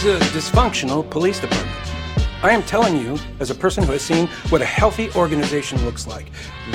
Is 0.00 0.06
a 0.06 0.18
dysfunctional 0.32 1.04
police 1.10 1.40
department. 1.40 1.76
I 2.42 2.52
am 2.52 2.62
telling 2.62 2.96
you, 2.96 3.18
as 3.38 3.50
a 3.50 3.54
person 3.54 3.84
who 3.84 3.92
has 3.92 4.00
seen 4.00 4.28
what 4.48 4.62
a 4.62 4.64
healthy 4.64 5.10
organization 5.14 5.84
looks 5.84 6.06
like, 6.06 6.24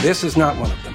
this 0.04 0.24
is 0.24 0.38
not 0.38 0.56
one 0.58 0.70
of 0.70 0.78
them. 0.84 0.94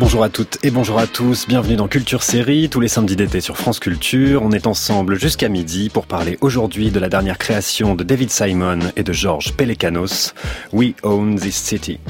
Bonjour 0.00 0.24
à 0.24 0.28
toutes 0.28 0.58
et 0.64 0.72
bonjour 0.72 0.98
à 0.98 1.06
tous, 1.06 1.46
bienvenue 1.46 1.76
dans 1.76 1.86
Culture 1.86 2.24
Série, 2.24 2.68
tous 2.68 2.80
les 2.80 2.88
samedis 2.88 3.14
d'été 3.14 3.40
sur 3.40 3.56
France 3.56 3.78
Culture. 3.78 4.42
On 4.42 4.50
est 4.50 4.66
ensemble 4.66 5.20
jusqu'à 5.20 5.48
midi 5.48 5.88
pour 5.88 6.08
parler 6.08 6.36
aujourd'hui 6.40 6.90
de 6.90 6.98
la 6.98 7.08
dernière 7.08 7.38
création 7.38 7.94
de 7.94 8.02
David 8.02 8.30
Simon 8.30 8.80
et 8.96 9.04
de 9.04 9.12
George 9.12 9.52
Pelecanos, 9.52 10.34
We 10.72 10.94
Own 11.04 11.38
This 11.38 11.54
City. 11.54 12.00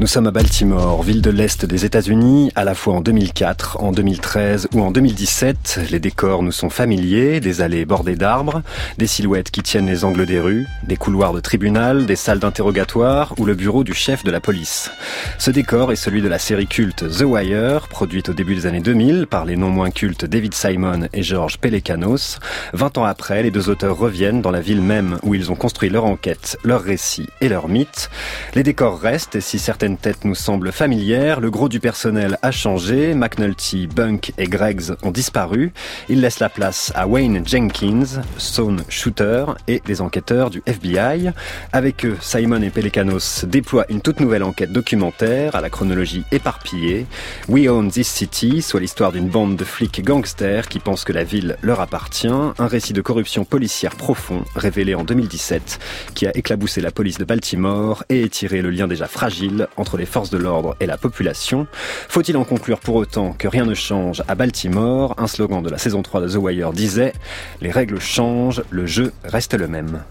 Nous 0.00 0.06
sommes 0.06 0.28
à 0.28 0.30
Baltimore, 0.30 1.02
ville 1.02 1.20
de 1.20 1.28
l'Est 1.28 1.66
des 1.66 1.84
États-Unis, 1.84 2.50
à 2.54 2.64
la 2.64 2.74
fois 2.74 2.94
en 2.94 3.00
2004, 3.02 3.82
en 3.82 3.92
2013 3.92 4.68
ou 4.72 4.80
en 4.80 4.90
2017. 4.90 5.80
Les 5.90 6.00
décors 6.00 6.42
nous 6.42 6.52
sont 6.52 6.70
familiers, 6.70 7.38
des 7.40 7.60
allées 7.60 7.84
bordées 7.84 8.16
d'arbres, 8.16 8.62
des 8.96 9.06
silhouettes 9.06 9.50
qui 9.50 9.60
tiennent 9.60 9.88
les 9.88 10.06
angles 10.06 10.24
des 10.24 10.40
rues, 10.40 10.66
des 10.84 10.96
couloirs 10.96 11.34
de 11.34 11.40
tribunal, 11.40 12.06
des 12.06 12.16
salles 12.16 12.38
d'interrogatoire 12.38 13.34
ou 13.36 13.44
le 13.44 13.54
bureau 13.54 13.84
du 13.84 13.92
chef 13.92 14.24
de 14.24 14.30
la 14.30 14.40
police. 14.40 14.90
Ce 15.36 15.50
décor 15.50 15.92
est 15.92 15.96
celui 15.96 16.22
de 16.22 16.28
la 16.28 16.38
série 16.38 16.66
culte 16.66 17.04
The 17.06 17.24
Wire, 17.24 17.86
produite 17.88 18.30
au 18.30 18.32
début 18.32 18.54
des 18.54 18.64
années 18.64 18.80
2000 18.80 19.26
par 19.26 19.44
les 19.44 19.56
non 19.56 19.68
moins 19.68 19.90
cultes 19.90 20.24
David 20.24 20.54
Simon 20.54 21.08
et 21.12 21.22
George 21.22 21.58
Pelecanos. 21.58 22.38
Vingt 22.72 22.96
ans 22.96 23.04
après, 23.04 23.42
les 23.42 23.50
deux 23.50 23.68
auteurs 23.68 23.98
reviennent 23.98 24.40
dans 24.40 24.50
la 24.50 24.62
ville 24.62 24.80
même 24.80 25.18
où 25.24 25.34
ils 25.34 25.52
ont 25.52 25.56
construit 25.56 25.90
leur 25.90 26.06
enquête, 26.06 26.56
leur 26.64 26.80
récit 26.80 27.28
et 27.42 27.50
leur 27.50 27.68
mythe. 27.68 28.08
Les 28.54 28.62
décors 28.62 28.98
restent 28.98 29.36
et 29.36 29.42
si 29.42 29.58
certaines 29.58 29.89
tête 29.96 30.24
nous 30.24 30.34
semble 30.34 30.72
familière. 30.72 31.40
Le 31.40 31.50
gros 31.50 31.68
du 31.68 31.80
personnel 31.80 32.38
a 32.42 32.50
changé. 32.50 33.14
McNulty, 33.14 33.86
Bunk 33.86 34.32
et 34.38 34.46
Greggs 34.46 34.92
ont 35.02 35.10
disparu. 35.10 35.72
Ils 36.08 36.20
laissent 36.20 36.40
la 36.40 36.48
place 36.48 36.92
à 36.94 37.06
Wayne 37.06 37.46
Jenkins, 37.46 38.22
Stone 38.38 38.82
Shooter 38.88 39.46
et 39.68 39.82
les 39.86 40.00
enquêteurs 40.00 40.50
du 40.50 40.62
FBI. 40.66 41.30
Avec 41.72 42.04
eux, 42.04 42.16
Simon 42.20 42.62
et 42.62 42.70
Pelecanos 42.70 43.44
déploient 43.46 43.86
une 43.88 44.00
toute 44.00 44.20
nouvelle 44.20 44.42
enquête 44.42 44.72
documentaire 44.72 45.54
à 45.54 45.60
la 45.60 45.70
chronologie 45.70 46.24
éparpillée. 46.32 47.06
We 47.48 47.68
Own 47.68 47.90
This 47.90 48.08
City, 48.08 48.62
soit 48.62 48.80
l'histoire 48.80 49.12
d'une 49.12 49.28
bande 49.28 49.56
de 49.56 49.64
flics 49.64 50.04
gangsters 50.04 50.68
qui 50.68 50.78
pensent 50.78 51.04
que 51.04 51.12
la 51.12 51.24
ville 51.24 51.56
leur 51.62 51.80
appartient. 51.80 52.28
Un 52.28 52.66
récit 52.66 52.92
de 52.92 53.00
corruption 53.00 53.44
policière 53.44 53.96
profond, 53.96 54.44
révélé 54.54 54.94
en 54.94 55.04
2017, 55.04 55.78
qui 56.14 56.26
a 56.26 56.36
éclaboussé 56.36 56.80
la 56.80 56.90
police 56.90 57.18
de 57.18 57.24
Baltimore 57.24 58.04
et 58.08 58.22
étiré 58.22 58.62
le 58.62 58.70
lien 58.70 58.86
déjà 58.86 59.06
fragile 59.06 59.68
entre 59.80 59.96
les 59.96 60.06
forces 60.06 60.30
de 60.30 60.38
l'ordre 60.38 60.76
et 60.80 60.86
la 60.86 60.96
population. 60.96 61.66
Faut-il 62.08 62.36
en 62.36 62.44
conclure 62.44 62.80
pour 62.80 62.96
autant 62.96 63.32
que 63.32 63.48
rien 63.48 63.64
ne 63.64 63.74
change 63.74 64.22
à 64.28 64.34
Baltimore? 64.34 65.14
Un 65.18 65.26
slogan 65.26 65.62
de 65.62 65.70
la 65.70 65.78
saison 65.78 66.02
3 66.02 66.20
de 66.20 66.28
The 66.28 66.36
Wire 66.36 66.72
disait 66.72 67.12
Les 67.60 67.70
règles 67.70 68.00
changent, 68.00 68.62
le 68.70 68.86
jeu 68.86 69.12
reste 69.24 69.54
le 69.54 69.66
même. 69.66 70.02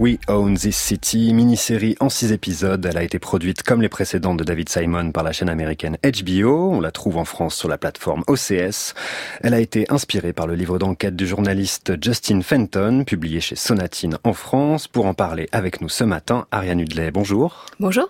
We 0.00 0.18
Own 0.28 0.56
This 0.56 0.78
City, 0.78 1.34
mini-série 1.34 1.94
en 2.00 2.08
six 2.08 2.32
épisodes. 2.32 2.86
Elle 2.86 2.96
a 2.96 3.02
été 3.02 3.18
produite 3.18 3.62
comme 3.62 3.82
les 3.82 3.90
précédentes 3.90 4.38
de 4.38 4.44
David 4.44 4.70
Simon 4.70 5.12
par 5.12 5.22
la 5.22 5.32
chaîne 5.32 5.50
américaine 5.50 5.98
HBO. 6.02 6.70
On 6.70 6.80
la 6.80 6.90
trouve 6.90 7.18
en 7.18 7.26
France 7.26 7.54
sur 7.54 7.68
la 7.68 7.76
plateforme 7.76 8.24
OCS. 8.26 8.94
Elle 9.42 9.52
a 9.52 9.60
été 9.60 9.84
inspirée 9.90 10.32
par 10.32 10.46
le 10.46 10.54
livre 10.54 10.78
d'enquête 10.78 11.16
du 11.16 11.26
journaliste 11.26 12.02
Justin 12.02 12.40
Fenton, 12.40 13.04
publié 13.04 13.40
chez 13.40 13.56
Sonatine 13.56 14.16
en 14.24 14.32
France. 14.32 14.88
Pour 14.88 15.04
en 15.04 15.12
parler 15.12 15.50
avec 15.52 15.82
nous 15.82 15.90
ce 15.90 16.04
matin, 16.04 16.46
Ariane 16.50 16.80
Hudley, 16.80 17.10
bonjour. 17.10 17.66
Bonjour. 17.78 18.08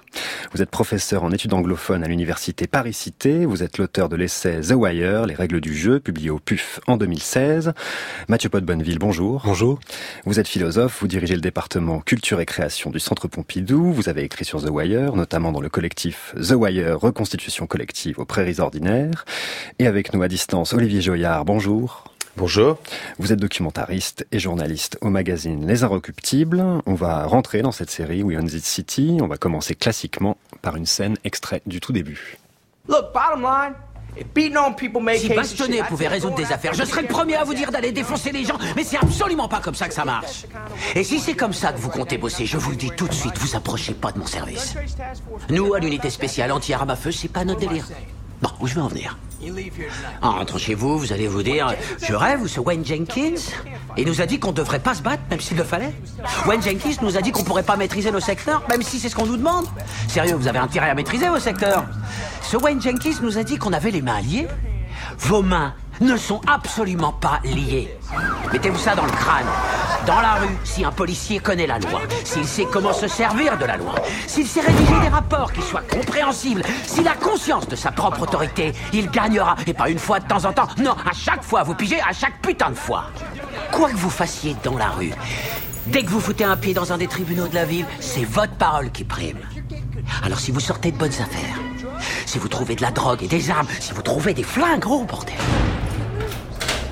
Vous 0.53 0.63
êtes 0.63 0.71
professeur 0.71 1.25
en 1.25 1.33
études 1.33 1.55
anglophones 1.55 2.05
à 2.05 2.07
l'université 2.07 2.69
Paris-Cité. 2.69 3.47
Vous 3.47 3.65
êtes 3.65 3.79
l'auteur 3.79 4.09
de 4.09 4.15
l'essai 4.15 4.61
The 4.61 4.75
Wire, 4.77 5.27
les 5.27 5.35
règles 5.35 5.61
du 5.61 5.75
jeu, 5.75 5.99
publié 5.99 6.31
au 6.31 6.39
PUF 6.39 6.79
en 6.87 6.97
2016. 6.97 7.73
Mathieu 8.29 8.49
Pot-Bonneville, 8.49 9.01
bonjour. 9.01 9.43
Bonjour. 9.45 9.81
Vous 10.25 10.39
êtes 10.39 10.47
philosophe, 10.47 11.01
vous 11.01 11.09
dirigez 11.09 11.35
le 11.35 11.41
département 11.41 11.80
culture 12.05 12.41
et 12.41 12.47
création 12.47 12.91
du 12.91 13.01
Centre 13.01 13.27
Pompidou. 13.27 13.93
Vous 13.93 14.09
avez 14.09 14.23
écrit 14.23 14.45
sur 14.45 14.63
The 14.63 14.69
Wire, 14.69 15.17
notamment 15.17 15.51
dans 15.51 15.61
le 15.61 15.69
collectif 15.69 16.35
The 16.37 16.53
Wire 16.53 17.01
Reconstitution 17.01 17.67
collective 17.67 18.19
aux 18.19 18.25
prairies 18.25 18.61
ordinaires. 18.61 19.25
Et 19.79 19.87
avec 19.87 20.13
nous 20.13 20.23
à 20.23 20.29
distance, 20.29 20.75
Olivier 20.75 21.01
Joyard, 21.01 21.45
bonjour. 21.45 22.05
Bonjour. 22.37 22.79
Vous 23.19 23.33
êtes 23.33 23.41
documentariste 23.41 24.27
et 24.31 24.39
journaliste 24.39 24.99
au 25.01 25.09
magazine 25.09 25.67
Les 25.67 25.83
Inrecuptibles. 25.83 26.63
On 26.87 26.95
va 26.95 27.25
rentrer 27.25 27.63
dans 27.63 27.73
cette 27.73 27.91
série 27.91 28.23
We 28.23 28.39
Own 28.39 28.47
This 28.47 28.65
City. 28.65 29.19
On 29.21 29.27
va 29.27 29.37
commencer 29.37 29.75
classiquement 29.75 30.37
par 30.63 30.77
une 30.77 30.87
scène 30.87 31.17
extraite 31.25 31.63
du 31.67 31.81
tout 31.81 31.93
début. 31.93 32.37
Look, 32.89 33.13
bottom 33.15 33.43
line, 33.43 33.75
si 35.17 35.29
Bastonnet 35.29 35.83
pouvait 35.89 36.09
résoudre 36.09 36.35
des 36.35 36.53
affaires, 36.53 36.75
je 36.75 36.85
serais 36.85 37.03
le 37.03 37.09
premier 37.09 37.37
à 37.37 37.45
vous 37.45 37.55
dire 37.55 37.71
d'aller 37.71 37.93
défoncer 37.93 38.33
les 38.33 38.45
gens, 38.45 38.59
mais 38.77 38.85
c'est 38.85 38.99
absolument 38.99 39.49
pas 39.49 39.61
comme 39.61 39.75
ça 39.75 39.89
que 39.89 39.95
ça 39.95 40.05
marche. 40.05 40.47
Et 40.95 41.05
si 41.05 41.19
c'est 41.19 41.35
comme 41.35 41.53
ça 41.53 41.73
que 41.73 41.79
vous 41.79 41.91
comptez 41.91 42.19
bosser, 42.19 42.47
je 42.47 42.57
vous 42.57 42.71
le 42.71 42.77
dis 42.77 42.91
tout 42.91 43.09
de 43.09 43.15
suite, 43.15 43.39
vous 43.39 43.57
approchez 43.57 43.95
pas 43.95 44.13
de 44.13 44.19
mon 44.19 44.27
service. 44.27 44.75
Nous, 45.49 45.75
à 45.75 45.81
l'unité 45.81 46.11
spéciale 46.11 46.53
anti-armes 46.53 46.91
à 46.91 46.97
feu, 46.97 47.13
c'est 47.13 47.29
pas 47.29 47.45
notre 47.45 47.61
délire. 47.61 47.87
Bon, 48.43 48.49
où 48.61 48.67
je 48.67 48.75
vais 48.75 48.81
en 48.81 48.89
venir 48.89 49.19
En 50.23 50.33
rentrant 50.33 50.59
chez 50.59 50.75
vous, 50.75 50.99
vous 50.99 51.13
allez 51.13 51.29
vous 51.29 51.43
dire 51.43 51.75
Je 52.03 52.15
rêve 52.15 52.41
ou 52.43 52.49
ce 52.49 52.61
Wayne 52.61 52.85
Jenkins 52.85 53.41
Il 53.97 54.07
nous 54.07 54.21
a 54.21 54.27
dit 54.27 54.39
qu'on 54.39 54.53
devrait 54.53 54.79
pas 54.79 54.95
se 54.95 55.03
battre, 55.03 55.23
même 55.31 55.41
s'il 55.41 55.57
le 55.57 55.65
fallait. 55.65 55.93
Wayne 56.47 56.63
Jenkins 56.63 56.97
nous 57.03 57.17
a 57.17 57.21
dit 57.21 57.33
qu'on 57.33 57.45
pourrait 57.45 57.63
pas 57.63 57.77
maîtriser 57.77 58.11
nos 58.11 58.21
secteurs, 58.21 58.63
même 58.69 58.83
si 58.83 58.99
c'est 58.99 59.09
ce 59.09 59.17
qu'on 59.17 59.27
nous 59.27 59.37
demande. 59.37 59.67
Sérieux, 60.09 60.35
vous 60.35 60.49
avez 60.49 60.59
intérêt 60.59 60.91
à 60.91 60.95
maîtriser 60.95 61.29
vos 61.29 61.39
secteurs. 61.39 61.85
Ce 62.43 62.57
Wayne 62.57 62.81
Jenkins 62.81 63.21
nous 63.23 63.37
a 63.37 63.43
dit 63.43 63.59
qu'on 63.59 63.73
avait 63.73 63.91
les 63.91 64.03
mains 64.03 64.21
liées. 64.21 64.49
Vos 65.19 65.43
mains 65.43 65.75
ne 66.01 66.17
sont 66.17 66.41
absolument 66.47 67.13
pas 67.13 67.41
liées. 67.45 67.95
Mettez-vous 68.53 68.79
ça 68.79 68.95
dans 68.95 69.05
le 69.05 69.13
crâne. 69.13 69.47
Dans 70.07 70.21
la 70.21 70.35
rue, 70.35 70.57
si 70.65 70.85
un 70.85 70.91
policier 70.91 71.41
connaît 71.41 71.67
la 71.67 71.79
loi, 71.79 72.01
s'il 72.25 72.47
sait 72.47 72.67
comment 72.71 72.93
se 72.93 73.07
servir 73.07 73.59
de 73.59 73.65
la 73.67 73.77
loi, 73.77 73.95
s'il 74.27 74.47
sait 74.47 74.61
rédiger 74.61 74.99
des 75.01 75.09
rapports 75.09 75.53
qui 75.53 75.61
soient 75.61 75.83
compréhensibles, 75.83 76.63
s'il 76.87 77.07
a 77.07 77.15
conscience 77.15 77.69
de 77.69 77.77
sa 77.77 77.93
propre 77.93 78.23
autorité, 78.23 78.73
il 78.93 79.11
gagnera. 79.11 79.57
Et 79.67 79.75
pas 79.75 79.91
une 79.91 79.99
fois 79.99 80.21
de 80.21 80.27
temps 80.27 80.45
en 80.45 80.53
temps, 80.53 80.69
non, 80.79 80.93
à 80.93 81.13
chaque 81.13 81.43
fois, 81.43 81.63
vous 81.63 81.75
pigez, 81.75 82.01
à 82.01 82.13
chaque 82.13 82.41
putain 82.41 82.71
de 82.71 82.75
fois. 82.75 83.05
Quoi 83.73 83.91
que 83.91 83.97
vous 83.97 84.11
fassiez 84.11 84.57
dans 84.65 84.77
la 84.77 84.89
rue, 84.89 85.13
dès 85.87 86.03
que 86.03 86.11
vous 86.11 86.21
foutez 86.21 86.45
un 86.45 86.57
pied 86.57 86.73
dans 86.73 86.93
un 86.93 86.99
des 86.99 87.07
tribunaux 87.07 87.49
de 87.49 87.55
la 87.55 87.65
ville, 87.65 87.87
c'est 88.01 88.25
votre 88.25 88.55
parole 88.55 88.91
qui 88.91 89.05
prime. 89.05 89.39
Alors 90.25 90.41
si 90.41 90.51
vous 90.51 90.61
sortez 90.61 90.93
de 90.93 90.97
bonnes 90.97 91.09
affaires, 91.09 91.57
si 92.27 92.39
vous 92.39 92.49
trouvez 92.49 92.75
de 92.75 92.83
la 92.83 92.91
drogue 92.91 93.23
et 93.23 93.29
des 93.29 93.51
armes, 93.51 93.69
si 93.79 93.93
vous 93.93 94.03
trouvez 94.03 94.35
des 94.35 94.43
flingues, 94.43 94.81
gros 94.81 95.05
bordel, 95.05 95.35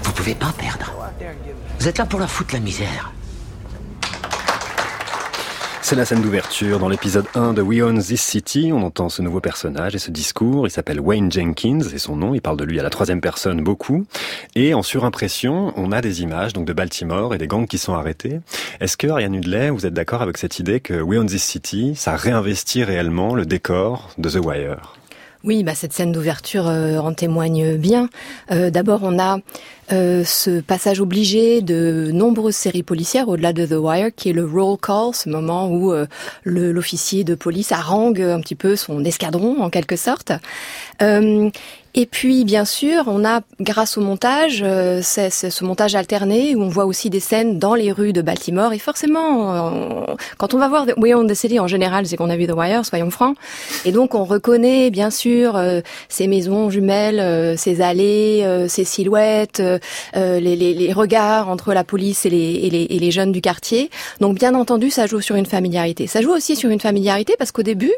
vous 0.02 0.12
pouvez 0.12 0.34
pas 0.34 0.52
perdre. 0.56 0.92
Vous 1.78 1.86
êtes 1.86 1.98
là 1.98 2.06
pour 2.06 2.18
la 2.18 2.26
foutre 2.26 2.54
la 2.54 2.60
misère. 2.60 3.12
C'est 5.80 5.94
la 5.94 6.04
scène 6.04 6.22
d'ouverture. 6.22 6.80
Dans 6.80 6.88
l'épisode 6.88 7.26
1 7.36 7.52
de 7.52 7.62
We 7.62 7.82
Own 7.82 8.02
This 8.02 8.20
City, 8.20 8.72
on 8.74 8.82
entend 8.82 9.08
ce 9.08 9.22
nouveau 9.22 9.40
personnage 9.40 9.94
et 9.94 9.98
ce 9.98 10.10
discours. 10.10 10.66
Il 10.66 10.70
s'appelle 10.70 11.00
Wayne 11.00 11.30
Jenkins, 11.30 11.78
c'est 11.88 11.98
son 11.98 12.16
nom. 12.16 12.34
Il 12.34 12.42
parle 12.42 12.56
de 12.56 12.64
lui 12.64 12.80
à 12.80 12.82
la 12.82 12.90
troisième 12.90 13.20
personne 13.20 13.62
beaucoup. 13.62 14.04
Et 14.56 14.74
en 14.74 14.82
surimpression, 14.82 15.72
on 15.76 15.92
a 15.92 16.00
des 16.00 16.20
images 16.20 16.52
donc 16.52 16.66
de 16.66 16.72
Baltimore 16.72 17.32
et 17.32 17.38
des 17.38 17.46
gangs 17.46 17.68
qui 17.68 17.78
sont 17.78 17.94
arrêtés. 17.94 18.40
Est-ce 18.80 18.96
que, 18.96 19.06
Ariane 19.06 19.36
Hudley, 19.36 19.70
vous 19.70 19.86
êtes 19.86 19.94
d'accord 19.94 20.20
avec 20.20 20.36
cette 20.36 20.58
idée 20.58 20.80
que 20.80 21.00
We 21.00 21.20
Own 21.20 21.26
This 21.26 21.44
City, 21.44 21.94
ça 21.94 22.16
réinvestit 22.16 22.82
réellement 22.82 23.36
le 23.36 23.46
décor 23.46 24.10
de 24.18 24.28
The 24.28 24.44
Wire? 24.44 24.98
Oui, 25.44 25.62
bah 25.62 25.74
cette 25.74 25.92
scène 25.92 26.10
d'ouverture 26.10 26.66
euh, 26.66 26.98
en 26.98 27.14
témoigne 27.14 27.76
bien. 27.76 28.08
Euh, 28.50 28.70
D'abord, 28.70 29.00
on 29.02 29.18
a 29.18 29.38
euh, 29.92 30.24
ce 30.24 30.60
passage 30.60 31.00
obligé 31.00 31.62
de 31.62 32.10
nombreuses 32.12 32.56
séries 32.56 32.82
policières 32.82 33.28
au-delà 33.28 33.52
de 33.52 33.64
The 33.64 33.78
Wire, 33.78 34.10
qui 34.14 34.30
est 34.30 34.32
le 34.32 34.44
roll 34.44 34.76
call, 34.78 35.14
ce 35.14 35.28
moment 35.28 35.70
où 35.70 35.94
l'officier 36.44 37.24
de 37.24 37.34
police 37.34 37.72
harangue 37.72 38.20
un 38.20 38.40
petit 38.40 38.56
peu 38.56 38.76
son 38.76 39.04
escadron 39.04 39.62
en 39.62 39.70
quelque 39.70 39.96
sorte. 39.96 40.32
Et 42.00 42.06
puis, 42.06 42.44
bien 42.44 42.64
sûr, 42.64 43.02
on 43.08 43.24
a, 43.24 43.40
grâce 43.58 43.98
au 43.98 44.00
montage, 44.00 44.62
euh, 44.64 45.00
c'est 45.02 45.30
ce 45.30 45.64
montage 45.64 45.96
alterné 45.96 46.54
où 46.54 46.62
on 46.62 46.68
voit 46.68 46.84
aussi 46.84 47.10
des 47.10 47.18
scènes 47.18 47.58
dans 47.58 47.74
les 47.74 47.90
rues 47.90 48.12
de 48.12 48.22
Baltimore. 48.22 48.72
Et 48.72 48.78
forcément, 48.78 50.06
quand 50.36 50.54
on 50.54 50.58
va 50.58 50.68
voir 50.68 50.86
on 50.96 51.26
the 51.26 51.34
City, 51.34 51.58
en 51.58 51.66
général, 51.66 52.06
c'est 52.06 52.16
qu'on 52.16 52.30
a 52.30 52.36
vu 52.36 52.46
The 52.46 52.52
Wire, 52.52 52.86
soyons 52.86 53.10
francs. 53.10 53.36
Et 53.84 53.90
donc, 53.90 54.14
on 54.14 54.22
reconnaît, 54.24 54.90
bien 54.90 55.10
sûr, 55.10 55.56
euh, 55.56 55.80
ces 56.08 56.28
maisons 56.28 56.70
jumelles, 56.70 57.18
euh, 57.18 57.56
ces 57.56 57.80
allées, 57.80 58.42
euh, 58.44 58.68
ces 58.68 58.84
silhouettes, 58.84 59.60
les, 60.14 60.40
les, 60.40 60.74
les, 60.74 60.92
regards 60.92 61.48
entre 61.48 61.74
la 61.74 61.82
police 61.82 62.26
et 62.26 62.30
les, 62.30 62.36
et 62.36 62.94
et 62.94 62.98
les 63.00 63.10
jeunes 63.10 63.32
du 63.32 63.40
quartier. 63.40 63.90
Donc, 64.20 64.36
bien 64.36 64.54
entendu, 64.54 64.90
ça 64.90 65.08
joue 65.08 65.20
sur 65.20 65.34
une 65.34 65.46
familiarité. 65.46 66.06
Ça 66.06 66.22
joue 66.22 66.30
aussi 66.30 66.54
sur 66.54 66.70
une 66.70 66.78
familiarité 66.78 67.34
parce 67.36 67.50
qu'au 67.50 67.64
début, 67.64 67.92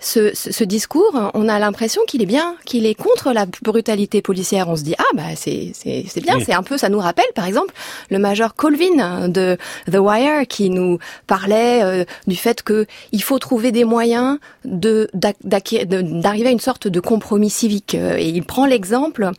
ce, 0.00 0.30
ce, 0.34 0.62
discours, 0.62 1.32
on 1.34 1.48
a 1.48 1.58
l'impression 1.58 2.02
qu'il 2.06 2.22
est 2.22 2.26
bien, 2.26 2.54
qu'il 2.64 2.86
est 2.86 2.94
contre 2.94 3.32
la 3.32 3.46
brutalité 3.46 4.22
policière. 4.22 4.68
On 4.68 4.76
se 4.76 4.82
dit 4.82 4.94
ah 4.96 5.02
bah 5.14 5.34
c'est 5.34 5.72
c'est 5.74 6.20
bien, 6.20 6.38
c'est 6.38 6.52
un 6.52 6.62
peu 6.62 6.78
ça 6.78 6.88
nous 6.88 7.00
rappelle 7.00 7.26
par 7.34 7.46
exemple 7.46 7.74
le 8.10 8.18
major 8.18 8.54
Colvin 8.54 9.28
de 9.28 9.56
The 9.90 9.96
Wire 9.96 10.46
qui 10.48 10.70
nous 10.70 10.98
parlait 11.26 11.82
euh, 11.82 12.04
du 12.28 12.36
fait 12.36 12.62
que 12.62 12.86
il 13.10 13.22
faut 13.22 13.40
trouver 13.40 13.72
des 13.72 13.84
moyens 13.84 14.38
de 14.64 15.10
d'arriver 15.14 16.48
à 16.48 16.52
une 16.52 16.60
sorte 16.60 16.86
de 16.86 17.00
compromis 17.00 17.50
civique. 17.50 17.96
Euh, 17.96 18.16
et 18.16 18.28
il 18.28 18.44
prend 18.44 18.66
l'exemple 18.66 19.30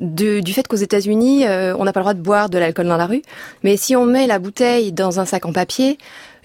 du 0.00 0.52
fait 0.52 0.66
qu'aux 0.66 0.76
États-Unis 0.76 1.46
euh, 1.46 1.76
on 1.78 1.84
n'a 1.84 1.92
pas 1.92 2.00
le 2.00 2.04
droit 2.04 2.14
de 2.14 2.22
boire 2.22 2.50
de 2.50 2.58
l'alcool 2.58 2.88
dans 2.88 2.96
la 2.96 3.06
rue, 3.06 3.22
mais 3.62 3.76
si 3.76 3.94
on 3.94 4.04
met 4.04 4.26
la 4.26 4.40
bouteille 4.40 4.90
dans 4.92 5.20
un 5.20 5.26
sac 5.26 5.46
en 5.46 5.52
papier 5.52 5.98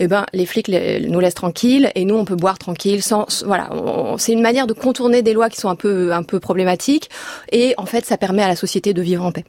eh 0.03 0.07
ben 0.07 0.25
les 0.33 0.45
flics 0.45 0.69
nous 0.69 1.19
laissent 1.19 1.33
tranquilles 1.33 1.91
et 1.95 2.05
nous 2.05 2.15
on 2.15 2.25
peut 2.25 2.35
boire 2.35 2.57
tranquille 2.57 3.01
sans 3.01 3.25
voilà 3.45 3.69
c'est 4.17 4.33
une 4.33 4.41
manière 4.41 4.67
de 4.67 4.73
contourner 4.73 5.21
des 5.21 5.33
lois 5.33 5.49
qui 5.49 5.57
sont 5.57 5.69
un 5.69 5.75
peu 5.75 6.13
un 6.13 6.23
peu 6.23 6.39
problématiques 6.39 7.09
et 7.51 7.73
en 7.77 7.85
fait 7.85 8.05
ça 8.05 8.17
permet 8.17 8.43
à 8.43 8.47
la 8.47 8.55
société 8.55 8.93
de 8.93 9.01
vivre 9.01 9.23
en 9.23 9.31
paix. 9.31 9.45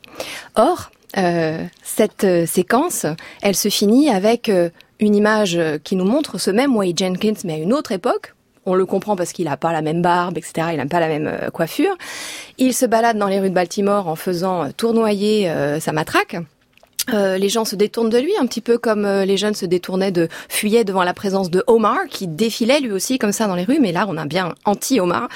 Or 0.54 0.90
euh, 1.16 1.64
cette 1.82 2.24
euh, 2.24 2.46
séquence, 2.46 3.06
elle 3.42 3.54
se 3.54 3.68
finit 3.68 4.10
avec 4.10 4.48
euh, 4.48 4.70
une 4.98 5.14
image 5.14 5.60
qui 5.84 5.96
nous 5.96 6.04
montre 6.04 6.38
ce 6.38 6.50
même 6.50 6.74
Wade 6.76 6.98
Jenkins, 6.98 7.34
mais 7.44 7.54
à 7.54 7.58
une 7.58 7.72
autre 7.72 7.92
époque. 7.92 8.34
On 8.66 8.74
le 8.74 8.86
comprend 8.86 9.14
parce 9.14 9.32
qu'il 9.32 9.44
n'a 9.44 9.58
pas 9.58 9.72
la 9.72 9.82
même 9.82 10.00
barbe, 10.00 10.38
etc. 10.38 10.68
Il 10.72 10.78
n'a 10.78 10.86
pas 10.86 11.00
la 11.00 11.08
même 11.08 11.50
coiffure. 11.52 11.94
Il 12.56 12.72
se 12.72 12.86
balade 12.86 13.18
dans 13.18 13.26
les 13.26 13.38
rues 13.38 13.50
de 13.50 13.54
Baltimore 13.54 14.08
en 14.08 14.16
faisant 14.16 14.70
tournoyer 14.72 15.52
sa 15.80 15.92
matraque. 15.92 16.36
Euh, 17.12 17.36
les 17.36 17.48
gens 17.48 17.64
se 17.64 17.76
détournent 17.76 18.10
de 18.10 18.18
lui, 18.18 18.32
un 18.40 18.46
petit 18.46 18.60
peu 18.60 18.78
comme 18.78 19.04
euh, 19.04 19.24
les 19.24 19.36
jeunes 19.36 19.54
se 19.54 19.66
détournaient 19.66 20.12
de 20.12 20.28
fuyaient 20.48 20.84
devant 20.84 21.02
la 21.02 21.14
présence 21.14 21.50
de 21.50 21.62
Omar, 21.66 21.98
qui 22.08 22.26
défilait 22.26 22.80
lui 22.80 22.92
aussi 22.92 23.18
comme 23.18 23.32
ça 23.32 23.46
dans 23.46 23.54
les 23.54 23.64
rues. 23.64 23.78
Mais 23.80 23.92
là, 23.92 24.06
on 24.08 24.16
a 24.16 24.24
bien 24.24 24.54
anti-Omar. 24.64 25.28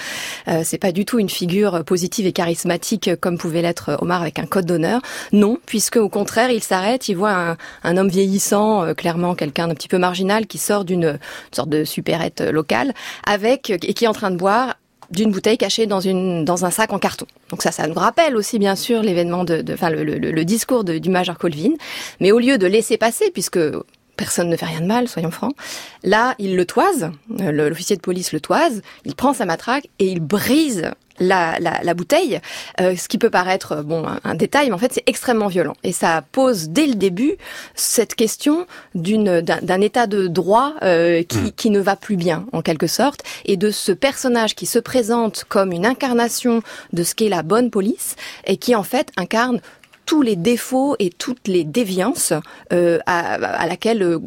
Euh, 0.48 0.62
c'est 0.64 0.78
pas 0.78 0.92
du 0.92 1.04
tout 1.04 1.18
une 1.18 1.28
figure 1.28 1.84
positive 1.84 2.26
et 2.26 2.32
charismatique 2.32 3.10
comme 3.20 3.38
pouvait 3.38 3.62
l'être 3.62 3.98
Omar 4.00 4.22
avec 4.22 4.38
un 4.38 4.46
code 4.46 4.66
d'honneur. 4.66 5.00
Non, 5.32 5.58
puisque 5.66 5.96
au 5.96 6.08
contraire, 6.08 6.50
il 6.50 6.62
s'arrête, 6.62 7.08
il 7.08 7.14
voit 7.14 7.32
un, 7.32 7.56
un 7.84 7.96
homme 7.96 8.08
vieillissant, 8.08 8.84
euh, 8.84 8.94
clairement 8.94 9.34
quelqu'un 9.34 9.68
d'un 9.68 9.74
petit 9.74 9.88
peu 9.88 9.98
marginal, 9.98 10.46
qui 10.46 10.58
sort 10.58 10.84
d'une 10.84 11.18
sorte 11.52 11.68
de 11.68 11.84
supérette 11.84 12.40
locale, 12.40 12.94
avec 13.26 13.70
et 13.70 13.94
qui 13.94 14.04
est 14.04 14.08
en 14.08 14.12
train 14.12 14.30
de 14.30 14.36
boire 14.36 14.76
d'une 15.10 15.30
bouteille 15.30 15.58
cachée 15.58 15.86
dans 15.86 16.00
une 16.00 16.44
dans 16.44 16.64
un 16.64 16.70
sac 16.70 16.92
en 16.92 16.98
carton. 16.98 17.26
Donc 17.50 17.62
ça, 17.62 17.72
ça 17.72 17.86
nous 17.86 17.94
rappelle 17.94 18.36
aussi 18.36 18.58
bien 18.58 18.76
sûr 18.76 19.02
l'événement 19.02 19.44
de, 19.44 19.64
enfin 19.72 19.90
le, 19.90 20.04
le, 20.04 20.18
le, 20.18 20.44
discours 20.44 20.84
de, 20.84 20.98
du 20.98 21.10
major 21.10 21.38
Colvin, 21.38 21.72
mais 22.20 22.32
au 22.32 22.38
lieu 22.38 22.58
de 22.58 22.66
laisser 22.66 22.96
passer, 22.96 23.30
puisque 23.30 23.58
personne 24.16 24.50
ne 24.50 24.56
fait 24.56 24.66
rien 24.66 24.80
de 24.82 24.86
mal, 24.86 25.08
soyons 25.08 25.30
francs. 25.30 25.54
Là, 26.02 26.34
il 26.38 26.56
le 26.56 26.66
toise, 26.66 27.10
euh, 27.40 27.52
l'officier 27.52 27.96
de 27.96 28.02
police 28.02 28.32
le 28.32 28.40
toise, 28.40 28.82
il 29.06 29.14
prend 29.14 29.32
sa 29.32 29.46
matraque 29.46 29.88
et 29.98 30.08
il 30.08 30.20
brise 30.20 30.90
la, 31.20 31.58
la, 31.58 31.80
la 31.82 31.94
bouteille, 31.94 32.40
euh, 32.80 32.96
ce 32.96 33.08
qui 33.08 33.18
peut 33.18 33.30
paraître 33.30 33.72
euh, 33.72 33.82
bon 33.82 34.04
un, 34.24 34.34
détail, 34.34 34.68
mais 34.68 34.74
en 34.74 34.78
fait 34.78 34.92
c'est 34.92 35.04
extrêmement 35.06 35.48
violent. 35.48 35.74
Et 35.82 35.92
ça 35.92 36.22
pose 36.32 36.68
dès 36.68 36.86
le 36.86 36.94
début 36.94 37.36
cette 37.74 38.14
question 38.14 38.66
d'une 38.94 39.40
d'un 39.40 39.80
état 39.80 40.06
de 40.06 40.26
droit 40.26 40.74
euh, 40.82 41.22
qui, 41.22 41.38
mm. 41.38 41.52
qui 41.52 41.70
ne 41.70 41.80
va 41.80 41.96
plus 41.96 42.16
bien 42.16 42.46
en 42.52 42.62
quelque 42.62 42.86
sorte, 42.86 43.22
et 43.44 43.56
de 43.56 43.70
ce 43.70 43.92
personnage 43.92 44.54
qui 44.54 44.66
se 44.66 44.78
présente 44.78 45.44
comme 45.48 45.72
une 45.72 45.86
incarnation 45.86 46.62
de 46.92 47.02
ce 47.02 47.14
qu'est 47.14 47.28
la 47.28 47.42
bonne 47.42 47.70
police 47.70 48.16
et 48.46 48.56
qui 48.56 48.74
en 48.74 48.82
fait 48.82 49.10
incarne 49.16 49.60
tous 50.08 50.22
les 50.22 50.36
défauts 50.36 50.96
et 50.98 51.10
toutes 51.10 51.46
les 51.46 51.64
déviances 51.64 52.32
euh, 52.72 52.98
à, 53.04 53.34
à, 53.34 53.66
laquelle 53.66 54.02
euh, 54.02 54.18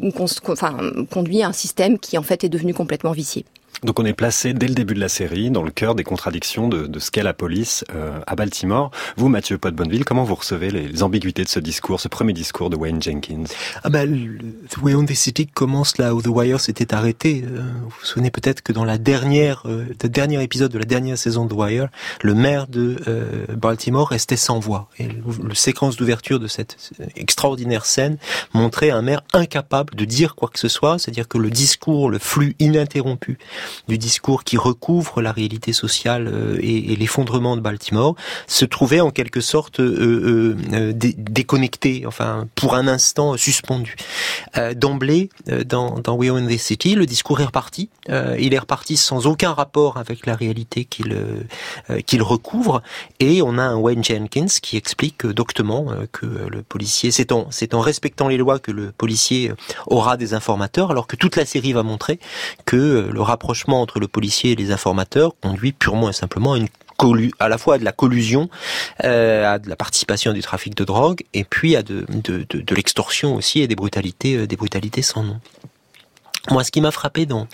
enfin, 0.46 0.76
conduit 1.10 1.42
un 1.42 1.52
système 1.52 1.98
qui 1.98 2.16
en 2.16 2.22
fait 2.22 2.44
est 2.44 2.48
devenu 2.48 2.72
complètement 2.72 3.10
vicié. 3.10 3.44
Donc 3.82 3.98
on 3.98 4.04
est 4.04 4.12
placé 4.12 4.54
dès 4.54 4.68
le 4.68 4.74
début 4.74 4.94
de 4.94 5.00
la 5.00 5.08
série 5.08 5.50
dans 5.50 5.64
le 5.64 5.70
cœur 5.70 5.94
des 5.94 6.04
contradictions 6.04 6.68
de, 6.68 6.86
de 6.86 6.98
ce 7.00 7.10
qu'est 7.10 7.24
la 7.24 7.34
police 7.34 7.84
euh, 7.94 8.20
à 8.28 8.36
Baltimore. 8.36 8.92
Vous, 9.16 9.28
Mathieu 9.28 9.58
Pot-Bonneville, 9.58 10.04
comment 10.04 10.22
vous 10.22 10.36
recevez 10.36 10.70
les, 10.70 11.02
ambiguïtés 11.02 11.42
de 11.42 11.48
ce 11.48 11.58
discours, 11.58 12.00
ce 12.00 12.06
premier 12.06 12.32
discours 12.32 12.70
de 12.70 12.76
Wayne 12.76 13.02
Jenkins? 13.02 13.44
Ah 13.82 13.90
bah, 13.90 14.04
The 14.06 14.78
Way 14.82 14.94
on 14.94 15.04
the 15.04 15.14
City 15.14 15.48
commence 15.48 15.98
là 15.98 16.14
où 16.14 16.22
The 16.22 16.28
Wire 16.28 16.60
s'était 16.60 16.94
arrêté. 16.94 17.44
Euh, 17.44 17.60
vous 17.82 17.88
vous 17.88 18.06
souvenez 18.06 18.30
peut-être 18.30 18.62
que 18.62 18.72
dans 18.72 18.84
la 18.84 18.98
dernière, 18.98 19.62
euh, 19.66 19.84
le 20.00 20.08
dernier 20.08 20.40
épisode 20.42 20.70
de 20.70 20.78
la 20.78 20.84
dernière 20.84 21.18
saison 21.18 21.46
de 21.46 21.50
The 21.50 21.56
Wire, 21.56 21.88
le 22.22 22.34
maire 22.34 22.68
de 22.68 22.96
euh, 23.08 23.46
Baltimore 23.48 24.08
restait 24.08 24.36
sans 24.36 24.60
voix. 24.60 24.88
Et 24.98 25.08
le, 25.08 25.54
séquence 25.54 25.96
d'ouverture 25.96 26.40
de 26.40 26.46
cette 26.46 26.76
extraordinaire 27.16 27.84
scène 27.84 28.16
montrait 28.54 28.90
un 28.90 29.02
maire 29.02 29.22
incapable 29.32 29.94
de 29.94 30.04
dire 30.04 30.34
quoi 30.34 30.48
que 30.48 30.58
ce 30.58 30.68
soit, 30.68 30.98
c'est-à-dire 30.98 31.28
que 31.28 31.38
le 31.38 31.50
discours, 31.50 32.10
le 32.10 32.18
flux 32.18 32.54
ininterrompu 32.58 33.38
du 33.88 33.98
discours 33.98 34.44
qui 34.44 34.56
recouvre 34.56 35.20
la 35.20 35.32
réalité 35.32 35.72
sociale 35.72 36.28
euh, 36.28 36.58
et, 36.60 36.92
et 36.92 36.96
l'effondrement 36.96 37.56
de 37.56 37.60
Baltimore, 37.60 38.14
se 38.46 38.64
trouvait 38.64 39.00
en 39.00 39.10
quelque 39.10 39.40
sorte 39.40 39.80
euh, 39.80 40.56
euh, 40.72 40.92
déconnecté, 40.94 42.04
enfin 42.06 42.46
pour 42.54 42.74
un 42.74 42.88
instant 42.88 43.36
suspendu. 43.36 43.96
D'emblée, 44.76 45.30
dans, 45.66 45.98
dans 45.98 46.14
We 46.14 46.30
Own 46.30 46.46
the 46.46 46.58
City, 46.58 46.94
le 46.94 47.06
discours 47.06 47.40
est 47.40 47.44
reparti. 47.44 47.88
il 48.08 48.54
est 48.54 48.58
reparti 48.58 48.96
sans 48.96 49.26
aucun 49.26 49.52
rapport 49.52 49.96
avec 49.96 50.26
la 50.26 50.36
réalité 50.36 50.84
qu'il 50.84 51.16
qu'il 52.06 52.22
recouvre, 52.22 52.82
et 53.18 53.40
on 53.42 53.56
a 53.58 53.62
un 53.62 53.76
Wayne 53.76 54.04
Jenkins 54.04 54.46
qui 54.60 54.76
explique 54.76 55.26
doctement 55.26 55.86
que 56.12 56.26
le 56.26 56.62
policier, 56.62 57.10
c'est 57.10 57.32
en, 57.32 57.46
c'est 57.50 57.74
en 57.74 57.80
respectant 57.80 58.28
les 58.28 58.36
lois 58.36 58.58
que 58.58 58.70
le 58.70 58.92
policier 58.92 59.52
aura 59.86 60.16
des 60.16 60.34
informateurs, 60.34 60.90
alors 60.90 61.06
que 61.06 61.16
toute 61.16 61.36
la 61.36 61.46
série 61.46 61.72
va 61.72 61.82
montrer 61.82 62.18
que 62.66 63.08
le 63.10 63.22
rapprochement 63.22 63.61
entre 63.70 64.00
le 64.00 64.08
policier 64.08 64.52
et 64.52 64.56
les 64.56 64.72
informateurs 64.72 65.32
conduit 65.40 65.72
purement 65.72 66.10
et 66.10 66.12
simplement 66.12 66.56
à 67.38 67.48
la 67.48 67.58
fois 67.58 67.74
à 67.74 67.78
de 67.78 67.84
la 67.84 67.92
collusion, 67.92 68.48
euh, 69.04 69.54
à 69.54 69.58
de 69.58 69.68
la 69.68 69.76
participation 69.76 70.32
du 70.32 70.40
trafic 70.40 70.74
de 70.74 70.84
drogue, 70.84 71.22
et 71.34 71.44
puis 71.44 71.76
à 71.76 71.82
de, 71.82 72.04
l'extorsion 72.70 73.34
aussi 73.34 73.60
et 73.60 73.66
des 73.66 73.76
brutalités, 73.76 74.36
euh, 74.36 74.46
des 74.46 74.56
brutalités 74.56 75.02
sans 75.02 75.22
nom. 75.22 75.40
Moi, 76.50 76.64
ce 76.64 76.72
qui 76.72 76.80
m'a 76.80 76.90
frappé 76.90 77.24
dans 77.24 77.46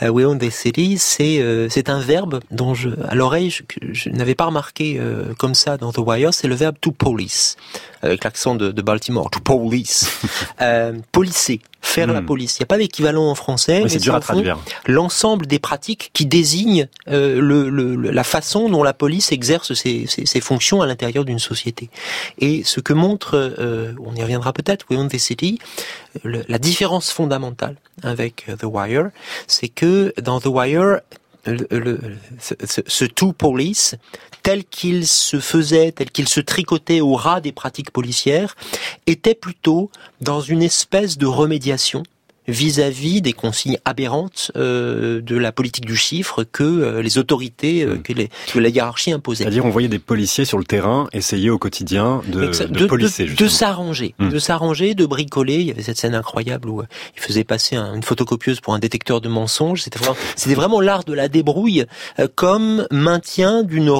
euh, 0.00 0.08
We 0.08 0.24
Own 0.24 0.38
the 0.38 0.48
City, 0.48 0.96
c'est 0.96 1.40
euh, 1.40 1.68
un 1.88 2.00
verbe 2.00 2.40
dont 2.50 2.72
je, 2.72 2.88
à 3.06 3.14
l'oreille, 3.14 3.50
je, 3.50 4.08
n'avais 4.08 4.34
pas 4.34 4.46
remarqué 4.46 4.98
comme 5.38 5.54
ça 5.54 5.76
dans 5.76 5.92
The 5.92 5.98
Wire. 5.98 6.32
C'est 6.32 6.48
le 6.48 6.54
verbe 6.54 6.76
to 6.80 6.90
police, 6.90 7.56
avec 8.02 8.24
l'accent 8.24 8.54
de, 8.54 8.72
de 8.72 8.82
Baltimore. 8.82 9.30
To 9.30 9.40
police, 9.40 10.20
euh, 10.60 10.94
policer 11.12 11.60
faire 11.82 12.06
la 12.06 12.20
hmm. 12.20 12.26
police. 12.26 12.58
Il 12.58 12.62
n'y 12.62 12.64
a 12.64 12.66
pas 12.66 12.78
d'équivalent 12.78 13.30
en 13.30 13.34
français. 13.34 13.82
c'est 13.88 13.98
dur 13.98 14.14
à 14.14 14.20
traduire. 14.20 14.58
L'ensemble 14.86 15.46
des 15.46 15.58
pratiques 15.58 16.10
qui 16.12 16.26
désignent 16.26 16.88
euh, 17.08 17.40
le, 17.40 17.68
le, 17.68 17.96
la 17.96 18.24
façon 18.24 18.68
dont 18.68 18.82
la 18.82 18.92
police 18.92 19.32
exerce 19.32 19.74
ses, 19.74 20.06
ses, 20.06 20.26
ses 20.26 20.40
fonctions 20.40 20.82
à 20.82 20.86
l'intérieur 20.86 21.24
d'une 21.24 21.38
société. 21.38 21.90
Et 22.38 22.62
ce 22.64 22.80
que 22.80 22.92
montre, 22.92 23.34
euh, 23.34 23.92
on 24.04 24.14
y 24.14 24.22
reviendra 24.22 24.52
peut-être, 24.52 24.86
We 24.90 24.98
Own 25.00 25.08
the 25.08 25.18
City, 25.18 25.58
le, 26.22 26.44
la 26.48 26.58
différence 26.58 27.10
fondamentale 27.10 27.76
avec 28.02 28.46
The 28.58 28.64
Wire, 28.64 29.10
c'est 29.46 29.68
que 29.68 30.12
dans 30.20 30.40
The 30.40 30.46
Wire, 30.46 31.00
le, 31.46 31.66
le, 31.70 32.00
ce, 32.38 32.54
ce, 32.86 33.04
to 33.04 33.32
police 33.32 33.94
tel 34.42 34.64
qu'il 34.64 35.06
se 35.06 35.40
faisait, 35.40 35.92
tel 35.92 36.10
qu'il 36.10 36.28
se 36.28 36.40
tricotait 36.40 37.00
au 37.00 37.14
ras 37.14 37.40
des 37.40 37.52
pratiques 37.52 37.90
policières, 37.90 38.56
était 39.06 39.34
plutôt 39.34 39.90
dans 40.20 40.40
une 40.40 40.62
espèce 40.62 41.18
de 41.18 41.26
remédiation 41.26 42.02
vis-à-vis 42.50 43.22
des 43.22 43.32
consignes 43.32 43.78
aberrantes 43.84 44.52
euh, 44.56 45.20
de 45.20 45.36
la 45.36 45.52
politique 45.52 45.86
du 45.86 45.96
chiffre 45.96 46.44
que 46.44 46.62
euh, 46.62 47.02
les 47.02 47.18
autorités, 47.18 47.82
euh, 47.82 47.94
hmm. 47.94 48.02
que, 48.02 48.12
les, 48.12 48.30
que 48.52 48.58
la 48.58 48.68
hiérarchie 48.68 49.12
imposait. 49.12 49.44
C'est-à-dire 49.44 49.64
on 49.64 49.70
voyait 49.70 49.88
des 49.88 49.98
policiers 49.98 50.44
sur 50.44 50.58
le 50.58 50.64
terrain 50.64 51.08
essayer 51.12 51.50
au 51.50 51.58
quotidien 51.58 52.22
de, 52.28 52.46
de, 52.46 52.64
de 52.66 52.86
policer. 52.86 53.26
De, 53.26 53.48
s'arranger, 53.48 54.14
hmm. 54.18 54.30
de 54.30 54.38
s'arranger, 54.38 54.94
de 54.94 55.06
bricoler. 55.06 55.60
Il 55.60 55.66
y 55.66 55.70
avait 55.70 55.82
cette 55.82 55.98
scène 55.98 56.14
incroyable 56.14 56.68
où 56.68 56.82
il 57.16 57.22
faisait 57.22 57.44
passer 57.44 57.76
une 57.76 58.02
photocopieuse 58.02 58.60
pour 58.60 58.74
un 58.74 58.78
détecteur 58.78 59.20
de 59.20 59.28
mensonges. 59.28 59.82
C'était 59.82 59.98
vraiment, 59.98 60.16
c'était 60.36 60.54
vraiment 60.54 60.80
l'art 60.80 61.04
de 61.04 61.12
la 61.12 61.28
débrouille 61.28 61.84
comme 62.34 62.86
maintien 62.90 63.62
d'une 63.62 63.90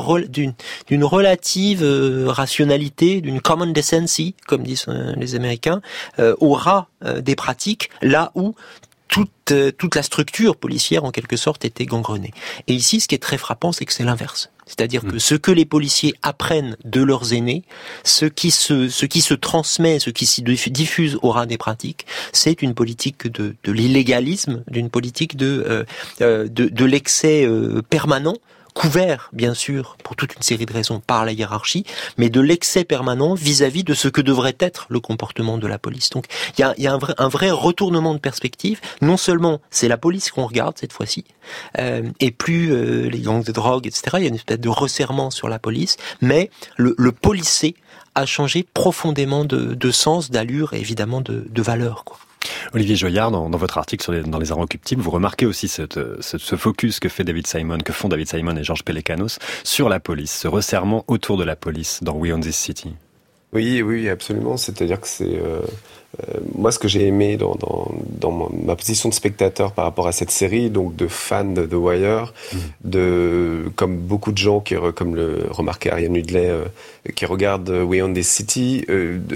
d'une 0.86 1.04
relative 1.04 1.84
rationalité, 2.26 3.20
d'une 3.20 3.40
common 3.40 3.66
decency, 3.66 4.34
comme 4.46 4.62
disent 4.62 4.86
les 5.16 5.34
Américains, 5.34 5.80
au 6.18 6.52
ras 6.52 6.86
des 7.20 7.34
pratiques, 7.34 7.90
là 8.02 8.32
où 8.34 8.39
toute 9.08 9.30
toute 9.78 9.96
la 9.96 10.02
structure 10.02 10.56
policière 10.56 11.04
en 11.04 11.10
quelque 11.10 11.36
sorte 11.36 11.64
était 11.64 11.86
gangrenée. 11.86 12.32
Et 12.68 12.74
ici, 12.74 13.00
ce 13.00 13.08
qui 13.08 13.16
est 13.16 13.18
très 13.18 13.38
frappant, 13.38 13.72
c'est 13.72 13.84
que 13.84 13.92
c'est 13.92 14.04
l'inverse. 14.04 14.50
C'est-à-dire 14.70 15.02
que 15.02 15.16
mm. 15.16 15.18
ce 15.18 15.34
que 15.34 15.50
les 15.50 15.64
policiers 15.64 16.14
apprennent 16.22 16.76
de 16.84 17.02
leurs 17.02 17.32
aînés, 17.32 17.64
ce 18.04 18.24
qui 18.26 18.52
se, 18.52 18.88
ce 18.88 19.04
qui 19.04 19.20
se 19.20 19.34
transmet, 19.34 19.98
ce 19.98 20.10
qui 20.10 20.26
s'y 20.26 20.42
diffuse 20.42 21.18
au 21.22 21.32
ras 21.32 21.46
des 21.46 21.58
pratiques, 21.58 22.06
c'est 22.32 22.62
une 22.62 22.74
politique 22.74 23.26
de, 23.26 23.56
de 23.64 23.72
l'illégalisme, 23.72 24.62
d'une 24.68 24.88
politique 24.88 25.36
de, 25.36 25.64
euh, 25.66 25.84
euh, 26.20 26.48
de, 26.48 26.68
de 26.68 26.84
l'excès 26.84 27.44
euh, 27.44 27.82
permanent 27.82 28.36
couvert, 28.80 29.28
bien 29.34 29.52
sûr, 29.52 29.98
pour 30.02 30.16
toute 30.16 30.34
une 30.34 30.40
série 30.40 30.64
de 30.64 30.72
raisons 30.72 31.00
par 31.00 31.26
la 31.26 31.32
hiérarchie, 31.32 31.84
mais 32.16 32.30
de 32.30 32.40
l'excès 32.40 32.84
permanent 32.84 33.34
vis-à-vis 33.34 33.84
de 33.84 33.92
ce 33.92 34.08
que 34.08 34.22
devrait 34.22 34.56
être 34.58 34.86
le 34.88 35.00
comportement 35.00 35.58
de 35.58 35.66
la 35.66 35.78
police. 35.78 36.08
Donc 36.08 36.24
il 36.56 36.62
y 36.62 36.64
a, 36.64 36.74
y 36.78 36.86
un, 36.86 36.96
vrai, 36.96 37.50
retournement 37.50 38.14
de 38.14 38.18
perspective. 38.18 38.80
Non 39.02 39.18
seulement 39.18 39.60
c'est 39.68 39.86
la 39.86 39.98
police 39.98 40.30
qu'on 40.30 40.46
regarde 40.46 40.78
cette 40.78 40.94
fois-ci, 40.94 41.26
euh, 41.78 42.08
et 42.20 42.30
plus 42.30 42.72
euh, 42.72 43.10
les 43.10 43.20
gangs 43.20 43.44
de 43.44 43.52
drogue, 43.52 43.86
etc. 43.86 44.02
Il 44.14 44.22
y 44.22 44.24
a 44.24 44.28
une 44.28 44.36
espèce 44.36 44.60
de 44.60 44.68
resserrement 44.70 45.30
sur 45.30 45.50
la 45.50 45.58
police, 45.58 45.98
mais 46.22 46.48
le, 46.78 46.94
le 46.96 47.12
a 48.14 48.24
changé 48.24 48.66
profondément 48.74 49.44
de, 49.44 49.90
sens, 49.90 50.30
d'allure 50.30 50.72
et 50.72 50.80
évidemment 50.80 51.20
de, 51.20 51.62
valeur. 51.62 52.04
Olivier 52.72 52.96
Joyard, 52.96 53.30
dans, 53.30 53.48
votre 53.50 53.78
article 53.78 54.22
dans 54.28 54.38
les 54.38 54.52
inrecuptibles, 54.52 55.02
vous 55.02 55.10
remarquez 55.10 55.46
aussi 55.46 55.68
ce, 55.68 55.82
ce, 56.20 56.56
focus 56.56 57.00
que 57.00 57.08
fait 57.08 57.24
David 57.24 57.46
Simon, 57.46 57.78
que 57.78 57.92
font 57.92 58.08
David 58.08 58.28
Simon 58.28 58.56
et 58.56 58.64
Georges 58.64 58.84
Pelecanos 58.84 59.38
sur 59.64 59.88
la 59.88 60.00
police, 60.00 60.32
ce 60.32 60.48
resserrement 60.48 61.04
autour 61.08 61.36
de 61.36 61.44
la 61.44 61.56
police 61.56 62.02
dans 62.02 62.14
We 62.14 62.32
Own 62.32 62.40
This 62.40 62.56
City. 62.56 62.94
Oui, 63.52 63.82
oui, 63.82 64.08
absolument. 64.08 64.56
C'est-à-dire 64.56 65.00
que 65.00 65.08
c'est 65.08 65.24
euh, 65.24 65.60
euh, 66.20 66.40
moi 66.54 66.70
ce 66.70 66.78
que 66.78 66.86
j'ai 66.86 67.06
aimé 67.06 67.36
dans, 67.36 67.56
dans, 67.56 67.90
dans, 68.18 68.50
ma 68.50 68.76
position 68.76 69.08
de 69.08 69.14
spectateur 69.14 69.72
par 69.72 69.84
rapport 69.84 70.06
à 70.06 70.12
cette 70.12 70.30
série, 70.30 70.70
donc 70.70 70.94
de 70.94 71.08
fan 71.08 71.54
de 71.54 71.66
The 71.66 71.74
Wire, 71.74 72.32
mm. 72.52 72.58
de 72.84 73.72
comme 73.74 73.96
beaucoup 73.96 74.30
de 74.30 74.38
gens 74.38 74.60
qui, 74.60 74.76
comme 74.94 75.16
le 75.16 75.46
remarquait 75.50 75.90
Ariane 75.90 76.14
Hudley, 76.14 76.48
euh, 76.48 76.64
qui 77.14 77.26
regardent 77.26 77.70
We 77.70 78.02
Own 78.02 78.14
This 78.14 78.28
City, 78.28 78.84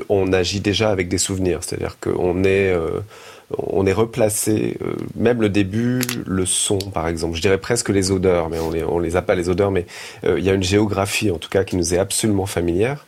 on 0.09 0.33
agit 0.33 0.61
déjà 0.61 0.90
avec 0.90 1.09
des 1.09 1.18
souvenirs. 1.18 1.61
C'est-à-dire 1.62 1.97
qu'on 2.00 2.44
est, 2.44 2.73
on 2.75 2.83
est 2.85 3.33
replacé, 3.50 4.76
euh, 4.82 4.94
même 5.14 5.40
le 5.40 5.48
début, 5.48 6.00
le 6.26 6.46
son 6.46 6.78
par 6.78 7.08
exemple, 7.08 7.36
je 7.36 7.40
dirais 7.40 7.58
presque 7.58 7.88
les 7.88 8.10
odeurs, 8.10 8.48
mais 8.48 8.58
on 8.58 8.70
les, 8.70 8.84
on 8.84 8.98
les 8.98 9.16
a 9.16 9.22
pas 9.22 9.34
les 9.34 9.48
odeurs, 9.48 9.70
mais 9.70 9.86
euh, 10.24 10.38
il 10.38 10.44
y 10.44 10.50
a 10.50 10.54
une 10.54 10.62
géographie 10.62 11.30
en 11.30 11.38
tout 11.38 11.48
cas 11.48 11.64
qui 11.64 11.76
nous 11.76 11.94
est 11.94 11.98
absolument 11.98 12.46
familière. 12.46 13.06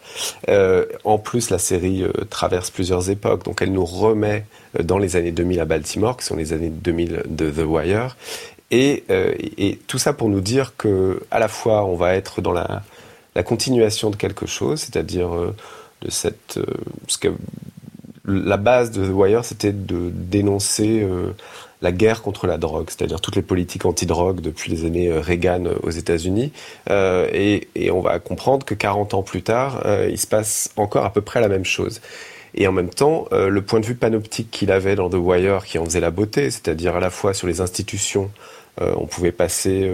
Euh, 0.49 0.87
en 1.05 1.19
plus, 1.19 1.51
la 1.51 1.59
série 1.59 2.05
traverse 2.31 2.71
plusieurs 2.71 3.11
époques, 3.11 3.45
donc 3.45 3.61
elle 3.63 3.73
nous 3.73 3.85
remet 3.85 4.45
dans 4.83 4.99
les 4.99 5.17
années 5.17 5.33
2000 5.33 5.61
à 5.61 5.65
Baltimore, 5.65 6.17
qui 6.17 6.25
sont 6.25 6.37
les 6.37 6.53
années 6.53 6.71
2000 6.71 7.23
de 7.27 7.51
The 7.51 7.65
Wire, 7.67 8.17
et, 8.71 9.05
tout 9.87 9.99
ça 9.99 10.13
pour 10.13 10.29
nous 10.29 10.41
dire 10.41 10.75
que 10.77 11.23
à 11.31 11.39
la 11.39 11.49
fois 11.49 11.85
on 11.85 11.95
va 11.95 12.15
être 12.15 12.41
dans 12.41 12.53
la, 12.53 12.83
continuation 13.45 14.11
de 14.11 14.17
quelque 14.17 14.47
chose, 14.47 14.81
c'est-à-dire 14.81 15.29
de 16.03 16.11
cette 16.11 16.59
la 18.27 18.57
base 18.57 18.91
de 18.91 19.07
The 19.07 19.13
Wire, 19.13 19.45
c'était 19.45 19.73
de 19.73 20.11
dénoncer 20.13 21.01
euh, 21.03 21.33
la 21.81 21.93
guerre 21.93 22.23
contre 22.23 22.47
la 22.47 22.59
drogue, 22.59 22.89
c'est-à-dire 22.89 23.21
toutes 23.21 23.37
les 23.37 23.43
politiques 23.43 23.87
anti-drogue 23.87 24.41
depuis 24.41 24.71
les 24.71 24.85
années 24.85 25.09
euh, 25.09 25.21
Reagan 25.21 25.67
euh, 25.67 25.75
aux 25.83 25.91
États-Unis. 25.91 26.53
et, 26.89 27.69
on 27.93 28.01
va 28.01 28.19
comprendre 28.19 28.67
que 28.67 28.75
40 28.75 29.15
ans 29.15 29.23
plus 29.23 29.43
tard, 29.43 29.83
il 30.09 30.19
se 30.19 30.27
passe 30.27 30.71
encore 30.77 31.05
à 31.05 31.13
peu 31.13 31.21
près 31.21 31.41
la 31.41 31.49
même 31.49 31.65
chose. 31.65 32.01
Et 32.55 32.67
en 32.67 32.73
même 32.73 32.91
temps, 32.91 33.27
le 33.31 33.63
point 33.63 33.81
de 33.81 33.87
vue 33.87 33.95
panoptique 33.95 34.51
qu'il 34.51 34.73
avait 34.73 34.97
dans 34.97 35.09
The 35.09 35.15
Wire, 35.15 35.65
qui 35.65 35.79
en 35.79 35.85
faisait 35.85 36.01
la 36.01 36.11
beauté, 36.11 36.51
c'est-à-dire 36.51 36.97
à 36.97 37.01
la 37.01 37.11
fois 37.11 37.33
sur 37.33 37.47
les 37.47 37.61
institutions, 37.61 38.31
on 38.81 39.07
pouvait 39.07 39.33
passer 39.33 39.91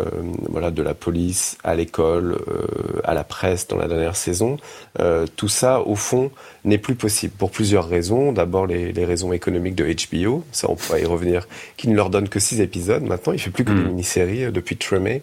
euh, 0.00 0.22
voilà, 0.48 0.70
de 0.70 0.82
la 0.82 0.94
police 0.94 1.58
à 1.64 1.74
l'école, 1.74 2.38
euh, 2.48 3.00
à 3.04 3.12
la 3.12 3.24
presse 3.24 3.68
dans 3.68 3.76
la 3.76 3.88
dernière 3.88 4.16
saison. 4.16 4.56
Euh, 5.00 5.26
tout 5.36 5.48
ça, 5.48 5.82
au 5.82 5.96
fond, 5.96 6.30
n'est 6.64 6.78
plus 6.78 6.94
possible 6.94 7.34
pour 7.36 7.50
plusieurs 7.50 7.86
raisons. 7.86 8.32
D'abord, 8.32 8.66
les, 8.66 8.92
les, 8.92 9.04
raisons 9.04 9.34
économiques 9.34 9.74
de 9.74 9.84
HBO, 9.84 10.44
ça 10.50 10.70
on 10.70 10.76
pourra 10.76 10.98
y 10.98 11.04
revenir, 11.04 11.46
qui 11.76 11.88
ne 11.88 11.94
leur 11.94 12.08
donne 12.08 12.30
que 12.30 12.40
six 12.40 12.62
épisodes 12.62 13.02
maintenant. 13.02 13.34
Il 13.34 13.38
fait 13.38 13.50
plus 13.50 13.64
que 13.64 13.72
des 13.72 13.80
hmm. 13.80 13.88
mini-séries 13.88 14.52
depuis 14.52 14.78
Tremé. 14.78 15.22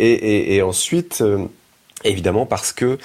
Et, 0.00 0.10
et, 0.10 0.56
et 0.56 0.62
ensuite, 0.62 1.22
évidemment, 2.02 2.44
parce 2.44 2.72
que 2.72 2.98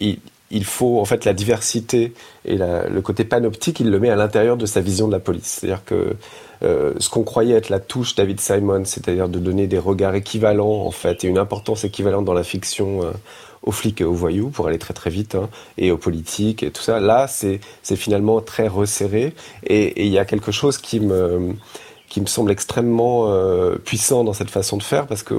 il, 0.00 0.18
il 0.50 0.64
faut 0.64 1.00
en 1.00 1.04
fait 1.04 1.24
la 1.24 1.32
diversité 1.32 2.12
et 2.44 2.56
le 2.56 3.00
côté 3.00 3.24
panoptique, 3.24 3.80
il 3.80 3.90
le 3.90 3.98
met 3.98 4.10
à 4.10 4.16
l'intérieur 4.16 4.56
de 4.56 4.66
sa 4.66 4.80
vision 4.80 5.06
de 5.08 5.12
la 5.12 5.18
police. 5.18 5.58
C'est-à-dire 5.60 5.84
que 5.84 6.16
euh, 6.62 6.94
ce 6.98 7.10
qu'on 7.10 7.24
croyait 7.24 7.56
être 7.56 7.68
la 7.68 7.80
touche 7.80 8.14
David 8.14 8.40
Simon, 8.40 8.84
c'est-à-dire 8.84 9.28
de 9.28 9.38
donner 9.38 9.66
des 9.66 9.78
regards 9.78 10.14
équivalents 10.14 10.86
en 10.86 10.90
fait 10.90 11.24
et 11.24 11.28
une 11.28 11.38
importance 11.38 11.84
équivalente 11.84 12.24
dans 12.24 12.32
la 12.32 12.44
fiction 12.44 13.02
euh, 13.02 13.10
aux 13.62 13.72
flics 13.72 14.00
et 14.00 14.04
aux 14.04 14.14
voyous 14.14 14.48
pour 14.48 14.68
aller 14.68 14.78
très 14.78 14.94
très 14.94 15.10
vite 15.10 15.34
hein, 15.34 15.50
et 15.76 15.90
aux 15.90 15.98
politiques 15.98 16.62
et 16.62 16.70
tout 16.70 16.82
ça. 16.82 17.00
Là, 17.00 17.26
c'est 17.26 17.60
c'est 17.82 17.96
finalement 17.96 18.40
très 18.40 18.68
resserré 18.68 19.34
et 19.64 20.06
il 20.06 20.12
y 20.12 20.18
a 20.18 20.24
quelque 20.24 20.52
chose 20.52 20.78
qui 20.78 21.00
me 21.00 21.54
qui 22.08 22.20
me 22.20 22.26
semble 22.26 22.52
extrêmement 22.52 23.30
euh, 23.30 23.76
puissant 23.76 24.24
dans 24.24 24.32
cette 24.32 24.50
façon 24.50 24.76
de 24.76 24.82
faire 24.82 25.06
parce 25.06 25.22
que 25.22 25.34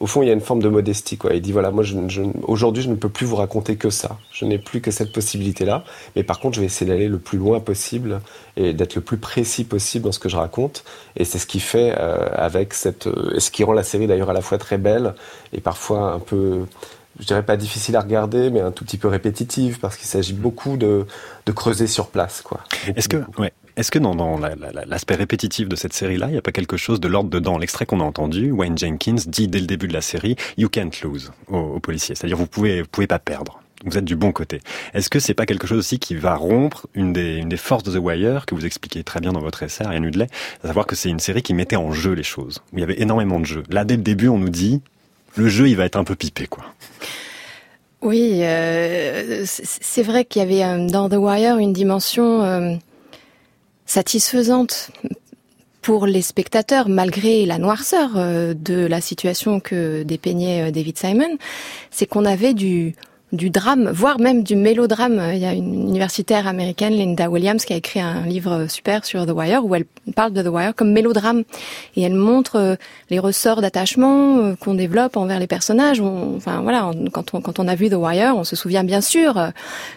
au 0.00 0.06
fond 0.06 0.22
il 0.22 0.26
y 0.26 0.30
a 0.30 0.34
une 0.34 0.40
forme 0.40 0.62
de 0.62 0.68
modestie 0.68 1.16
quoi. 1.16 1.34
Il 1.34 1.40
dit 1.40 1.52
voilà 1.52 1.70
moi 1.70 1.82
je, 1.82 1.96
je, 2.08 2.22
aujourd'hui 2.42 2.82
je 2.82 2.90
ne 2.90 2.94
peux 2.94 3.08
plus 3.08 3.26
vous 3.26 3.36
raconter 3.36 3.76
que 3.76 3.90
ça. 3.90 4.18
Je 4.32 4.44
n'ai 4.44 4.58
plus 4.58 4.80
que 4.80 4.90
cette 4.90 5.12
possibilité 5.12 5.64
là. 5.64 5.84
Mais 6.16 6.22
par 6.22 6.40
contre 6.40 6.56
je 6.56 6.60
vais 6.60 6.66
essayer 6.66 6.90
d'aller 6.90 7.08
le 7.08 7.18
plus 7.18 7.38
loin 7.38 7.60
possible 7.60 8.20
et 8.56 8.72
d'être 8.72 8.94
le 8.96 9.00
plus 9.00 9.16
précis 9.16 9.64
possible 9.64 10.04
dans 10.04 10.12
ce 10.12 10.18
que 10.18 10.28
je 10.28 10.36
raconte. 10.36 10.84
Et 11.16 11.24
c'est 11.24 11.38
ce 11.38 11.46
qui 11.46 11.60
fait 11.60 11.94
euh, 11.98 12.28
avec 12.34 12.74
cette 12.74 13.06
euh, 13.06 13.38
ce 13.38 13.50
qui 13.50 13.64
rend 13.64 13.72
la 13.72 13.84
série 13.84 14.06
d'ailleurs 14.06 14.30
à 14.30 14.34
la 14.34 14.42
fois 14.42 14.58
très 14.58 14.78
belle 14.78 15.14
et 15.52 15.60
parfois 15.60 16.12
un 16.12 16.20
peu 16.20 16.64
je 17.20 17.26
dirais 17.26 17.44
pas 17.44 17.56
difficile 17.56 17.96
à 17.96 18.00
regarder, 18.00 18.50
mais 18.50 18.60
un 18.60 18.72
tout 18.72 18.84
petit 18.84 18.98
peu 18.98 19.08
répétitive 19.08 19.78
parce 19.78 19.96
qu'il 19.96 20.08
s'agit 20.08 20.32
beaucoup 20.32 20.76
de, 20.76 21.06
de 21.46 21.52
creuser 21.52 21.86
sur 21.86 22.08
place, 22.08 22.42
quoi. 22.42 22.60
Est-ce 22.96 23.08
que, 23.08 23.18
ouais, 23.38 23.52
est-ce 23.76 23.90
que 23.90 23.98
dans, 23.98 24.14
dans 24.14 24.38
l'aspect 24.38 25.14
répétitif 25.14 25.68
de 25.68 25.76
cette 25.76 25.92
série-là, 25.92 26.26
il 26.28 26.32
n'y 26.32 26.38
a 26.38 26.42
pas 26.42 26.52
quelque 26.52 26.76
chose 26.76 27.00
de 27.00 27.08
l'ordre 27.08 27.30
dedans 27.30 27.58
L'extrait 27.58 27.86
qu'on 27.86 28.00
a 28.00 28.04
entendu, 28.04 28.50
Wayne 28.50 28.78
Jenkins 28.78 29.16
dit 29.26 29.48
dès 29.48 29.60
le 29.60 29.66
début 29.66 29.88
de 29.88 29.92
la 29.92 30.00
série, 30.00 30.36
"You 30.56 30.68
can't 30.68 30.90
lose" 31.02 31.32
aux, 31.48 31.80
policiers, 31.80 32.14
c'est-à-dire 32.14 32.36
vous 32.36 32.46
pouvez, 32.46 32.82
vous 32.82 32.88
pouvez 32.88 33.06
pas 33.06 33.18
perdre. 33.18 33.60
Vous 33.84 33.98
êtes 33.98 34.04
du 34.04 34.16
bon 34.16 34.32
côté. 34.32 34.60
Est-ce 34.94 35.10
que 35.10 35.18
c'est 35.18 35.34
pas 35.34 35.44
quelque 35.44 35.66
chose 35.66 35.78
aussi 35.78 35.98
qui 35.98 36.14
va 36.14 36.36
rompre 36.36 36.86
une 36.94 37.12
des, 37.12 37.36
une 37.36 37.50
des 37.50 37.58
forces 37.58 37.82
de 37.82 37.92
The 37.92 38.02
Wire 38.02 38.46
que 38.46 38.54
vous 38.54 38.64
expliquez 38.64 39.04
très 39.04 39.20
bien 39.20 39.32
dans 39.32 39.40
votre 39.40 39.62
essai, 39.62 39.84
Ariane 39.84 40.04
Hudley, 40.04 40.28
à 40.62 40.68
savoir 40.68 40.86
que 40.86 40.96
c'est 40.96 41.10
une 41.10 41.18
série 41.18 41.42
qui 41.42 41.52
mettait 41.52 41.76
en 41.76 41.92
jeu 41.92 42.12
les 42.12 42.22
choses, 42.22 42.62
où 42.72 42.78
il 42.78 42.80
y 42.80 42.84
avait 42.84 43.00
énormément 43.00 43.38
de 43.40 43.44
jeux. 43.44 43.62
Là, 43.68 43.84
dès 43.84 43.96
le 43.96 44.02
début, 44.02 44.28
on 44.28 44.38
nous 44.38 44.48
dit, 44.48 44.80
le 45.36 45.48
jeu, 45.48 45.68
il 45.68 45.76
va 45.76 45.84
être 45.84 45.96
un 45.96 46.04
peu 46.04 46.14
pipé, 46.14 46.46
quoi. 46.46 46.64
Oui, 48.04 48.40
euh, 48.42 49.44
c'est 49.46 50.02
vrai 50.02 50.26
qu'il 50.26 50.42
y 50.42 50.44
avait 50.44 50.62
euh, 50.62 50.86
dans 50.88 51.08
The 51.08 51.16
Wire 51.16 51.56
une 51.56 51.72
dimension 51.72 52.42
euh, 52.42 52.74
satisfaisante 53.86 54.90
pour 55.82 56.06
les 56.06 56.22
spectateurs, 56.22 56.88
malgré 56.88 57.44
la 57.44 57.58
noirceur 57.58 58.12
euh, 58.16 58.54
de 58.54 58.86
la 58.86 59.02
situation 59.02 59.60
que 59.60 60.02
dépeignait 60.02 60.68
euh, 60.68 60.70
David 60.70 60.96
Simon, 60.96 61.36
c'est 61.90 62.06
qu'on 62.06 62.24
avait 62.24 62.54
du 62.54 62.94
du 63.34 63.50
drame, 63.50 63.90
voire 63.90 64.18
même 64.18 64.42
du 64.42 64.56
mélodrame. 64.56 65.20
Il 65.32 65.38
y 65.38 65.44
a 65.44 65.52
une 65.52 65.88
universitaire 65.88 66.46
américaine, 66.46 66.94
Linda 66.94 67.28
Williams, 67.28 67.64
qui 67.64 67.72
a 67.72 67.76
écrit 67.76 68.00
un 68.00 68.22
livre 68.22 68.66
super 68.68 69.04
sur 69.04 69.26
The 69.26 69.30
Wire 69.30 69.64
où 69.64 69.74
elle 69.74 69.84
parle 70.14 70.32
de 70.32 70.42
The 70.42 70.48
Wire 70.48 70.74
comme 70.74 70.92
mélodrame 70.92 71.42
et 71.96 72.02
elle 72.02 72.14
montre 72.14 72.56
euh, 72.56 72.76
les 73.10 73.18
ressorts 73.18 73.60
d'attachement 73.60 74.38
euh, 74.38 74.54
qu'on 74.54 74.74
développe 74.74 75.16
envers 75.16 75.38
les 75.38 75.46
personnages. 75.46 76.00
enfin 76.00 76.60
voilà, 76.62 76.90
quand 77.12 77.34
on 77.34 77.40
quand 77.40 77.58
on 77.58 77.68
a 77.68 77.74
vu 77.74 77.90
The 77.90 77.94
Wire, 77.94 78.34
on 78.36 78.44
se 78.44 78.56
souvient 78.56 78.84
bien 78.84 79.00
sûr 79.00 79.36
euh, 79.38 79.48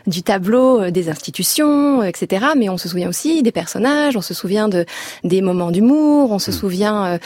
du 0.08 0.24
tableau 0.24 0.90
des 0.90 1.10
institutions, 1.10 2.04
etc. 2.04 2.48
Mais 2.58 2.70
on 2.70 2.78
se 2.78 2.90
souvient 2.90 3.10
aussi 3.10 3.44
des 3.44 3.52
personnages, 3.52 4.18
on 4.18 4.22
se 4.22 4.34
souvient 4.34 4.68
de 4.68 4.86
des 5.24 5.42
moments 5.42 5.72
d'humour, 5.72 6.32
on 6.32 6.40
se 6.40 6.52
mm. 6.52 6.54
souvient 6.54 7.20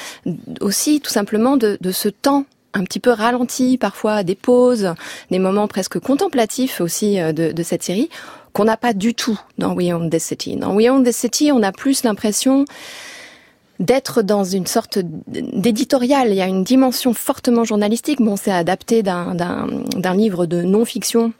aussi 0.59 1.01
tout 1.01 1.09
simplement 1.11 1.57
de, 1.57 1.77
de 1.79 1.91
ce 1.91 2.09
temps 2.09 2.45
un 2.73 2.83
petit 2.83 2.99
peu 2.99 3.11
ralenti 3.11 3.77
parfois, 3.77 4.23
des 4.23 4.35
pauses, 4.35 4.93
des 5.29 5.39
moments 5.39 5.67
presque 5.67 5.99
contemplatifs 5.99 6.81
aussi 6.81 7.19
euh, 7.19 7.33
de, 7.33 7.51
de 7.51 7.63
cette 7.63 7.83
série 7.83 8.09
qu'on 8.53 8.65
n'a 8.65 8.77
pas 8.77 8.93
du 8.93 9.13
tout 9.13 9.39
dans 9.57 9.73
We 9.73 9.91
Own 9.93 10.09
the 10.09 10.19
City. 10.19 10.57
Dans 10.57 10.75
We 10.75 10.89
Own 10.89 11.03
the 11.03 11.11
City, 11.11 11.51
on 11.51 11.63
a 11.63 11.71
plus 11.71 12.03
l'impression 12.03 12.65
d'être 13.79 14.21
dans 14.21 14.43
une 14.43 14.67
sorte 14.67 14.99
d'éditorial. 14.99 16.29
Il 16.29 16.35
y 16.35 16.41
a 16.41 16.47
une 16.47 16.63
dimension 16.63 17.13
fortement 17.13 17.63
journalistique. 17.63 18.21
Bon, 18.21 18.35
c'est 18.35 18.51
adapté 18.51 19.03
d'un 19.03 20.15
livre 20.15 20.45
de 20.45 20.61
non-fiction 20.61 21.33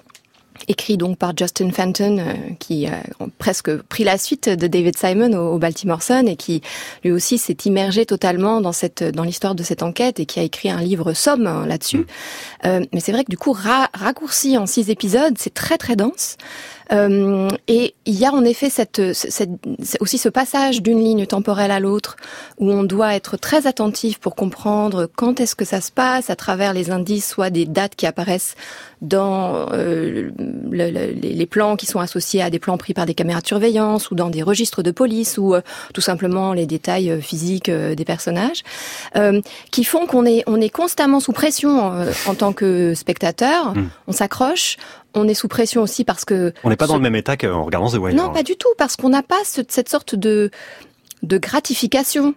écrit 0.68 0.98
donc 0.98 1.18
par 1.18 1.34
Justin 1.38 1.72
Fenton, 1.72 2.18
euh, 2.20 2.34
qui 2.60 2.88
a 2.88 3.04
presque 3.38 3.76
pris 3.84 4.04
la 4.04 4.18
suite 4.18 4.50
de 4.50 4.68
David 4.68 4.98
Simon 4.98 5.34
au, 5.34 5.58
Baltimore 5.58 6.02
Sun 6.02 6.28
et 6.28 6.36
qui 6.36 6.62
lui 7.04 7.12
aussi 7.12 7.38
s'est 7.38 7.58
immergé 7.66 8.06
totalement 8.06 8.62
dans 8.62 8.72
cette 8.72 9.04
dans 9.04 9.24
l'histoire 9.24 9.56
de 9.56 9.64
cette 9.64 9.84
enquête 9.84 10.20
et 10.20 10.26
qui 10.26 10.40
a 10.40 10.44
écrit 10.44 10.70
un 10.70 10.82
livre 10.82 11.14
somme 11.14 11.48
hein, 11.48 11.66
là-dessus. 11.66 12.00
Mm. 12.00 12.06
Euh, 12.66 12.86
mais 12.94 13.00
c'est 13.00 13.12
vrai 13.12 13.24
que 13.24 13.30
du 13.30 13.38
coup, 13.38 13.54
raccourci 13.54 14.58
en 14.58 14.66
six 14.66 14.90
épisodes, 14.90 15.34
c'est 15.38 15.54
très 15.54 15.78
très 15.78 15.96
dense. 15.96 16.38
Euh, 16.92 17.50
et 17.68 17.94
il 18.06 18.14
y 18.16 18.26
a 18.26 18.34
en 18.34 18.44
effet 18.44 18.70
cette, 18.70 19.14
cette, 19.14 19.50
aussi 20.00 20.18
ce 20.18 20.30
passage 20.30 20.82
d'une 20.82 21.00
ligne 21.00 21.26
temporelle 21.26 21.72
à 21.72 21.80
l'autre 21.80 22.18
où 22.58 22.70
on 22.72 22.84
doit 22.84 23.16
être 23.16 23.38
très 23.38 23.68
attentif 23.68 24.20
pour 24.20 24.36
comprendre 24.36 25.10
quand 25.16 25.40
est-ce 25.40 25.56
que 25.56 25.66
ça 25.66 25.80
se 25.82 25.92
passe 25.92 26.30
à 26.30 26.36
travers 26.36 26.74
les 26.74 26.92
indices, 26.92 27.28
soit 27.28 27.50
des 27.50 27.66
dates 27.66 27.96
qui 27.96 28.08
apparaissent 28.08 28.56
dans 29.02 29.68
euh, 29.72 30.30
les 30.38 31.46
plans 31.48 31.76
qui 31.76 31.86
sont 31.88 32.00
associés 32.00 32.42
à 32.42 32.50
des 32.50 32.60
plans 32.60 32.78
pris 32.78 32.94
par 32.94 33.06
des 33.06 33.16
caméras 33.16 33.42
de 33.42 33.48
surveillance 33.48 34.12
ou 34.12 34.16
dans 34.16 34.30
des 34.30 34.44
registres 34.44 34.84
de 34.84 34.92
police 34.92 35.38
ou 35.38 35.56
euh, 35.56 35.62
tout 35.94 36.02
simplement 36.02 36.54
les 36.54 36.66
détails 36.66 37.22
physiques 37.22 37.72
des 37.72 38.06
personnages, 38.06 38.64
qui 39.72 39.84
font 39.84 40.06
qu'on 40.06 40.26
est 40.26 40.44
on 40.48 40.60
est 40.60 40.70
constamment 40.70 41.20
sous 41.20 41.32
pression 41.32 41.92
en 42.28 42.36
tant 42.36 42.54
que 42.54 42.94
spectateur. 42.94 43.74
Hmm. 43.74 43.90
On 44.08 44.12
s'accroche, 44.12 44.78
on 45.14 45.28
est 45.28 45.34
sous 45.34 45.48
pression 45.48 45.82
aussi 45.82 46.04
parce 46.04 46.26
que 46.26 46.54
on 46.64 46.70
n'est 46.70 46.76
pas 46.76 46.88
dans 46.88 46.96
le 46.96 47.02
même 47.02 47.16
état 47.16 47.38
qu'en 47.38 47.64
regardant 47.66 47.90
The 47.90 47.96
Wire. 47.96 48.16
Non, 48.16 48.32
pas 48.32 48.44
du 48.44 48.56
tout, 48.56 48.70
parce 48.78 48.96
qu'on 48.96 49.10
n'a 49.10 49.24
pas 49.24 49.40
cette 49.44 49.90
sorte 49.90 50.16
de 50.16 50.52
de 51.24 51.38
gratification 51.38 52.34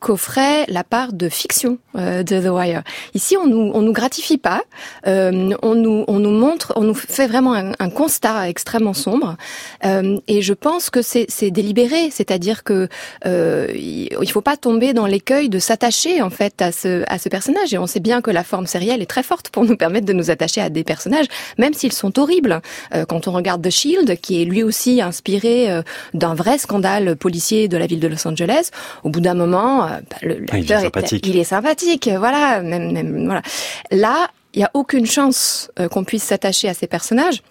qu'offrait 0.00 0.64
la 0.68 0.84
part 0.84 1.12
de 1.12 1.28
fiction 1.28 1.78
euh, 1.96 2.22
de 2.22 2.40
The 2.40 2.50
Wire. 2.50 2.82
Ici, 3.14 3.36
on 3.36 3.46
nous 3.46 3.70
on 3.74 3.82
nous 3.82 3.92
gratifie 3.92 4.38
pas, 4.38 4.62
euh, 5.06 5.54
on 5.62 5.74
nous 5.74 6.04
on 6.08 6.18
nous 6.18 6.30
montre, 6.30 6.72
on 6.76 6.82
nous 6.82 6.94
fait 6.94 7.26
vraiment 7.26 7.54
un, 7.54 7.72
un 7.78 7.90
constat 7.90 8.48
extrêmement 8.48 8.94
sombre, 8.94 9.36
euh, 9.84 10.18
et 10.28 10.42
je 10.42 10.52
pense 10.52 10.90
que 10.90 11.02
c'est 11.02 11.26
c'est 11.28 11.50
délibéré, 11.50 12.10
c'est-à-dire 12.10 12.64
que 12.64 12.88
euh, 13.24 13.68
il 13.74 14.30
faut 14.30 14.40
pas 14.40 14.56
tomber 14.56 14.92
dans 14.92 15.06
l'écueil 15.06 15.48
de 15.48 15.58
s'attacher 15.58 16.22
en 16.22 16.30
fait 16.30 16.60
à 16.62 16.72
ce 16.72 17.04
à 17.08 17.18
ce 17.18 17.28
personnage, 17.28 17.72
et 17.72 17.78
on 17.78 17.86
sait 17.86 18.00
bien 18.00 18.20
que 18.20 18.30
la 18.30 18.44
forme 18.44 18.66
sérielle 18.66 19.02
est 19.02 19.06
très 19.06 19.22
forte 19.22 19.48
pour 19.50 19.64
nous 19.64 19.76
permettre 19.76 20.06
de 20.06 20.12
nous 20.12 20.30
attacher 20.30 20.60
à 20.60 20.68
des 20.68 20.84
personnages, 20.84 21.26
même 21.58 21.74
s'ils 21.74 21.92
sont 21.92 22.18
horribles. 22.18 22.60
Euh, 22.94 23.04
quand 23.06 23.28
on 23.28 23.32
regarde 23.32 23.62
The 23.62 23.70
Shield, 23.70 24.20
qui 24.20 24.42
est 24.42 24.44
lui 24.44 24.62
aussi 24.62 25.00
inspiré 25.00 25.70
euh, 25.70 25.82
d'un 26.14 26.34
vrai 26.34 26.58
scandale 26.58 27.16
policier 27.16 27.68
de 27.68 27.76
la 27.76 27.86
ville 27.86 28.00
de 28.00 28.08
Los 28.08 28.26
Angeles, 28.26 28.70
au 29.04 29.08
bout 29.08 29.20
d'un 29.20 29.34
moment 29.34 29.85
euh, 29.86 30.00
bah, 30.10 30.16
le, 30.22 30.44
ah, 30.50 30.58
il, 30.58 30.70
est 30.70 30.80
sympathique. 30.80 31.26
il 31.26 31.36
est 31.36 31.44
sympathique, 31.44 32.10
voilà. 32.18 32.62
Même, 32.62 32.92
même 32.92 33.24
voilà. 33.24 33.42
Là, 33.90 34.28
il 34.54 34.60
y 34.60 34.64
a 34.64 34.70
aucune 34.74 35.06
chance 35.06 35.70
euh, 35.78 35.88
qu'on 35.88 36.04
puisse 36.04 36.24
s'attacher 36.24 36.68
à 36.68 36.74
ces 36.74 36.86
personnages. 36.86 37.42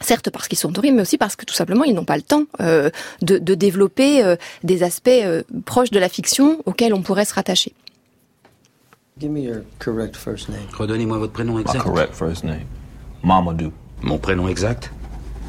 Certes 0.00 0.30
parce 0.30 0.48
qu'ils 0.48 0.58
sont 0.58 0.76
horribles, 0.76 0.96
mais 0.96 1.02
aussi 1.02 1.18
parce 1.18 1.36
que 1.36 1.44
tout 1.44 1.54
simplement 1.54 1.84
ils 1.84 1.94
n'ont 1.94 2.04
pas 2.04 2.16
le 2.16 2.22
temps 2.22 2.44
euh, 2.60 2.90
de, 3.22 3.38
de, 3.38 3.54
développer 3.54 4.24
euh, 4.24 4.34
des 4.64 4.82
aspects 4.82 5.08
euh, 5.08 5.44
proches 5.64 5.90
de 5.90 6.00
la 6.00 6.08
fiction 6.08 6.60
auxquels 6.66 6.92
on 6.92 7.02
pourrait 7.02 7.24
se 7.24 7.34
rattacher. 7.34 7.72
Give 9.20 9.30
me 9.30 9.40
your 9.40 9.62
correct 9.78 10.16
first 10.16 10.48
name. 10.48 10.66
Redonnez-moi 10.76 11.18
votre 11.18 11.32
prénom 11.32 11.60
exact. 11.60 11.84
My 11.86 11.92
correct 11.92 12.14
first 12.14 12.42
name. 12.42 12.66
Mamadou. 13.22 13.72
Mon 14.02 14.18
prénom 14.18 14.48
exact? 14.48 14.90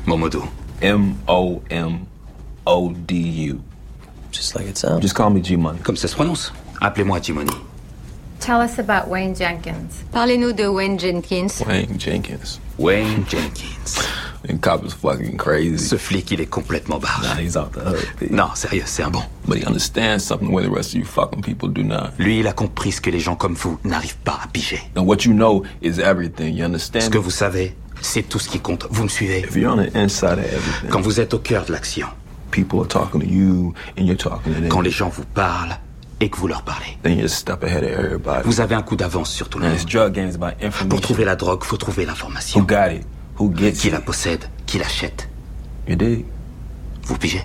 Momodou. 0.06 0.44
M-O-M-O-D-U. 0.82 1.56
Just 4.36 4.54
like 4.56 4.68
it 4.68 4.78
sounds. 4.78 5.02
Just 5.02 5.16
call 5.16 5.30
me 5.30 5.42
G-Money. 5.42 5.80
Comme 5.84 5.96
ça 5.96 6.08
se 6.10 6.16
prononce. 6.16 6.52
Appelez-moi 6.82 7.22
G-Money. 7.22 7.54
Tell 8.42 8.62
us 8.62 8.78
about 8.78 9.10
Wayne 9.10 9.34
Jenkins. 9.34 10.04
Parlez-nous 10.12 10.52
de 10.52 10.68
Wayne 10.68 11.00
Jenkins. 11.00 11.64
Wayne 11.66 11.98
Jenkins. 11.98 12.60
Wayne 12.78 13.26
Jenkins. 13.30 13.98
And 14.48 14.62
cop 14.62 14.86
is 14.86 14.94
fucking 14.94 15.38
crazy. 15.38 15.80
Ce 15.80 15.96
flic, 15.96 16.30
il 16.32 16.42
est 16.42 16.46
complètement 16.46 17.00
barge. 17.00 17.24
Nah, 17.24 17.42
he's 17.42 17.56
off 17.56 17.72
the 17.72 17.80
hook. 17.80 18.30
Non, 18.30 18.54
sérieux, 18.54 18.84
c'est 18.86 19.02
un 19.02 19.10
bon. 19.10 19.24
But 19.48 19.58
he 19.58 19.66
understands 19.66 20.20
something 20.20 20.52
where 20.52 20.64
the 20.64 20.72
rest 20.72 20.90
of 20.90 21.00
you 21.00 21.06
fucking 21.06 21.42
people 21.42 21.70
do 21.70 21.82
not. 21.82 22.12
Lui, 22.20 22.40
il 22.42 22.48
a 22.48 22.54
compris 22.54 22.92
ce 22.92 23.02
que 23.02 23.10
les 23.10 23.22
gens 23.22 23.36
comme 23.36 23.56
vous 23.56 23.80
n'arrivent 23.84 24.18
pas 24.18 24.40
à 24.44 24.48
piger. 24.48 24.82
And 24.96 25.06
what 25.06 25.24
you 25.24 25.34
know 25.34 25.64
is 25.82 26.00
everything, 26.00 26.54
you 26.54 26.66
understand? 26.66 27.06
Ce 27.06 27.10
que 27.10 27.18
vous 27.18 27.32
savez, 27.32 27.76
c'est 28.02 28.24
tout 28.24 28.38
ce 28.38 28.50
qui 28.50 28.60
compte. 28.60 28.86
Vous 28.92 29.04
me 29.04 29.10
suivez? 29.10 29.40
If 29.40 29.56
you're 29.56 29.74
on 29.74 29.78
the 29.78 29.96
inside 29.96 30.38
of 30.38 30.46
everything. 30.46 30.90
Quand 30.92 31.02
vous 31.02 31.20
êtes 31.20 31.34
au 31.34 31.40
cœur 31.40 31.66
de 31.66 31.72
l'action. 31.72 32.08
People 32.56 32.80
are 32.80 32.88
talking 32.88 33.20
to 33.20 33.28
you 33.28 33.74
and 33.98 34.06
you're 34.06 34.16
talking 34.16 34.54
to 34.54 34.62
them. 34.62 34.70
Quand 34.70 34.80
les 34.80 34.90
gens 34.90 35.10
vous 35.10 35.26
parlent 35.34 35.78
et 36.22 36.30
que 36.30 36.38
vous 36.38 36.48
leur 36.48 36.62
parlez. 36.62 36.98
Then 37.04 37.18
you're 37.18 37.26
a 37.26 37.28
step 37.28 37.64
ahead 37.66 37.84
of 37.84 37.90
everybody. 37.90 38.44
Vous 38.46 38.62
avez 38.62 38.76
un 38.76 38.82
coup 38.82 38.96
d'avance 38.96 39.30
sur 39.30 39.50
tout 39.50 39.60
le 39.60 39.68
monde. 39.68 40.88
Pour 40.90 41.02
trouver 41.02 41.26
la 41.26 41.36
drogue, 41.36 41.66
faut 41.66 41.76
trouver 41.76 42.06
l'information. 42.06 42.62
Who 42.62 42.66
got 42.66 42.94
it? 42.94 43.06
Who 43.40 43.50
gets 43.54 43.74
Qui 43.82 43.88
it? 43.88 43.92
la 43.92 44.00
possède? 44.00 44.46
Qui 44.66 44.78
l'achète? 44.78 45.28
You 45.90 45.98
dig? 45.98 46.24
Vous 47.04 47.18
pigez? 47.18 47.44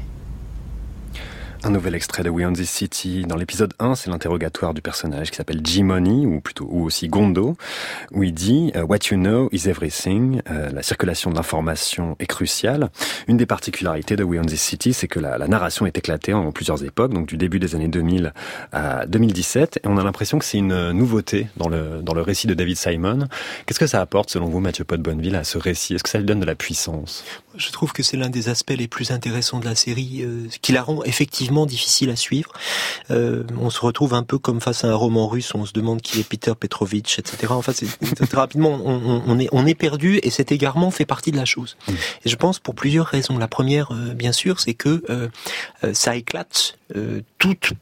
Un 1.62 1.70
nouvel 1.70 1.94
extrait 1.94 2.22
de 2.22 2.30
We 2.30 2.46
Own 2.46 2.54
This 2.54 2.70
City. 2.70 3.26
Dans 3.26 3.36
l'épisode 3.36 3.74
1, 3.78 3.94
c'est 3.94 4.08
l'interrogatoire 4.08 4.72
du 4.72 4.80
personnage 4.80 5.30
qui 5.30 5.36
s'appelle 5.36 5.60
G-Money, 5.62 6.24
ou 6.24 6.40
plutôt, 6.40 6.66
ou 6.70 6.84
aussi 6.84 7.08
Gondo, 7.08 7.54
où 8.12 8.22
il 8.22 8.32
dit 8.32 8.72
euh, 8.76 8.82
What 8.82 9.10
you 9.10 9.18
know 9.18 9.50
is 9.52 9.68
everything. 9.68 10.40
Euh, 10.50 10.70
la 10.70 10.82
circulation 10.82 11.30
de 11.30 11.36
l'information 11.36 12.16
est 12.18 12.24
cruciale. 12.24 12.88
Une 13.28 13.36
des 13.36 13.44
particularités 13.44 14.16
de 14.16 14.24
We 14.24 14.40
Own 14.40 14.46
This 14.46 14.62
City, 14.62 14.94
c'est 14.94 15.06
que 15.06 15.20
la, 15.20 15.36
la 15.36 15.48
narration 15.48 15.84
est 15.84 15.98
éclatée 15.98 16.32
en 16.32 16.50
plusieurs 16.50 16.82
époques, 16.82 17.12
donc 17.12 17.26
du 17.26 17.36
début 17.36 17.58
des 17.58 17.74
années 17.74 17.88
2000 17.88 18.32
à 18.72 19.04
2017, 19.04 19.80
et 19.84 19.86
on 19.86 19.98
a 19.98 20.02
l'impression 20.02 20.38
que 20.38 20.46
c'est 20.46 20.58
une 20.58 20.92
nouveauté 20.92 21.48
dans 21.58 21.68
le, 21.68 22.00
dans 22.02 22.14
le 22.14 22.22
récit 22.22 22.46
de 22.46 22.54
David 22.54 22.78
Simon. 22.78 23.28
Qu'est-ce 23.66 23.80
que 23.80 23.86
ça 23.86 24.00
apporte, 24.00 24.30
selon 24.30 24.46
vous, 24.46 24.60
Mathieu 24.60 24.84
Pot-Bonneville, 24.84 25.36
à 25.36 25.44
ce 25.44 25.58
récit? 25.58 25.94
Est-ce 25.94 26.04
que 26.04 26.10
ça 26.10 26.18
lui 26.18 26.24
donne 26.24 26.40
de 26.40 26.46
la 26.46 26.54
puissance? 26.54 27.22
Je 27.54 27.70
trouve 27.70 27.92
que 27.92 28.02
c'est 28.02 28.16
l'un 28.16 28.30
des 28.30 28.48
aspects 28.48 28.74
les 28.74 28.88
plus 28.88 29.10
intéressants 29.10 29.58
de 29.60 29.66
la 29.66 29.74
série, 29.74 30.22
euh, 30.22 30.46
qui 30.62 30.72
la 30.72 30.82
rend 30.82 31.02
effectivement 31.04 31.49
difficile 31.66 32.10
à 32.10 32.16
suivre. 32.16 32.52
Euh, 33.10 33.44
on 33.60 33.70
se 33.70 33.80
retrouve 33.80 34.14
un 34.14 34.22
peu 34.22 34.38
comme 34.38 34.60
face 34.60 34.84
à 34.84 34.88
un 34.88 34.94
roman 34.94 35.28
russe, 35.28 35.54
on 35.54 35.66
se 35.66 35.72
demande 35.72 36.00
qui 36.00 36.20
est 36.20 36.24
Peter 36.24 36.52
Petrovitch, 36.58 37.18
etc. 37.18 37.48
Enfin, 37.50 37.72
c'est 37.72 37.86
très 38.28 38.36
rapidement, 38.36 38.80
on, 38.84 39.38
est, 39.38 39.48
on 39.52 39.66
est 39.66 39.74
perdu 39.74 40.18
et 40.22 40.30
cet 40.30 40.52
égarement 40.52 40.90
fait 40.90 41.06
partie 41.06 41.32
de 41.32 41.36
la 41.36 41.44
chose. 41.44 41.76
Et 42.24 42.28
je 42.28 42.36
pense 42.36 42.58
pour 42.58 42.74
plusieurs 42.74 43.06
raisons. 43.06 43.38
La 43.38 43.48
première, 43.48 43.92
euh, 43.92 44.14
bien 44.14 44.32
sûr, 44.32 44.60
c'est 44.60 44.74
que 44.74 45.02
euh, 45.10 45.28
ça 45.92 46.16
éclate 46.16 46.76
toute 47.38 47.72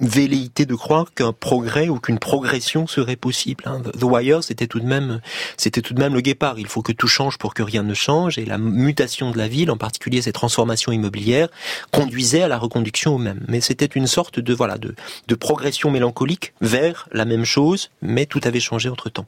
velléité 0.00 0.66
de 0.66 0.74
croire 0.74 1.12
qu'un 1.14 1.32
progrès 1.32 1.88
ou 1.88 1.98
qu'une 1.98 2.18
progression 2.18 2.86
serait 2.86 3.16
possible. 3.16 3.64
Hein. 3.66 3.82
The 3.98 4.04
Wire, 4.04 4.44
c'était 4.44 4.66
tout 4.66 4.80
de 4.80 4.86
même, 4.86 5.20
c'était 5.56 5.82
tout 5.82 5.94
de 5.94 6.00
même 6.00 6.14
le 6.14 6.20
guépard. 6.20 6.58
Il 6.58 6.66
faut 6.66 6.82
que 6.82 6.92
tout 6.92 7.08
change 7.08 7.38
pour 7.38 7.54
que 7.54 7.62
rien 7.62 7.82
ne 7.82 7.94
change, 7.94 8.38
et 8.38 8.44
la 8.44 8.58
mutation 8.58 9.30
de 9.30 9.38
la 9.38 9.48
ville, 9.48 9.70
en 9.70 9.76
particulier 9.76 10.22
ces 10.22 10.32
transformations 10.32 10.92
immobilières, 10.92 11.48
conduisait 11.92 12.42
à 12.42 12.48
la 12.48 12.58
reconduction 12.58 13.14
au 13.14 13.18
même. 13.18 13.44
Mais 13.48 13.60
c'était 13.60 13.86
une 13.86 14.06
sorte 14.06 14.40
de 14.40 14.54
voilà 14.54 14.78
de, 14.78 14.94
de 15.26 15.34
progression 15.34 15.90
mélancolique 15.90 16.52
vers 16.60 17.08
la 17.12 17.24
même 17.24 17.44
chose, 17.44 17.90
mais 18.02 18.26
tout 18.26 18.40
avait 18.44 18.60
changé 18.60 18.88
entre 18.88 19.10
temps. 19.10 19.26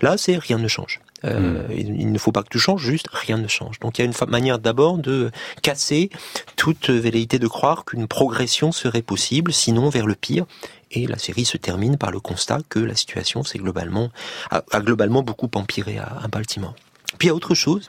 Là, 0.00 0.16
c'est 0.16 0.36
rien 0.36 0.58
ne 0.58 0.68
change. 0.68 1.00
Euh, 1.24 1.66
il, 1.70 2.00
il 2.00 2.12
ne 2.12 2.18
faut 2.18 2.32
pas 2.32 2.42
que 2.42 2.48
tout 2.48 2.58
change, 2.58 2.82
juste 2.82 3.08
rien 3.12 3.38
ne 3.38 3.48
change. 3.48 3.78
Donc 3.80 3.98
il 3.98 4.02
y 4.02 4.04
a 4.04 4.06
une 4.06 4.30
manière 4.30 4.58
d'abord 4.58 4.98
de 4.98 5.30
casser 5.62 6.10
toute 6.56 6.90
velléité 6.90 7.38
de 7.38 7.46
croire 7.46 7.84
qu'une 7.84 8.06
progression 8.06 8.72
serait 8.72 9.02
possible, 9.02 9.52
sinon 9.52 9.88
vers 9.88 10.06
le 10.06 10.14
pire. 10.14 10.46
Et 10.92 11.06
la 11.06 11.18
série 11.18 11.44
se 11.44 11.56
termine 11.56 11.96
par 11.96 12.10
le 12.10 12.18
constat 12.18 12.58
que 12.68 12.80
la 12.80 12.96
situation 12.96 13.44
s'est 13.44 13.58
globalement 13.58 14.10
a, 14.50 14.64
a 14.72 14.80
globalement 14.80 15.22
beaucoup 15.22 15.50
empiré 15.54 15.98
à, 15.98 16.18
à 16.22 16.28
Baltimore. 16.28 16.74
Puis 17.18 17.26
il 17.26 17.30
y 17.30 17.30
a 17.30 17.34
autre 17.34 17.54
chose 17.54 17.88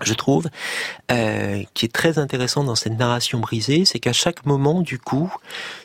je 0.00 0.14
trouve, 0.14 0.48
euh, 1.10 1.62
qui 1.74 1.84
est 1.84 1.92
très 1.92 2.18
intéressant 2.18 2.64
dans 2.64 2.74
cette 2.74 2.98
narration 2.98 3.38
brisée, 3.38 3.84
c'est 3.84 3.98
qu'à 3.98 4.12
chaque 4.12 4.44
moment, 4.46 4.80
du 4.80 4.98
coup, 4.98 5.32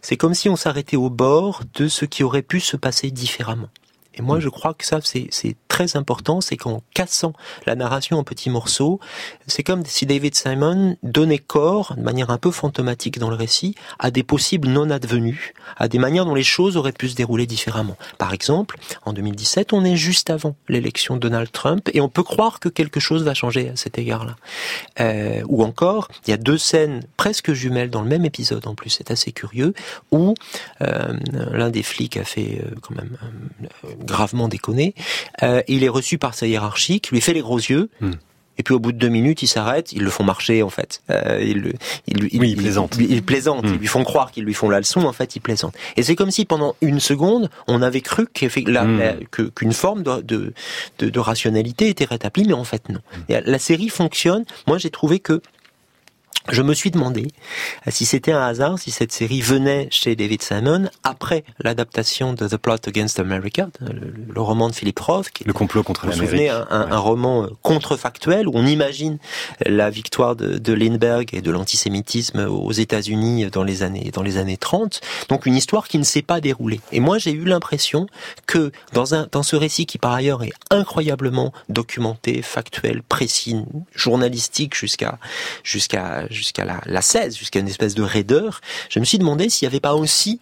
c'est 0.02 0.18
comme 0.18 0.34
si 0.34 0.50
on 0.50 0.56
s'arrêtait 0.56 0.98
au 0.98 1.10
bord 1.10 1.62
de 1.76 1.88
ce 1.88 2.06
qui 2.06 2.24
aurait 2.24 2.42
pu 2.42 2.60
se 2.60 2.78
passer 2.78 3.12
différemment. 3.12 3.70
Et 4.18 4.22
moi, 4.22 4.40
je 4.40 4.50
crois 4.50 4.74
que 4.74 4.86
ça, 4.86 5.00
c'est 5.04 5.28
c'est 5.32 5.56
très 5.68 5.96
important, 5.96 6.42
c'est 6.42 6.58
qu'en 6.58 6.82
cassant 6.96 7.34
la 7.68 7.76
narration 7.76 8.18
en 8.18 8.24
petits 8.24 8.50
morceaux, 8.50 9.00
c'est 9.46 9.64
comme 9.64 9.86
si 9.86 10.08
David 10.08 10.34
Simon 10.34 10.98
donnait 11.04 11.38
corps, 11.38 11.94
de 11.96 12.02
manière 12.02 12.32
un 12.32 12.40
peu 12.40 12.50
fantomatique 12.50 13.20
dans 13.20 13.30
le 13.30 13.36
récit, 13.36 13.76
à 14.00 14.10
des 14.10 14.24
possibles 14.24 14.70
non 14.70 14.90
advenus, 14.90 15.54
à 15.78 15.88
des 15.88 16.00
manières 16.00 16.26
dont 16.26 16.34
les 16.34 16.44
choses 16.44 16.78
auraient 16.78 16.92
pu 16.92 17.10
se 17.10 17.16
dérouler 17.16 17.46
différemment. 17.46 17.96
Par 18.18 18.34
exemple, 18.34 18.78
en 19.06 19.14
2017, 19.14 19.72
on 19.72 19.86
est 19.86 19.96
juste 19.96 20.32
avant 20.32 20.56
l'élection 20.68 21.16
de 21.16 21.20
Donald 21.20 21.52
Trump, 21.52 21.90
et 21.94 22.02
on 22.02 22.10
peut 22.10 22.24
croire 22.24 22.60
que 22.60 22.70
quelque 22.70 23.00
chose 23.00 23.24
va 23.24 23.36
changer 23.36 23.70
à 23.70 23.76
cet 23.76 24.00
égard-là. 24.00 24.36
Euh, 25.00 25.44
ou 25.48 25.64
encore, 25.64 26.08
il 26.26 26.32
y 26.32 26.34
a 26.34 26.38
deux 26.38 26.58
scènes 26.58 27.04
presque 27.18 27.54
jumelles 27.54 27.92
dans 27.92 28.02
le 28.02 28.10
même 28.10 28.26
épisode, 28.26 28.66
en 28.66 28.74
plus, 28.74 28.90
c'est 28.90 29.12
assez 29.12 29.32
curieux, 29.32 29.76
où 30.12 30.34
euh, 30.82 31.14
l'un 31.52 31.70
des 31.70 31.84
flics 31.84 32.18
a 32.18 32.24
fait 32.24 32.64
euh, 32.64 32.76
quand 32.82 32.96
même 32.96 33.18
euh, 33.86 33.90
gravement 34.08 34.48
déconné. 34.48 34.96
Euh, 35.44 35.62
il 35.68 35.84
est 35.84 35.90
reçu 35.90 36.18
par 36.18 36.34
sa 36.34 36.48
hiérarchie, 36.48 37.00
qui 37.00 37.14
lui 37.14 37.22
fait 37.22 37.34
les 37.34 37.42
gros 37.42 37.58
yeux. 37.60 37.90
Hmm. 38.02 38.12
Et 38.60 38.64
puis 38.64 38.74
au 38.74 38.80
bout 38.80 38.92
de 38.92 38.98
deux 38.98 39.10
minutes, 39.10 39.44
ils 39.44 39.48
s'arrêtent, 39.48 39.92
ils 39.94 40.02
le 40.02 40.10
font 40.10 40.24
marcher 40.24 40.64
en 40.64 40.72
fait. 40.72 41.04
Euh, 41.12 41.40
ils, 41.44 41.74
ils, 42.08 42.18
lui- 42.18 42.32
Oui, 42.40 42.50
ils 42.50 42.58
plaisantent. 42.58 42.98
Ils, 43.00 43.12
ils 43.12 43.22
plaisantent, 43.22 43.66
Hmm. 43.66 43.74
ils 43.76 43.80
lui 43.80 43.86
font 43.86 44.04
croire 44.04 44.32
qu'ils 44.32 44.46
lui 44.46 44.56
font 44.56 44.68
la 44.68 44.80
leçon, 44.80 45.02
en 45.06 45.14
fait 45.14 45.36
ils 45.36 45.42
plaisantent. 45.42 45.76
Et 45.96 46.02
c'est 46.02 46.16
comme 46.16 46.32
si 46.32 46.44
pendant 46.46 46.76
une 46.82 47.00
seconde, 47.00 47.52
on 47.68 47.84
avait 47.84 48.02
cru 48.02 48.24
Hmm. 48.24 49.00
qu'une 49.56 49.74
forme 49.74 50.02
de, 50.02 50.22
de, 50.22 50.54
de, 50.98 51.10
de 51.10 51.20
rationalité 51.20 51.88
était 51.90 52.06
rétablie, 52.06 52.46
mais 52.48 52.54
en 52.54 52.64
fait 52.64 52.90
non. 52.90 53.00
La 53.30 53.60
série 53.60 53.90
fonctionne. 53.90 54.44
Moi 54.66 54.80
j'ai 54.80 54.90
trouvé 54.90 55.20
que 55.20 55.44
je 56.50 56.62
me 56.62 56.74
suis 56.74 56.92
demandé 56.92 57.28
euh, 57.88 57.92
si 57.92 58.06
c'était 58.06 58.32
un 58.32 58.42
hasard, 58.42 58.80
si 58.80 58.92
cette 58.92 59.12
série 59.12 59.42
venait 59.42 59.88
chez 59.92 60.16
David 60.16 60.42
Simon 60.42 60.90
après 61.04 61.44
l'adaptation 61.60 62.34
de 62.34 62.48
The 62.48 62.58
Plot 62.58 62.88
Against 62.88 63.20
America, 63.20 63.70
le, 63.82 64.42
roman 64.42 64.70
de 64.70 64.76
Philip 64.76 64.98
Roth, 65.00 65.30
qui 65.30 65.44
le 65.44 65.54
complot 65.54 65.84
contre 65.84 66.08
l'Amérique, 66.08 66.50
un, 66.50 66.68
un, 66.70 66.92
un, 66.92 66.98
roman 66.98 67.44
euh, 67.44 67.48
contrefactuel 67.62 68.48
où 68.48 68.52
on 68.56 68.66
imagine 68.66 69.18
la 69.66 69.90
victoire 69.90 70.36
de, 70.36 70.58
de 70.58 70.74
Lindbergh 70.74 71.34
et 71.34 71.42
de 71.42 71.52
l'antisémitisme 71.52 72.48
aux 72.50 72.72
États-Unis 72.72 73.48
dans 73.52 73.64
les 73.64 73.84
années 73.84 74.12
dans 74.14 74.24
les 74.24 74.38
années 74.38 74.58
30. 74.58 75.02
Donc 75.30 75.46
une 75.46 75.56
histoire 75.56 75.88
qui 75.88 75.98
ne 75.98 76.04
s'est 76.04 76.22
pas 76.22 76.40
déroulée. 76.40 76.80
Et 76.92 77.00
moi 77.00 77.18
j'ai 77.18 77.32
eu 77.32 77.44
l'impression 77.44 78.08
que 78.46 78.72
dans 78.94 79.16
un 79.16 79.28
dans 79.32 79.44
ce 79.44 79.56
récit 79.56 79.86
qui 79.86 79.98
par 79.98 80.14
ailleurs 80.14 80.44
est 80.44 80.54
incroyablement 80.70 81.52
documenté, 81.70 82.42
factuel, 82.42 83.02
précis, 83.04 83.58
journalistique 83.94 84.76
jusqu'à 84.76 85.20
jusqu'à 85.64 86.28
jusqu'à 86.38 86.66
la, 86.66 86.80
la 86.86 87.02
16, 87.02 87.36
jusqu'à 87.36 87.60
une 87.60 87.68
espèce 87.68 87.96
de 87.96 88.04
raideur, 88.04 88.62
je 88.90 89.00
me 89.00 89.06
suis 89.06 89.18
demandé 89.18 89.50
s'il 89.50 89.68
n'y 89.68 89.74
avait 89.74 89.80
pas 89.80 89.96
aussi 89.96 90.40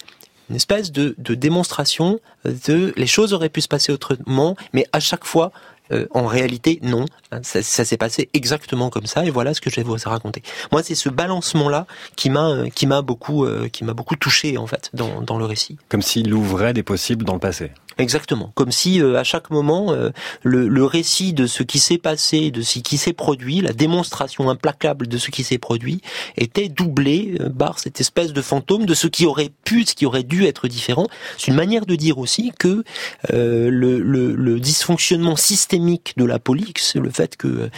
une 0.49 0.55
espèce 0.55 0.91
de, 0.91 1.15
démonstration 1.17 2.19
de 2.43 2.93
les 2.95 3.07
choses 3.07 3.33
auraient 3.33 3.49
pu 3.49 3.61
se 3.61 3.67
passer 3.67 3.91
autrement, 3.91 4.55
mais 4.73 4.85
à 4.93 4.99
chaque 4.99 5.25
fois 5.25 5.51
euh, 5.91 6.07
en 6.11 6.25
réalité, 6.25 6.79
non. 6.81 7.05
Ça, 7.43 7.61
ça 7.61 7.85
s'est 7.85 7.97
passé 7.97 8.29
exactement 8.33 8.89
comme 8.89 9.05
ça, 9.05 9.23
et 9.23 9.29
voilà 9.29 9.53
ce 9.53 9.61
que 9.61 9.69
je 9.69 9.75
vais 9.75 9.83
vous 9.83 9.95
raconter. 10.03 10.41
Moi, 10.71 10.81
c'est 10.81 10.95
ce 10.95 11.09
balancement-là 11.09 11.85
qui 12.15 12.31
m'a 12.31 12.49
euh, 12.49 13.01
beaucoup 13.03 13.45
euh, 13.45 13.69
qui 13.69 13.83
m'a 13.83 13.93
beaucoup 13.93 14.15
touché 14.15 14.57
en 14.57 14.65
fait 14.65 14.89
dans, 14.93 15.21
dans 15.21 15.37
le 15.37 15.45
récit. 15.45 15.77
Comme 15.89 16.01
s'il 16.01 16.33
ouvrait 16.33 16.73
des 16.73 16.81
possibles 16.81 17.23
dans 17.23 17.33
le 17.33 17.39
passé. 17.39 17.71
Exactement. 17.97 18.51
Comme 18.55 18.71
si 18.71 19.01
euh, 19.01 19.17
à 19.17 19.23
chaque 19.23 19.49
moment, 19.49 19.93
euh, 19.93 20.09
le, 20.43 20.85
récit 20.85 21.33
de 21.33 21.47
ce 21.47 21.63
qui 21.63 21.79
s'est 21.79 21.97
passé, 21.97 22.51
de 22.51 22.61
ce 22.61 22.79
qui 22.79 22.97
s'est 22.97 23.13
produit, 23.13 23.61
la 23.61 23.71
démonstration 23.71 24.49
implacable 24.49 25.07
de 25.07 25.17
ce 25.17 25.31
qui 25.31 25.43
s'est 25.43 25.57
produit, 25.57 26.01
était 26.35 26.67
doublé 26.67 27.37
euh, 27.39 27.49
par 27.49 27.79
cette 27.79 28.01
espèce 28.01 28.33
de 28.33 28.41
fantôme 28.41 28.85
de 28.85 28.93
ce 28.93 29.07
qui 29.07 29.25
aurait 29.25 29.51
pu, 29.63 29.85
ce 29.85 29.95
qui 29.95 30.05
aurait 30.05 30.23
dû 30.23 30.45
être 30.45 30.67
différent. 30.67 31.07
C'est 31.37 31.47
une 31.47 31.57
manière 31.57 31.85
de 31.85 31.95
dire 31.95 32.17
aussi 32.17 32.51
que 32.59 32.83
le, 33.29 33.69
le, 33.69 34.35
le, 34.35 34.59
dysfonctionnement 34.59 35.35
systémique 35.35 36.13
de 36.17 36.25
la 36.25 36.39
police, 36.39 36.95
le 36.95 37.09
fait 37.09 37.37
que 37.37 37.69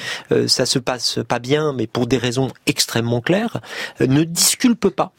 ça 0.47 0.65
se 0.65 0.79
passe 0.79 1.19
pas 1.27 1.39
bien, 1.39 1.73
mais 1.73 1.87
pour 1.87 2.07
des 2.07 2.17
raisons 2.17 2.49
extrêmement 2.65 3.21
claires, 3.21 3.59
ne 3.99 4.23
disculpe 4.23 4.89
pas 4.89 5.13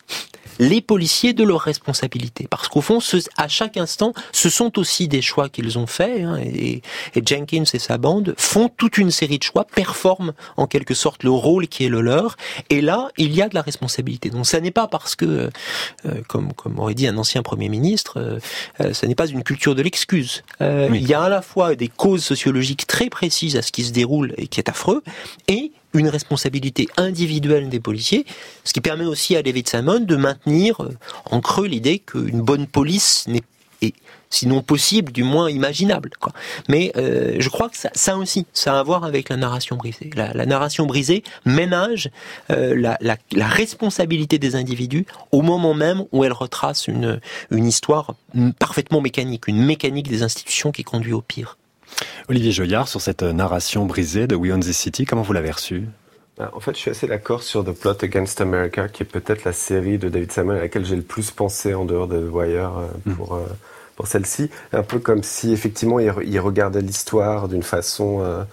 les 0.59 0.81
policiers 0.81 1.33
de 1.33 1.45
leurs 1.45 1.61
responsabilités. 1.61 2.47
Parce 2.49 2.69
qu'au 2.69 2.81
fond, 2.81 2.99
à 3.37 3.49
chaque 3.49 3.77
instant, 3.77 4.13
ce 4.33 4.49
sont 4.49 4.79
aussi 4.79 5.09
des 5.09 5.23
choix 5.23 5.49
qu'ils 5.49 5.79
ont 5.79 5.87
faits. 5.87 6.23
Hein, 6.23 6.39
et, 6.39 6.83
Jenkins 7.25 7.65
et 7.73 7.79
sa 7.79 7.99
bande 7.99 8.35
font 8.37 8.69
toute 8.69 8.99
une 8.99 9.11
série 9.11 9.39
de 9.39 9.43
choix, 9.43 9.65
performent 9.65 10.33
en 10.57 10.67
quelque 10.67 10.95
sorte 10.95 11.25
le 11.25 11.31
rôle 11.31 11.69
qui 11.69 11.85
est 11.85 11.89
le 11.89 12.01
leur. 12.01 12.37
Et 12.71 12.81
là, 12.81 13.09
il 13.17 13.35
y 13.35 13.43
a 13.43 13.49
de 13.49 13.55
la 13.55 13.63
responsabilité. 13.63 14.31
Donc, 14.31 14.47
ça 14.47 14.61
n'est 14.61 14.71
pas 14.71 14.87
parce 14.87 15.17
que, 15.17 15.51
euh, 16.07 16.23
comme, 16.29 16.53
comme 16.53 16.79
aurait 16.79 16.95
dit 16.95 17.07
un 17.07 17.17
ancien 17.19 17.43
premier 17.43 17.69
ministre, 17.69 18.19
euh, 18.19 18.39
euh 18.81 18.93
ça 18.93 19.07
n'est 19.07 19.15
pas 19.15 19.27
une 19.27 19.43
culture 19.43 19.75
de 19.75 19.83
l'excuse. 19.83 20.43
Euh, 20.61 20.89
il 20.93 21.07
y 21.07 21.15
a 21.15 21.23
à 21.23 21.29
la 21.29 21.43
fois 21.43 21.75
des 21.75 21.89
causes 21.89 22.25
sociologiques 22.25 22.87
très 22.87 23.09
précises 23.09 23.57
à 23.57 23.63
ce 23.63 23.73
qui 23.73 23.85
se 23.85 23.93
déroule 23.93 24.35
et 24.37 24.49
qui 24.49 24.61
est 24.61 24.69
affreux, 24.69 25.03
et 25.47 25.73
une 25.95 26.09
responsabilité 26.09 26.89
individuelle 26.97 27.69
des 27.69 27.81
policiers, 27.81 28.27
ce 28.65 28.73
qui 28.73 28.81
permet 28.81 29.07
aussi 29.07 29.37
à 29.37 29.43
David 29.43 29.69
Simon 29.69 30.01
de 30.01 30.17
maintenir 30.17 30.83
euh, 30.83 30.97
en 31.31 31.41
creux 31.41 31.67
l'idée 31.67 31.99
qu'une 31.99 32.43
bonne 32.43 32.67
police 32.67 33.27
n'est 33.29 33.43
sinon 34.31 34.63
possible, 34.63 35.13
du 35.13 35.23
moins 35.23 35.51
imaginable. 35.51 36.11
Mais 36.69 36.93
euh, 36.97 37.37
je 37.39 37.49
crois 37.49 37.69
que 37.69 37.77
ça, 37.77 38.17
aussi, 38.17 38.47
ça 38.53 38.77
a 38.77 38.81
à 38.81 38.83
voir 38.83 39.05
avec 39.05 39.29
la 39.29 39.37
narration 39.37 39.77
brisée. 39.77 40.11
La, 40.15 40.47
narration 40.47 40.87
brisée 40.87 41.23
ménage 41.45 42.11
euh, 42.51 42.75
la, 42.77 43.17
responsabilité 43.47 44.39
des 44.39 44.55
individus 44.55 45.07
au 45.33 45.43
moment 45.43 45.75
même 45.75 46.05
où 46.13 46.25
elle 46.25 46.33
retrace 46.33 46.89
une 46.89 47.21
histoire 47.51 48.15
parfaitement 48.59 49.01
mécanique, 49.01 49.49
une 49.49 49.65
mécanique 49.65 50.09
des 50.09 50.23
institutions 50.23 50.73
qui 50.73 50.85
conduit 50.85 51.13
au 51.13 51.23
pire. 51.23 51.57
Olivier 52.29 52.53
Joyard, 52.53 52.89
sur 52.89 53.01
cette 53.01 53.23
narration 53.23 53.87
brisée 53.87 54.27
de 54.27 54.37
We 54.37 54.53
Own 54.53 54.61
the 54.61 54.73
City, 54.73 55.05
comment 55.05 55.23
vous 55.23 55.33
l'avez 55.33 55.51
reçue 55.51 55.87
bah, 56.39 56.53
en 56.55 56.61
fait, 56.61 56.73
je 56.73 56.79
suis 56.79 56.91
assez 56.93 57.09
d'accord 57.09 57.43
sur 57.43 57.65
The 57.65 57.73
Plot 57.73 57.97
Against 58.03 58.41
America, 58.41 58.89
qui 58.89 59.03
est 59.03 59.07
peut-être 59.07 59.43
la 59.43 59.53
série 59.53 59.99
de 59.99 60.09
David 60.09 60.31
Simon 60.31 60.53
à 60.53 60.61
laquelle 60.61 60.85
j'ai 60.85 60.95
le 60.95 61.03
plus 61.03 61.33
pensé 61.33 61.75
en 61.75 61.85
dehors 61.85 62.07
de 62.07 62.21
The 62.21 62.33
Wire 62.33 62.79
euh, 62.79 62.87
mm. 63.07 63.15
pour, 63.17 63.35
euh, 63.35 63.45
pour 63.97 64.07
celle-ci. 64.07 64.49
Un 64.73 64.85
peu 64.85 65.01
comme 65.01 65.25
si, 65.25 65.53
effectivement, 65.53 65.99
il, 65.99 66.39
regardait 66.39 66.81
l'histoire 66.81 67.49
d'une 67.49 67.65
façon 67.65 68.21
euh, 68.23 68.45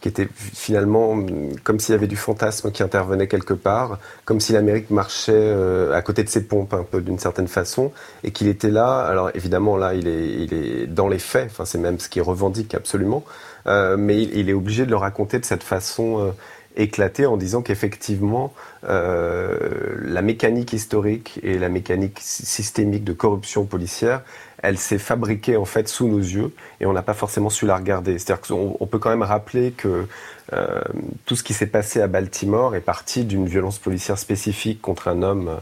qui 0.00 0.08
était 0.08 0.28
finalement 0.34 1.12
hum, 1.12 1.50
comme 1.62 1.78
s'il 1.78 1.94
y 1.94 1.98
avait 1.98 2.06
du 2.06 2.16
fantasme 2.16 2.70
qui 2.70 2.82
intervenait 2.82 3.28
quelque 3.28 3.54
part, 3.54 3.98
comme 4.24 4.40
si 4.40 4.52
l'Amérique 4.52 4.90
marchait 4.90 5.32
euh, 5.34 5.92
à 5.94 6.02
côté 6.02 6.24
de 6.24 6.28
ses 6.28 6.44
pompes 6.44 6.74
un 6.74 6.84
peu 6.84 7.00
d'une 7.00 7.18
certaine 7.18 7.48
façon, 7.48 7.92
et 8.24 8.30
qu'il 8.30 8.48
était 8.48 8.70
là. 8.70 9.00
Alors 9.00 9.30
évidemment 9.34 9.76
là, 9.76 9.94
il 9.94 10.08
est, 10.08 10.28
il 10.42 10.54
est 10.54 10.86
dans 10.86 11.08
les 11.08 11.18
faits. 11.18 11.48
Enfin, 11.50 11.64
c'est 11.64 11.78
même 11.78 11.98
ce 11.98 12.08
qu'il 12.08 12.22
revendique 12.22 12.74
absolument, 12.74 13.24
euh, 13.66 13.96
mais 13.96 14.22
il, 14.22 14.36
il, 14.36 14.50
est 14.50 14.54
obligé 14.54 14.86
de 14.86 14.90
le 14.90 14.96
raconter 14.96 15.38
de 15.38 15.44
cette 15.44 15.62
façon 15.62 16.20
euh, 16.20 16.30
éclatée 16.76 17.26
en 17.26 17.36
disant 17.36 17.62
qu'effectivement 17.62 18.52
euh, 18.84 19.96
la 20.02 20.22
mécanique 20.22 20.72
historique 20.72 21.40
et 21.42 21.58
la 21.58 21.68
mécanique 21.68 22.18
systémique 22.20 23.04
de 23.04 23.12
corruption 23.12 23.64
policière 23.64 24.22
elle 24.62 24.78
s'est 24.78 24.98
fabriquée 24.98 25.56
en 25.56 25.64
fait 25.64 25.88
sous 25.88 26.08
nos 26.08 26.18
yeux 26.18 26.52
et 26.80 26.86
on 26.86 26.92
n'a 26.92 27.02
pas 27.02 27.14
forcément 27.14 27.50
su 27.50 27.66
la 27.66 27.76
regarder. 27.76 28.18
C'est-à-dire 28.18 28.46
qu'on 28.46 28.86
peut 28.86 28.98
quand 28.98 29.10
même 29.10 29.22
rappeler 29.22 29.72
que 29.72 30.06
euh, 30.52 30.80
tout 31.26 31.36
ce 31.36 31.42
qui 31.42 31.54
s'est 31.54 31.66
passé 31.66 32.00
à 32.00 32.06
Baltimore 32.06 32.74
est 32.74 32.80
parti 32.80 33.24
d'une 33.24 33.46
violence 33.46 33.78
policière 33.78 34.18
spécifique 34.18 34.80
contre 34.80 35.08
un 35.08 35.22
homme 35.22 35.48
euh, 35.48 35.56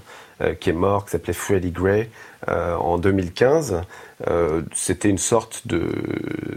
qui 0.60 0.70
est 0.70 0.74
mort, 0.74 1.04
qui 1.04 1.12
s'appelait 1.12 1.32
Freddie 1.32 1.72
Gray, 1.72 2.08
euh, 2.48 2.76
en 2.76 2.98
2015. 2.98 3.82
Euh, 4.28 4.62
C'était 4.72 5.08
une 5.08 5.18
sorte 5.18 5.66
de, 5.66 5.90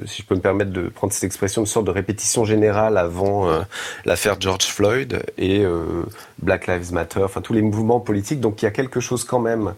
si 0.05 0.21
je 0.21 0.27
peux 0.27 0.35
me 0.35 0.41
permettre 0.41 0.71
de 0.71 0.89
prendre 0.89 1.11
cette 1.11 1.23
expression, 1.23 1.61
une 1.61 1.67
sorte 1.67 1.85
de 1.85 1.91
répétition 1.91 2.45
générale 2.45 2.97
avant 2.97 3.49
euh, 3.49 3.61
l'affaire 4.05 4.39
George 4.39 4.65
Floyd 4.65 5.23
et 5.37 5.63
euh, 5.65 6.03
Black 6.39 6.67
Lives 6.67 6.93
Matter, 6.93 7.23
enfin 7.23 7.41
tous 7.41 7.53
les 7.53 7.61
mouvements 7.61 7.99
politiques. 7.99 8.39
Donc 8.39 8.61
il 8.61 8.65
y 8.65 8.67
a 8.67 8.71
quelque 8.71 8.99
chose 8.99 9.23
quand 9.23 9.39
même 9.39 9.73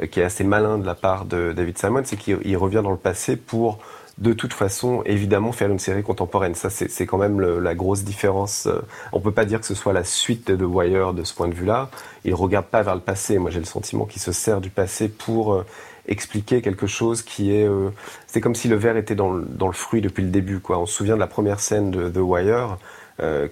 euh, 0.00 0.06
qui 0.06 0.20
est 0.20 0.24
assez 0.24 0.44
malin 0.44 0.78
de 0.78 0.86
la 0.86 0.94
part 0.94 1.24
de 1.24 1.52
David 1.52 1.78
Simon, 1.78 2.02
c'est 2.04 2.16
qu'il 2.16 2.56
revient 2.56 2.82
dans 2.82 2.92
le 2.92 2.96
passé 2.96 3.36
pour 3.36 3.78
de 4.18 4.32
toute 4.32 4.52
façon, 4.52 5.02
évidemment, 5.06 5.52
faire 5.52 5.70
une 5.70 5.78
série 5.78 6.02
contemporaine. 6.02 6.54
Ça, 6.54 6.70
c'est 6.70 7.06
quand 7.06 7.18
même 7.18 7.40
la 7.40 7.74
grosse 7.74 8.02
différence. 8.02 8.66
Euh, 8.66 8.80
on 9.12 9.20
peut 9.20 9.32
pas 9.32 9.44
dire 9.44 9.60
que 9.60 9.66
ce 9.66 9.74
soit 9.74 9.92
la 9.92 10.04
suite 10.04 10.48
de 10.48 10.56
The 10.56 10.68
Wire 10.68 11.14
de 11.14 11.22
ce 11.22 11.32
point 11.32 11.46
de 11.46 11.54
vue-là. 11.54 11.88
Il 12.24 12.34
regarde 12.34 12.66
pas 12.66 12.82
vers 12.82 12.96
le 12.96 13.00
passé. 13.00 13.38
Moi, 13.38 13.50
j'ai 13.50 13.60
le 13.60 13.64
sentiment 13.64 14.06
qu'il 14.06 14.20
se 14.20 14.32
sert 14.32 14.60
du 14.60 14.70
passé 14.70 15.08
pour 15.08 15.54
euh, 15.54 15.64
expliquer 16.06 16.62
quelque 16.62 16.88
chose 16.88 17.22
qui 17.22 17.54
est... 17.54 17.68
Euh, 17.68 17.90
c'est 18.26 18.40
comme 18.40 18.56
si 18.56 18.66
le 18.66 18.74
verre 18.74 18.96
était 18.96 19.14
dans 19.14 19.30
le, 19.30 19.44
dans 19.44 19.68
le, 19.68 19.72
fruit 19.72 20.00
depuis 20.00 20.24
le 20.24 20.30
début. 20.30 20.58
Quoi. 20.58 20.78
On 20.80 20.86
se 20.86 20.94
souvient 20.94 21.14
de 21.14 21.20
la 21.20 21.28
première 21.28 21.60
scène 21.60 21.90
de 21.90 22.08
The 22.08 22.18
Wire 22.18 22.78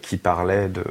qui 0.00 0.16
parlait 0.16 0.68
de 0.68 0.84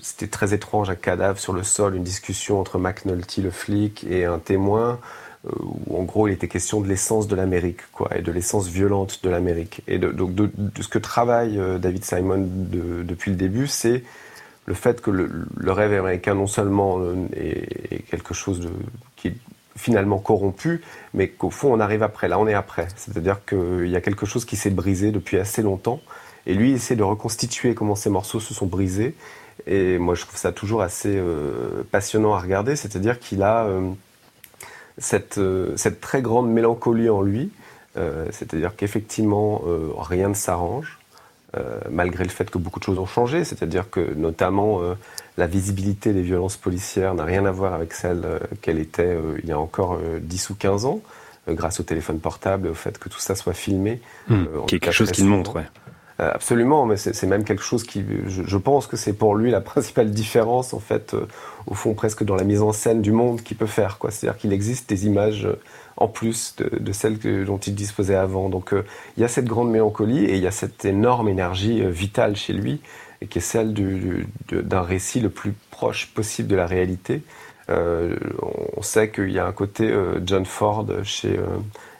c'était 0.00 0.26
très 0.26 0.54
étrange, 0.54 0.90
un 0.90 0.94
cadavre 0.94 1.38
sur 1.38 1.52
le 1.52 1.62
sol, 1.62 1.94
une 1.94 2.02
discussion 2.02 2.60
entre 2.60 2.78
McNulty, 2.78 3.42
le 3.42 3.50
flic, 3.50 4.04
et 4.08 4.24
un 4.24 4.38
témoin, 4.38 4.98
où 5.44 5.98
en 5.98 6.02
gros 6.02 6.28
il 6.28 6.32
était 6.32 6.48
question 6.48 6.80
de 6.80 6.88
l'essence 6.88 7.28
de 7.28 7.36
l'Amérique, 7.36 7.80
quoi, 7.92 8.16
et 8.16 8.22
de 8.22 8.32
l'essence 8.32 8.68
violente 8.68 9.20
de 9.22 9.30
l'Amérique. 9.30 9.82
Et 9.86 9.98
donc 9.98 10.34
de, 10.34 10.50
ce 10.80 10.88
que 10.88 10.98
travaille 10.98 11.58
euh, 11.58 11.78
David 11.78 12.04
Simon 12.04 12.38
de, 12.38 13.02
depuis 13.02 13.30
le 13.30 13.36
début, 13.36 13.66
c'est 13.66 14.02
le 14.66 14.74
fait 14.74 15.00
que 15.00 15.10
le, 15.10 15.72
rêve 15.72 15.92
américain 15.92 16.34
non 16.34 16.46
seulement 16.46 16.98
euh, 17.00 17.14
est, 17.34 18.02
quelque 18.10 18.34
chose 18.34 18.68
qui 19.16 19.28
est 19.28 19.36
finalement 19.76 20.18
corrompu, 20.18 20.82
mais 21.14 21.28
qu'au 21.28 21.50
fond 21.50 21.72
on 21.72 21.80
arrive 21.80 22.02
après. 22.02 22.28
Là 22.28 22.38
on 22.38 22.46
est 22.48 22.54
après. 22.54 22.88
C'est-à-dire 22.96 23.44
qu'il 23.44 23.88
y 23.88 23.96
a 23.96 24.00
quelque 24.00 24.26
chose 24.26 24.44
qui 24.44 24.56
s'est 24.56 24.70
brisé 24.70 25.12
depuis 25.12 25.38
assez 25.38 25.62
longtemps, 25.62 26.00
et 26.46 26.54
lui 26.54 26.70
il 26.70 26.74
essaie 26.74 26.96
de 26.96 27.04
reconstituer 27.04 27.74
comment 27.74 27.94
ces 27.94 28.10
morceaux 28.10 28.40
se 28.40 28.54
sont 28.54 28.66
brisés 28.66 29.14
et 29.66 29.98
moi, 29.98 30.14
je 30.14 30.22
trouve 30.22 30.36
ça 30.36 30.52
toujours 30.52 30.82
assez 30.82 31.14
euh, 31.16 31.82
passionnant 31.90 32.34
à 32.34 32.38
regarder. 32.38 32.76
C'est-à-dire 32.76 33.18
qu'il 33.18 33.42
a 33.42 33.64
euh, 33.64 33.90
cette, 34.98 35.38
euh, 35.38 35.76
cette, 35.76 36.00
très 36.00 36.22
grande 36.22 36.50
mélancolie 36.50 37.08
en 37.08 37.22
lui. 37.22 37.50
Euh, 37.96 38.26
c'est-à-dire 38.30 38.76
qu'effectivement, 38.76 39.62
euh, 39.66 39.90
rien 39.96 40.28
ne 40.28 40.34
s'arrange, 40.34 40.98
malgré 41.90 42.24
le 42.24 42.30
fait 42.30 42.50
que 42.50 42.58
beaucoup 42.58 42.78
de 42.78 42.84
choses 42.84 42.98
ont 42.98 43.06
changé. 43.06 43.42
C'est-à-dire 43.42 43.88
que, 43.90 44.12
notamment, 44.14 44.80
la 45.38 45.46
visibilité 45.46 46.12
des 46.12 46.20
violences 46.20 46.58
policières 46.58 47.14
n'a 47.14 47.24
rien 47.24 47.46
à 47.46 47.50
voir 47.50 47.72
avec 47.72 47.94
celle 47.94 48.22
qu'elle 48.60 48.78
était 48.78 49.16
il 49.42 49.48
y 49.48 49.52
a 49.52 49.58
encore 49.58 49.98
10 50.20 50.50
ou 50.50 50.54
15 50.54 50.84
ans 50.84 51.00
grâce 51.54 51.80
au 51.80 51.82
téléphone 51.82 52.20
portable 52.20 52.66
et 52.66 52.70
au 52.70 52.74
fait 52.74 52.98
que 52.98 53.08
tout 53.08 53.20
ça 53.20 53.34
soit 53.34 53.54
filmé. 53.54 54.00
Mmh, 54.28 54.34
euh, 54.34 54.66
qui 54.66 54.76
est 54.76 54.80
quelque 54.80 54.92
chose 54.92 55.10
qui 55.10 55.22
le 55.22 55.28
montre, 55.28 55.56
ouais. 55.56 55.66
Euh, 56.20 56.32
absolument, 56.34 56.84
mais 56.84 56.96
c'est 56.96 57.26
même 57.26 57.44
quelque 57.44 57.62
chose 57.62 57.84
qui, 57.84 58.04
je, 58.26 58.56
pense 58.56 58.88
que 58.88 58.96
c'est 58.96 59.12
pour 59.12 59.36
lui 59.36 59.52
la 59.52 59.60
principale 59.60 60.10
différence, 60.10 60.74
en 60.74 60.80
fait, 60.80 61.14
euh, 61.14 61.26
au 61.68 61.74
fond, 61.74 61.94
presque 61.94 62.24
dans 62.24 62.34
la 62.34 62.42
mise 62.42 62.60
en 62.60 62.72
scène 62.72 63.02
du 63.02 63.12
monde 63.12 63.40
qu'il 63.42 63.56
peut 63.56 63.66
faire. 63.66 63.98
C'est-à-dire 64.10 64.36
qu'il 64.36 64.52
existe 64.52 64.88
des 64.88 65.06
images 65.06 65.46
euh, 65.46 65.60
en 65.96 66.08
plus 66.08 66.56
de, 66.56 66.92
celles 66.92 67.18
dont 67.44 67.58
il 67.58 67.74
disposait 67.74 68.16
avant. 68.16 68.48
Donc 68.48 68.72
il 69.16 69.20
y 69.20 69.24
a 69.24 69.28
cette 69.28 69.46
grande 69.46 69.68
mélancolie 69.70 70.24
et 70.24 70.36
il 70.36 70.42
y 70.42 70.46
a 70.46 70.52
cette 70.52 70.84
énorme 70.84 71.28
énergie 71.28 71.84
vitale 71.90 72.36
chez 72.36 72.52
lui, 72.52 72.80
qui 73.28 73.38
est 73.38 73.42
celle 73.42 73.74
d'un 74.52 74.82
récit 74.82 75.18
le 75.18 75.28
plus 75.28 75.54
proche 75.72 76.06
possible 76.14 76.46
de 76.46 76.54
la 76.54 76.66
réalité. 76.66 77.22
On 77.68 78.80
sait 78.80 79.10
qu'il 79.10 79.32
y 79.32 79.40
a 79.40 79.46
un 79.46 79.50
côté 79.50 79.92
John 80.24 80.46
Ford 80.46 80.86
chez 81.02 81.36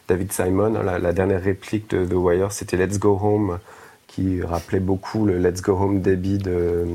David 0.07 0.33
Simon. 0.33 0.81
La, 0.81 1.01
la, 1.01 1.13
dernière 1.13 1.43
réplique 1.43 1.91
de 1.91 2.07
The 2.07 2.15
Wire, 2.15 2.53
c'était 2.53 2.77
Let's 2.77 3.01
Go 3.01 3.19
Home, 3.21 3.59
qui 4.09 4.43
rappelait 4.43 4.81
beaucoup 4.81 5.25
le 5.25 5.39
Let's 5.39 5.63
Go 5.63 5.79
Home 5.81 6.01
débit 6.01 6.39
de 6.39 6.87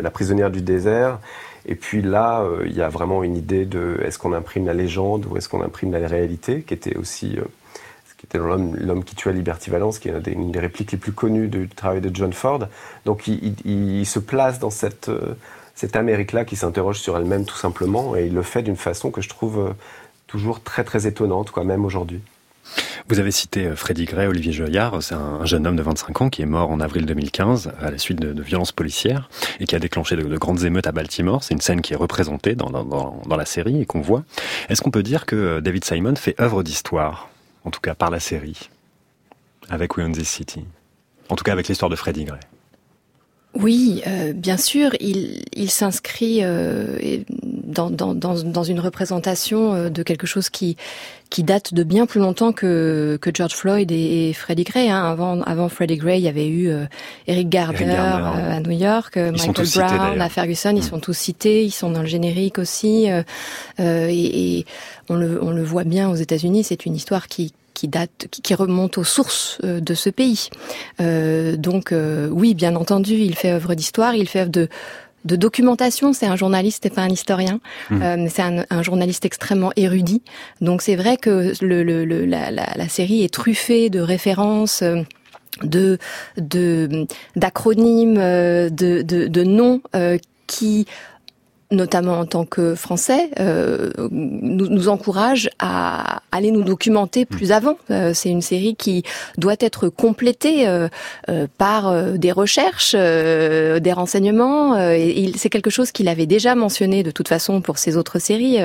La 0.00 0.10
prisonnière 0.10 0.50
du 0.50 0.62
désert. 0.62 1.18
Et 1.66 1.74
puis 1.74 2.00
là, 2.00 2.46
il 2.64 2.74
y 2.74 2.82
a 2.82 2.88
vraiment 2.88 3.24
une 3.24 3.36
idée 3.36 3.64
de 3.64 3.98
est-ce 4.04 4.18
qu'on 4.18 4.32
imprime 4.32 4.66
la 4.66 4.74
légende 4.74 5.26
ou 5.26 5.36
est-ce 5.36 5.48
qu'on 5.48 5.62
imprime 5.62 5.90
la 5.90 6.06
réalité, 6.06 6.62
qui 6.62 6.74
était 6.74 6.96
aussi 6.96 7.36
qui 8.18 8.26
était 8.26 8.38
l'homme 8.38 9.02
qui 9.02 9.16
tua 9.16 9.32
Liberty 9.32 9.70
Valence, 9.70 9.98
qui 9.98 10.08
est 10.10 10.26
une 10.28 10.52
des 10.52 10.60
répliques 10.60 10.92
les 10.92 10.98
plus 10.98 11.12
connues 11.12 11.48
du 11.48 11.68
travail 11.68 12.00
de 12.00 12.14
John 12.14 12.32
Ford. 12.32 12.66
Donc 13.04 13.26
il, 13.26 13.54
il, 13.64 14.06
se 14.06 14.18
place 14.18 14.58
dans 14.58 14.70
cette 14.70 15.10
cette 15.80 15.96
Amérique-là 15.96 16.44
qui 16.44 16.56
s'interroge 16.56 16.98
sur 16.98 17.16
elle-même 17.16 17.46
tout 17.46 17.56
simplement, 17.56 18.14
et 18.14 18.26
il 18.26 18.34
le 18.34 18.42
fait 18.42 18.62
d'une 18.62 18.76
façon 18.76 19.10
que 19.10 19.22
je 19.22 19.30
trouve 19.30 19.58
euh, 19.58 19.72
toujours 20.26 20.62
très 20.62 20.84
très 20.84 21.06
étonnante, 21.06 21.50
quoi, 21.52 21.64
même 21.64 21.86
aujourd'hui. 21.86 22.20
Vous 23.08 23.18
avez 23.18 23.30
cité 23.30 23.66
euh, 23.66 23.76
Freddie 23.76 24.04
Gray, 24.04 24.26
Olivier 24.26 24.52
Joyard, 24.52 25.02
c'est 25.02 25.14
un 25.14 25.44
jeune 25.44 25.66
homme 25.66 25.76
de 25.76 25.82
25 25.82 26.20
ans 26.20 26.30
qui 26.30 26.42
est 26.42 26.46
mort 26.46 26.70
en 26.70 26.80
avril 26.80 27.06
2015 27.06 27.72
à 27.80 27.90
la 27.90 27.98
suite 27.98 28.20
de, 28.20 28.40
violences 28.42 28.72
policières 28.72 29.28
et 29.58 29.66
qui 29.66 29.74
a 29.74 29.78
déclenché 29.78 30.16
de, 30.16 30.36
grandes 30.36 30.64
émeutes 30.64 30.86
à 30.86 30.92
Baltimore. 30.92 31.42
C'est 31.42 31.54
une 31.54 31.60
scène 31.60 31.80
qui 31.80 31.92
est 31.92 31.96
représentée 31.96 32.54
dans, 32.54 32.70
la 33.28 33.44
série 33.44 33.80
et 33.80 33.86
qu'on 33.86 34.00
voit. 34.00 34.24
Est-ce 34.68 34.82
qu'on 34.82 34.90
peut 34.90 35.02
dire 35.02 35.26
que 35.26 35.36
euh, 35.36 35.60
David 35.60 35.84
Simon 35.84 36.14
fait 36.16 36.40
œuvre 36.40 36.62
d'histoire, 36.62 37.28
en 37.64 37.70
tout 37.70 37.80
cas 37.80 37.94
par 37.94 38.10
la 38.10 38.20
série, 38.20 38.70
avec 39.68 39.96
We 39.96 40.06
Own 40.06 40.12
This 40.12 40.28
City? 40.28 40.64
En 41.28 41.36
tout 41.36 41.44
cas 41.44 41.52
avec 41.52 41.68
l'histoire 41.68 41.90
de 41.90 41.96
Freddie 41.96 42.24
Gray 42.24 42.40
oui, 43.54 44.00
euh, 44.06 44.32
bien 44.32 44.56
sûr, 44.56 44.92
il, 45.00 45.42
il 45.54 45.70
s'inscrit 45.70 46.38
euh, 46.42 47.18
dans, 47.42 47.90
dans, 47.90 48.14
dans, 48.14 48.62
une 48.62 48.78
représentation 48.78 49.74
euh, 49.74 49.88
de 49.90 50.04
quelque 50.04 50.28
chose 50.28 50.50
qui, 50.50 50.76
qui 51.30 51.42
date 51.42 51.74
de 51.74 51.82
bien 51.82 52.06
plus 52.06 52.20
longtemps 52.20 52.52
que, 52.52 53.18
que 53.20 53.30
George 53.34 53.54
Floyd 53.54 53.90
et, 53.90 54.32
Freddie 54.34 54.62
Gray. 54.62 54.88
Hein. 54.88 55.02
Avant, 55.02 55.40
avant 55.42 55.68
Freddie 55.68 55.96
Gray, 55.96 56.20
il 56.20 56.24
y 56.24 56.28
avait 56.28 56.48
eu 56.48 56.70
Eric 57.26 57.48
Garner, 57.48 57.96
à 57.96 58.60
New 58.60 58.70
York, 58.70 59.16
Michael 59.16 59.66
Brown 59.74 60.20
à 60.20 60.28
Ferguson. 60.28 60.70
Ils 60.76 60.78
mm. 60.78 60.82
sont 60.82 61.00
tous 61.00 61.16
cités, 61.16 61.64
ils 61.64 61.72
sont 61.72 61.90
dans 61.90 62.02
le 62.02 62.08
générique 62.08 62.58
aussi. 62.58 63.08
et, 63.78 64.58
et 64.58 64.66
on, 65.08 65.16
le, 65.16 65.42
on 65.42 65.50
le 65.50 65.64
voit 65.64 65.84
bien 65.84 66.08
aux 66.08 66.14
États-Unis. 66.14 66.62
C'est 66.62 66.86
une 66.86 66.94
histoire 66.94 67.26
qui, 67.26 67.52
qui 67.80 67.88
date, 67.88 68.26
qui, 68.30 68.54
remonte 68.54 68.98
aux 68.98 69.04
sources 69.04 69.56
euh, 69.64 69.80
de 69.80 69.94
ce 69.94 70.10
pays. 70.10 70.50
Euh, 71.00 71.56
donc 71.56 71.92
euh, 71.92 72.28
oui, 72.30 72.52
bien 72.52 72.76
entendu, 72.76 73.14
il 73.14 73.34
fait 73.34 73.52
œuvre 73.52 73.74
d'histoire, 73.74 74.14
il 74.14 74.28
fait 74.28 74.40
œuvre 74.40 74.50
de 74.50 74.68
de 75.24 75.36
documentation. 75.36 76.12
C'est 76.12 76.26
un 76.26 76.36
journaliste 76.36 76.84
et 76.84 76.90
pas 76.90 77.02
un 77.02 77.08
historien. 77.08 77.60
Mmh. 77.90 78.28
c'est 78.28 78.42
un, 78.42 78.82
journaliste 78.82 79.26
extrêmement 79.26 79.70
érudit. 79.76 80.22
Donc 80.62 80.80
c'est 80.80 80.96
vrai 80.96 81.18
que 81.18 81.52
le, 81.62 81.82
le, 81.82 82.24
la, 82.24 82.50
la, 82.50 82.66
la, 82.74 82.88
série 82.88 83.22
est 83.22 83.32
truffée 83.32 83.90
de 83.90 84.00
références. 84.00 84.82
de 85.62 85.98
de 86.38 87.06
d'acronymes 87.36 88.14
de, 88.14 89.02
de, 89.02 89.26
de 89.26 89.44
noms 89.44 89.82
qui 90.46 90.86
notamment 91.70 92.18
en 92.18 92.26
tant 92.26 92.44
que 92.44 92.74
Français, 92.74 93.30
euh, 93.38 93.90
nous, 94.10 94.66
nous, 94.68 94.88
encourage 94.88 95.48
à 95.60 96.22
aller 96.32 96.50
nous 96.50 96.62
documenter 96.62 97.24
plus 97.24 97.50
hmm. 97.50 97.52
avant. 97.52 97.78
Euh, 97.90 98.10
c'est 98.12 98.28
une 98.28 98.42
série 98.42 98.74
qui 98.74 99.04
doit 99.38 99.56
être 99.60 99.88
complétée 99.88 100.66
euh, 100.66 100.88
euh 101.28 101.46
par 101.58 101.88
euh, 101.88 102.16
des 102.16 102.32
recherches, 102.32 102.94
des 102.94 103.92
renseignements. 103.92 104.78
et 104.78 105.32
c'est 105.36 105.48
quelque 105.48 105.70
chose 105.70 105.92
qu'il 105.92 106.08
avait 106.08 106.26
déjà 106.26 106.54
mentionné 106.54 107.02
de 107.02 107.10
toute 107.10 107.28
façon 107.28 107.60
pour 107.60 107.78
ses 107.78 107.96
autres 107.96 108.18
séries, 108.18 108.58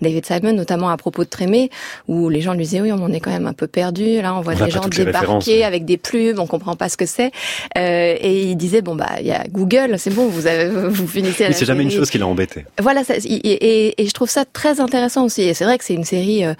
David 0.00 0.24
Simon, 0.24 0.52
notamment 0.52 0.88
à 0.90 0.96
propos 0.96 1.24
de 1.24 1.28
Trémé, 1.28 1.70
où 2.08 2.28
les 2.28 2.40
gens 2.40 2.54
lui 2.54 2.64
disaient 2.64 2.80
oui, 2.80 2.92
on 2.92 3.12
est 3.12 3.20
quand 3.20 3.30
même 3.30 3.46
un 3.46 3.52
peu 3.52 3.66
perdu. 3.66 4.20
Là, 4.22 4.34
on 4.34 4.40
voit 4.40 4.54
des 4.54 4.70
gens 4.70 4.88
débarquer 4.88 5.64
avec 5.64 5.84
des 5.84 5.96
plumes, 5.96 6.38
on 6.38 6.46
comprend 6.46 6.76
pas 6.76 6.88
ce 6.88 6.96
que 6.96 7.06
c'est. 7.06 7.32
et 7.76 8.42
il 8.42 8.56
disait 8.56 8.82
bon 8.82 8.94
bah 8.94 9.10
il 9.20 9.26
y 9.26 9.32
a 9.32 9.44
Google, 9.50 9.98
c'est 9.98 10.14
bon, 10.14 10.26
vous 10.26 10.46
avez, 10.46 10.68
vous 10.68 11.06
finissez. 11.06 11.52
c'est 11.52 11.66
jamais 11.66 11.82
une 11.82 11.90
chose 11.90 12.10
qui 12.10 12.18
l'a 12.18 12.26
embêté 12.26 12.45
voilà, 12.80 13.04
ça, 13.04 13.14
et, 13.24 14.02
et, 14.02 14.06
je 14.06 14.12
trouve 14.12 14.30
ça 14.30 14.44
très 14.44 14.80
intéressant 14.80 15.24
aussi. 15.24 15.54
c'est 15.54 15.64
vrai 15.64 15.78
que 15.78 15.84
c'est 15.84 15.94
une 15.94 16.04
série 16.04 16.44
euh, 16.44 16.54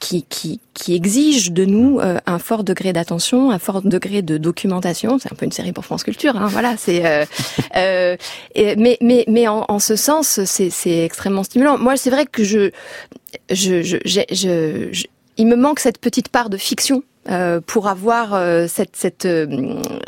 qui, 0.00 0.24
qui, 0.28 0.60
qui, 0.74 0.94
exige 0.94 1.52
de 1.52 1.64
nous 1.64 2.00
euh, 2.00 2.18
un 2.26 2.38
fort 2.38 2.64
degré 2.64 2.92
d'attention, 2.92 3.50
un 3.50 3.58
fort 3.58 3.82
degré 3.82 4.22
de 4.22 4.36
documentation. 4.36 5.18
C'est 5.18 5.32
un 5.32 5.36
peu 5.36 5.44
une 5.44 5.52
série 5.52 5.72
pour 5.72 5.84
France 5.84 6.04
Culture, 6.04 6.36
hein, 6.36 6.48
voilà. 6.48 6.76
C'est, 6.76 7.06
euh, 7.06 7.24
euh 7.76 8.16
mais, 8.56 8.98
mais, 9.00 9.24
mais 9.28 9.48
en, 9.48 9.64
en 9.68 9.78
ce 9.78 9.96
sens, 9.96 10.40
c'est 10.44 11.04
extrêmement 11.04 11.44
stimulant. 11.44 11.78
Moi, 11.78 11.96
c'est 11.96 12.10
vrai 12.10 12.26
que 12.26 12.44
je, 12.44 12.70
je, 13.50 13.82
je, 13.82 13.96
je, 14.04 15.06
il 15.36 15.46
me 15.46 15.56
manque 15.56 15.80
cette 15.80 15.98
petite 15.98 16.28
part 16.28 16.50
de 16.50 16.56
fiction 16.56 17.02
pour 17.66 17.88
avoir 17.88 18.40
cette, 18.68 18.94
cette, 18.94 19.26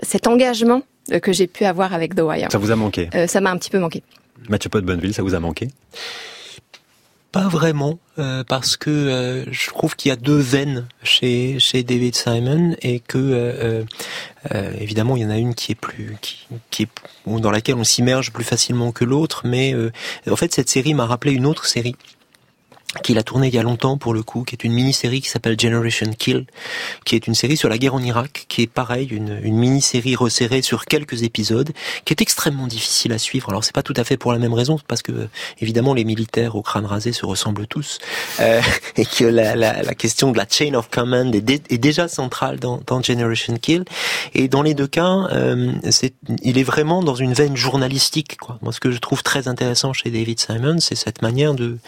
cet 0.02 0.26
engagement 0.28 0.82
que 1.20 1.32
j'ai 1.32 1.48
pu 1.48 1.64
avoir 1.64 1.92
avec 1.92 2.14
The 2.14 2.20
Wire. 2.20 2.48
Ça 2.52 2.58
vous 2.58 2.70
a 2.70 2.76
manqué? 2.76 3.10
Ça 3.26 3.40
m'a 3.40 3.50
un 3.50 3.56
petit 3.56 3.70
peu 3.70 3.78
manqué. 3.78 4.02
Mathieu 4.48 4.70
Pot 4.70 4.84
Bonneville, 4.84 5.14
ça 5.14 5.22
vous 5.22 5.34
a 5.34 5.40
manqué? 5.40 5.68
Pas 7.30 7.48
vraiment, 7.48 7.98
euh, 8.18 8.42
parce 8.42 8.78
que 8.78 8.88
euh, 8.88 9.52
je 9.52 9.68
trouve 9.68 9.96
qu'il 9.96 10.08
y 10.08 10.12
a 10.12 10.16
deux 10.16 10.38
veines 10.38 10.88
chez 11.02 11.58
chez 11.58 11.82
David 11.82 12.16
Simon 12.16 12.74
et 12.80 13.00
que 13.00 13.18
euh, 13.18 13.84
évidemment 14.80 15.14
il 15.14 15.24
y 15.24 15.26
en 15.26 15.30
a 15.30 15.36
une 15.36 15.54
qui 15.54 15.72
est 15.72 15.74
plus 15.74 16.16
qui, 16.22 16.46
qui 16.70 16.84
est 16.84 16.88
dans 17.26 17.50
laquelle 17.50 17.74
on 17.74 17.84
s'immerge 17.84 18.32
plus 18.32 18.44
facilement 18.44 18.92
que 18.92 19.04
l'autre, 19.04 19.42
mais 19.44 19.74
en 20.28 20.36
fait 20.36 20.54
cette 20.54 20.70
série 20.70 20.94
m'a 20.94 21.04
rappelé 21.04 21.34
une 21.34 21.44
autre 21.44 21.66
série 21.66 21.96
qu'il 23.02 23.18
a 23.18 23.22
tourné 23.22 23.48
il 23.48 23.54
y 23.54 23.58
a 23.58 23.62
longtemps 23.62 23.98
pour 23.98 24.14
le 24.14 24.22
coup, 24.22 24.44
qui 24.44 24.54
est 24.54 24.64
une 24.64 24.72
mini-série 24.72 25.20
qui 25.20 25.28
s'appelle 25.28 25.60
Generation 25.60 26.10
Kill, 26.16 26.46
qui 27.04 27.16
est 27.16 27.26
une 27.26 27.34
série 27.34 27.56
sur 27.56 27.68
la 27.68 27.76
guerre 27.76 27.94
en 27.94 28.02
Irak, 28.02 28.46
qui 28.48 28.62
est 28.62 28.66
pareil, 28.66 29.08
une, 29.08 29.38
une 29.42 29.56
mini-série 29.56 30.16
resserrée 30.16 30.62
sur 30.62 30.86
quelques 30.86 31.22
épisodes, 31.22 31.70
qui 32.04 32.14
est 32.14 32.22
extrêmement 32.22 32.66
difficile 32.66 33.12
à 33.12 33.18
suivre. 33.18 33.50
Alors 33.50 33.62
c'est 33.62 33.74
pas 33.74 33.82
tout 33.82 33.94
à 33.96 34.04
fait 34.04 34.16
pour 34.16 34.32
la 34.32 34.38
même 34.38 34.54
raison, 34.54 34.78
parce 34.88 35.02
que 35.02 35.28
évidemment 35.60 35.92
les 35.92 36.04
militaires 36.04 36.56
au 36.56 36.62
crâne 36.62 36.86
rasé 36.86 37.12
se 37.12 37.26
ressemblent 37.26 37.66
tous, 37.66 37.98
euh, 38.40 38.60
et 38.96 39.04
que 39.04 39.24
la, 39.24 39.54
la, 39.54 39.82
la, 39.82 39.94
question 39.94 40.32
de 40.32 40.38
la 40.38 40.46
chain 40.48 40.72
of 40.74 40.88
command 40.88 41.34
est, 41.34 41.50
est 41.70 41.78
déjà 41.78 42.08
centrale 42.08 42.58
dans, 42.58 42.80
dans, 42.86 43.02
Generation 43.02 43.56
Kill. 43.56 43.84
Et 44.34 44.48
dans 44.48 44.62
les 44.62 44.74
deux 44.74 44.86
cas, 44.86 45.28
euh, 45.32 45.72
c'est, 45.90 46.14
il 46.42 46.58
est 46.58 46.64
vraiment 46.64 47.02
dans 47.02 47.14
une 47.14 47.32
veine 47.32 47.56
journalistique. 47.56 48.36
Quoi. 48.38 48.58
Moi, 48.62 48.72
ce 48.72 48.80
que 48.80 48.90
je 48.90 48.98
trouve 48.98 49.22
très 49.22 49.46
intéressant 49.46 49.92
chez 49.92 50.10
David 50.10 50.40
Simon, 50.40 50.78
c'est 50.80 50.94
cette 50.94 51.22
manière 51.22 51.54
de, 51.54 51.78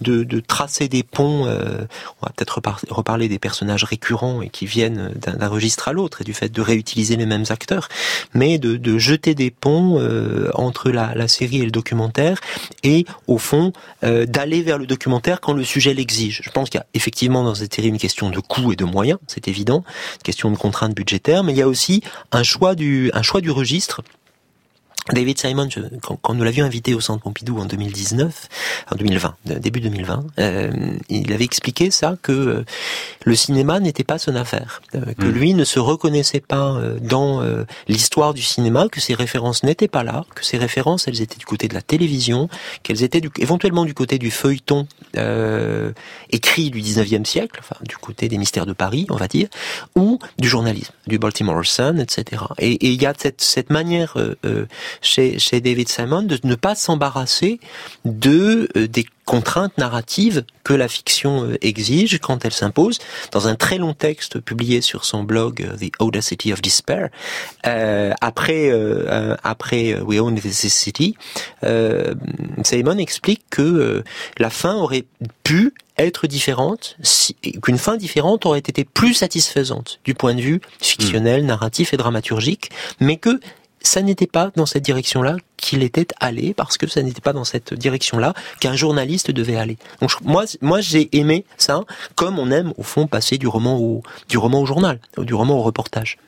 de, 0.00 0.22
de 0.22 0.40
tracer 0.50 0.88
des 0.88 1.04
ponts. 1.04 1.46
Euh, 1.46 1.86
on 2.20 2.26
va 2.26 2.32
peut-être 2.36 2.60
reparler 2.90 3.28
des 3.28 3.38
personnages 3.38 3.84
récurrents 3.84 4.42
et 4.42 4.50
qui 4.50 4.66
viennent 4.66 5.12
d'un 5.14 5.48
registre 5.48 5.88
à 5.88 5.92
l'autre 5.92 6.20
et 6.20 6.24
du 6.24 6.34
fait 6.34 6.50
de 6.50 6.60
réutiliser 6.60 7.14
les 7.16 7.24
mêmes 7.24 7.44
acteurs, 7.48 7.88
mais 8.34 8.58
de, 8.58 8.98
jeter 8.98 9.34
des 9.34 9.52
ponts 9.52 9.98
euh, 9.98 10.50
entre 10.54 10.90
la, 10.90 11.14
la, 11.14 11.28
série 11.28 11.60
et 11.60 11.64
le 11.64 11.70
documentaire 11.70 12.40
et 12.82 13.06
au 13.28 13.38
fond 13.38 13.72
euh, 14.02 14.26
d'aller 14.26 14.62
vers 14.62 14.76
le 14.76 14.86
documentaire 14.86 15.40
quand 15.40 15.52
le 15.52 15.62
sujet 15.62 15.94
l'exige. 15.94 16.42
Je 16.44 16.50
pense 16.50 16.68
qu'il 16.68 16.80
y 16.80 16.82
a 16.82 16.86
effectivement 16.94 17.44
dans 17.44 17.54
cette 17.54 17.72
série 17.72 17.88
une 17.88 17.98
question 17.98 18.28
de 18.28 18.40
coût 18.40 18.72
et 18.72 18.76
de 18.76 18.84
moyens, 18.84 19.20
c'est 19.28 19.46
évident, 19.46 19.84
une 20.16 20.22
question 20.24 20.50
de 20.50 20.56
contraintes 20.56 20.96
budgétaires, 20.96 21.44
mais 21.44 21.52
il 21.52 21.58
y 21.58 21.62
a 21.62 21.68
aussi 21.68 22.02
un 22.32 22.42
choix 22.42 22.74
du 22.74 23.10
un 23.14 23.22
choix 23.22 23.40
du 23.40 23.52
registre 23.52 24.02
David 25.12 25.38
Simon, 25.38 25.68
quand, 26.22 26.34
nous 26.34 26.44
l'avions 26.44 26.64
invité 26.64 26.94
au 26.94 27.00
Centre 27.00 27.22
Pompidou 27.22 27.58
en 27.58 27.64
2019, 27.64 28.48
en 28.92 28.96
2020, 28.96 29.34
début 29.44 29.80
2020, 29.80 30.26
euh, 30.38 30.70
il 31.08 31.32
avait 31.32 31.44
expliqué 31.44 31.90
ça 31.90 32.16
que 32.22 32.32
euh, 32.32 32.64
le 33.24 33.34
cinéma 33.34 33.80
n'était 33.80 34.04
pas 34.04 34.18
son 34.18 34.36
affaire, 34.36 34.82
euh, 34.94 35.12
que 35.18 35.26
hmm. 35.26 35.30
lui 35.30 35.54
ne 35.54 35.64
se 35.64 35.78
reconnaissait 35.78 36.40
pas 36.40 36.80
dans 37.00 37.42
l'histoire 37.88 38.34
du 38.34 38.42
cinéma, 38.42 38.88
que 38.90 39.00
ses 39.00 39.14
références 39.14 39.62
n'étaient 39.62 39.88
pas 39.88 40.02
là, 40.04 40.24
que 40.34 40.44
ses 40.44 40.58
références 40.58 41.08
elles 41.08 41.20
étaient 41.20 41.38
du 41.38 41.46
côté 41.46 41.68
de 41.68 41.74
la 41.74 41.82
télévision, 41.82 42.48
qu'elles 42.82 43.02
étaient 43.02 43.22
éventuellement 43.38 43.84
du 43.84 43.94
côté 43.94 44.18
du 44.18 44.30
feuilleton 44.30 44.86
écrit 46.30 46.70
du 46.70 46.80
19e 46.80 47.24
siècle, 47.24 47.58
enfin 47.60 47.76
du 47.86 47.96
côté 47.96 48.28
des 48.28 48.38
mystères 48.38 48.66
de 48.66 48.72
Paris, 48.72 49.06
on 49.10 49.16
va 49.16 49.28
dire, 49.28 49.48
ou 49.96 50.18
du 50.38 50.48
journalisme, 50.48 50.92
du 51.06 51.18
Baltimore 51.18 51.64
Sun, 51.64 52.00
etc. 52.00 52.42
Et 52.58 52.78
il 52.86 53.00
y 53.00 53.06
a 53.06 53.14
cette, 53.16 53.40
cette 53.40 53.70
manière 53.70 54.16
chez, 55.00 55.38
chez 55.38 55.60
David 55.60 55.88
Simon 55.88 56.22
de 56.22 56.38
ne 56.44 56.54
pas 56.54 56.74
s'embarrasser 56.74 57.60
de 58.04 58.68
euh, 58.76 58.86
des 58.86 59.06
contraintes 59.24 59.78
narratives 59.78 60.44
que 60.64 60.74
la 60.74 60.88
fiction 60.88 61.44
euh, 61.44 61.56
exige 61.62 62.18
quand 62.18 62.44
elle 62.44 62.52
s'impose. 62.52 62.98
Dans 63.30 63.46
un 63.46 63.54
très 63.54 63.78
long 63.78 63.94
texte 63.94 64.40
publié 64.40 64.80
sur 64.80 65.04
son 65.04 65.22
blog 65.22 65.62
euh, 65.62 65.76
The 65.76 65.92
Audacity 66.00 66.52
of 66.52 66.60
Despair, 66.60 67.10
euh, 67.66 68.12
après 68.20 68.70
euh, 68.70 69.36
après 69.44 70.00
We 70.00 70.18
Own 70.18 70.34
This 70.34 70.72
City, 70.72 71.16
euh, 71.62 72.14
Simon 72.64 72.98
explique 72.98 73.42
que 73.50 74.02
la 74.38 74.50
fin 74.50 74.74
aurait 74.74 75.04
pu 75.44 75.74
être 75.96 76.26
différente, 76.26 76.96
si, 77.02 77.34
qu'une 77.62 77.78
fin 77.78 77.96
différente 77.96 78.46
aurait 78.46 78.58
été 78.58 78.84
plus 78.84 79.14
satisfaisante 79.14 80.00
du 80.04 80.14
point 80.14 80.34
de 80.34 80.40
vue 80.40 80.60
fictionnel, 80.80 81.44
narratif 81.44 81.92
et 81.92 81.96
dramaturgique, 81.96 82.70
mais 83.00 83.16
que 83.16 83.38
ça 83.82 84.02
n'était 84.02 84.26
pas 84.26 84.50
dans 84.56 84.66
cette 84.66 84.84
direction-là 84.84 85.36
qu'il 85.56 85.82
était 85.82 86.06
allé 86.20 86.54
parce 86.54 86.78
que 86.78 86.86
ça 86.86 87.02
n'était 87.02 87.20
pas 87.20 87.32
dans 87.32 87.44
cette 87.44 87.74
direction-là 87.74 88.34
qu'un 88.60 88.76
journaliste 88.76 89.30
devait 89.30 89.56
aller. 89.56 89.78
Donc 90.00 90.12
moi, 90.22 90.44
moi 90.60 90.80
j'ai 90.80 91.08
aimé 91.16 91.44
ça, 91.56 91.82
comme 92.14 92.38
on 92.38 92.50
aime 92.50 92.72
au 92.76 92.82
fond 92.82 93.06
passer 93.06 93.38
du 93.38 93.48
roman 93.48 93.78
au 93.78 94.02
du 94.28 94.38
roman 94.38 94.60
au 94.60 94.66
journal, 94.66 95.00
ou 95.16 95.24
du 95.24 95.34
roman 95.34 95.58
au 95.58 95.62
reportage. 95.62 96.18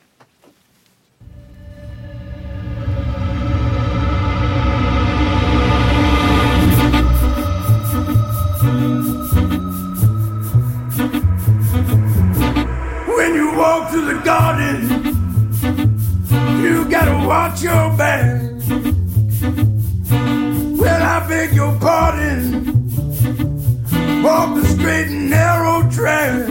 Gotta 17.04 17.26
watch 17.26 17.62
your 17.62 17.96
back. 17.96 18.40
Well, 20.78 21.02
I 21.02 21.26
beg 21.28 21.52
your 21.52 21.76
pardon. 21.80 22.64
Walk 24.22 24.54
the 24.56 24.64
straight 24.68 25.08
and 25.08 25.30
narrow 25.30 25.88
track. 25.90 26.48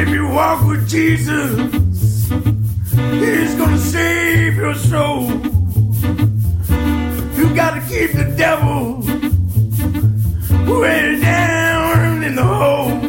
If 0.00 0.08
you 0.10 0.28
walk 0.28 0.66
with 0.66 0.86
Jesus, 0.86 2.28
He's 3.22 3.54
gonna 3.54 3.78
save 3.78 4.56
your 4.56 4.74
soul. 4.74 5.30
You 7.36 7.54
gotta 7.54 7.80
keep 7.88 8.12
the 8.12 8.34
devil 8.36 9.00
way 10.80 11.20
down 11.20 12.22
in 12.22 12.34
the 12.34 12.44
hole. 12.44 13.00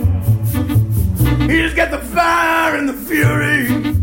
He's 1.50 1.74
got 1.74 1.92
the 1.92 2.00
fire 2.00 2.78
and 2.78 2.88
the 2.88 2.94
fury 2.94 4.03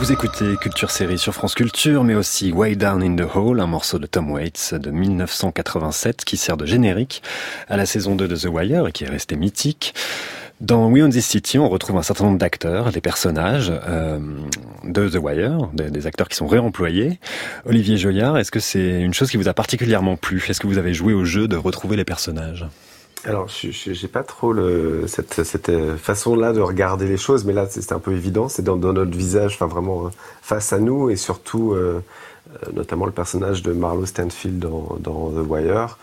Vous 0.00 0.10
écoutez 0.10 0.56
Culture 0.60 0.90
Série 0.90 1.18
sur 1.18 1.34
France 1.34 1.54
Culture, 1.54 2.02
mais 2.02 2.14
aussi 2.14 2.50
Way 2.50 2.76
Down 2.76 3.02
in 3.02 3.14
the 3.14 3.28
Hole, 3.34 3.60
un 3.60 3.66
morceau 3.66 3.98
de 3.98 4.06
Tom 4.06 4.30
Waits 4.30 4.74
de 4.74 4.90
1987 4.90 6.24
qui 6.24 6.36
sert 6.36 6.56
de 6.56 6.64
générique 6.64 7.22
à 7.68 7.76
la 7.76 7.84
saison 7.84 8.14
2 8.14 8.26
de 8.26 8.36
The 8.36 8.46
Wire 8.46 8.88
et 8.88 8.92
qui 8.92 9.04
est 9.04 9.10
resté 9.10 9.36
mythique. 9.36 9.94
Dans 10.62 10.88
We 10.88 11.02
Own 11.02 11.10
This 11.10 11.26
City, 11.26 11.58
on 11.58 11.68
retrouve 11.68 11.96
un 11.96 12.02
certain 12.02 12.22
nombre 12.22 12.38
d'acteurs, 12.38 12.92
des 12.92 13.00
personnages 13.00 13.72
euh, 13.88 14.20
de 14.84 15.08
The 15.08 15.16
Wire, 15.16 15.68
des, 15.72 16.06
acteurs 16.06 16.28
qui 16.28 16.36
sont 16.36 16.46
réemployés. 16.46 17.18
Olivier 17.66 17.96
Joyard, 17.96 18.38
est-ce 18.38 18.52
que 18.52 18.60
c'est 18.60 19.00
une 19.00 19.12
chose 19.12 19.28
qui 19.28 19.36
vous 19.36 19.48
a 19.48 19.54
particulièrement 19.54 20.16
plu? 20.16 20.40
Est-ce 20.48 20.60
que 20.60 20.68
vous 20.68 20.78
avez 20.78 20.94
joué 20.94 21.14
au 21.14 21.24
jeu 21.24 21.48
de 21.48 21.56
retrouver 21.56 21.96
les 21.96 22.04
personnages? 22.04 22.64
Alors, 23.24 23.48
j'ai 23.48 24.08
pas 24.08 24.22
trop 24.22 24.54
cette, 25.08 25.68
euh, 25.68 25.96
façon-là 25.96 26.52
de 26.52 26.60
regarder 26.60 27.08
les 27.08 27.16
choses, 27.16 27.44
mais 27.44 27.52
là, 27.52 27.66
c'est 27.68 27.90
un 27.90 27.98
peu 27.98 28.12
évident. 28.12 28.48
C'est 28.48 28.62
dans, 28.62 28.76
notre 28.76 29.16
visage, 29.16 29.54
enfin 29.54 29.66
vraiment 29.66 30.06
euh, 30.06 30.10
face 30.42 30.72
à 30.72 30.78
nous, 30.78 31.10
et 31.10 31.16
surtout, 31.16 31.72
euh, 31.72 32.00
notamment 32.72 33.06
le 33.06 33.12
personnage 33.12 33.62
de 33.62 33.72
Marlowe 33.72 34.06
Stanfield 34.06 34.58
dans, 34.58 34.98
The 35.00 35.48
Wire, 35.48 35.98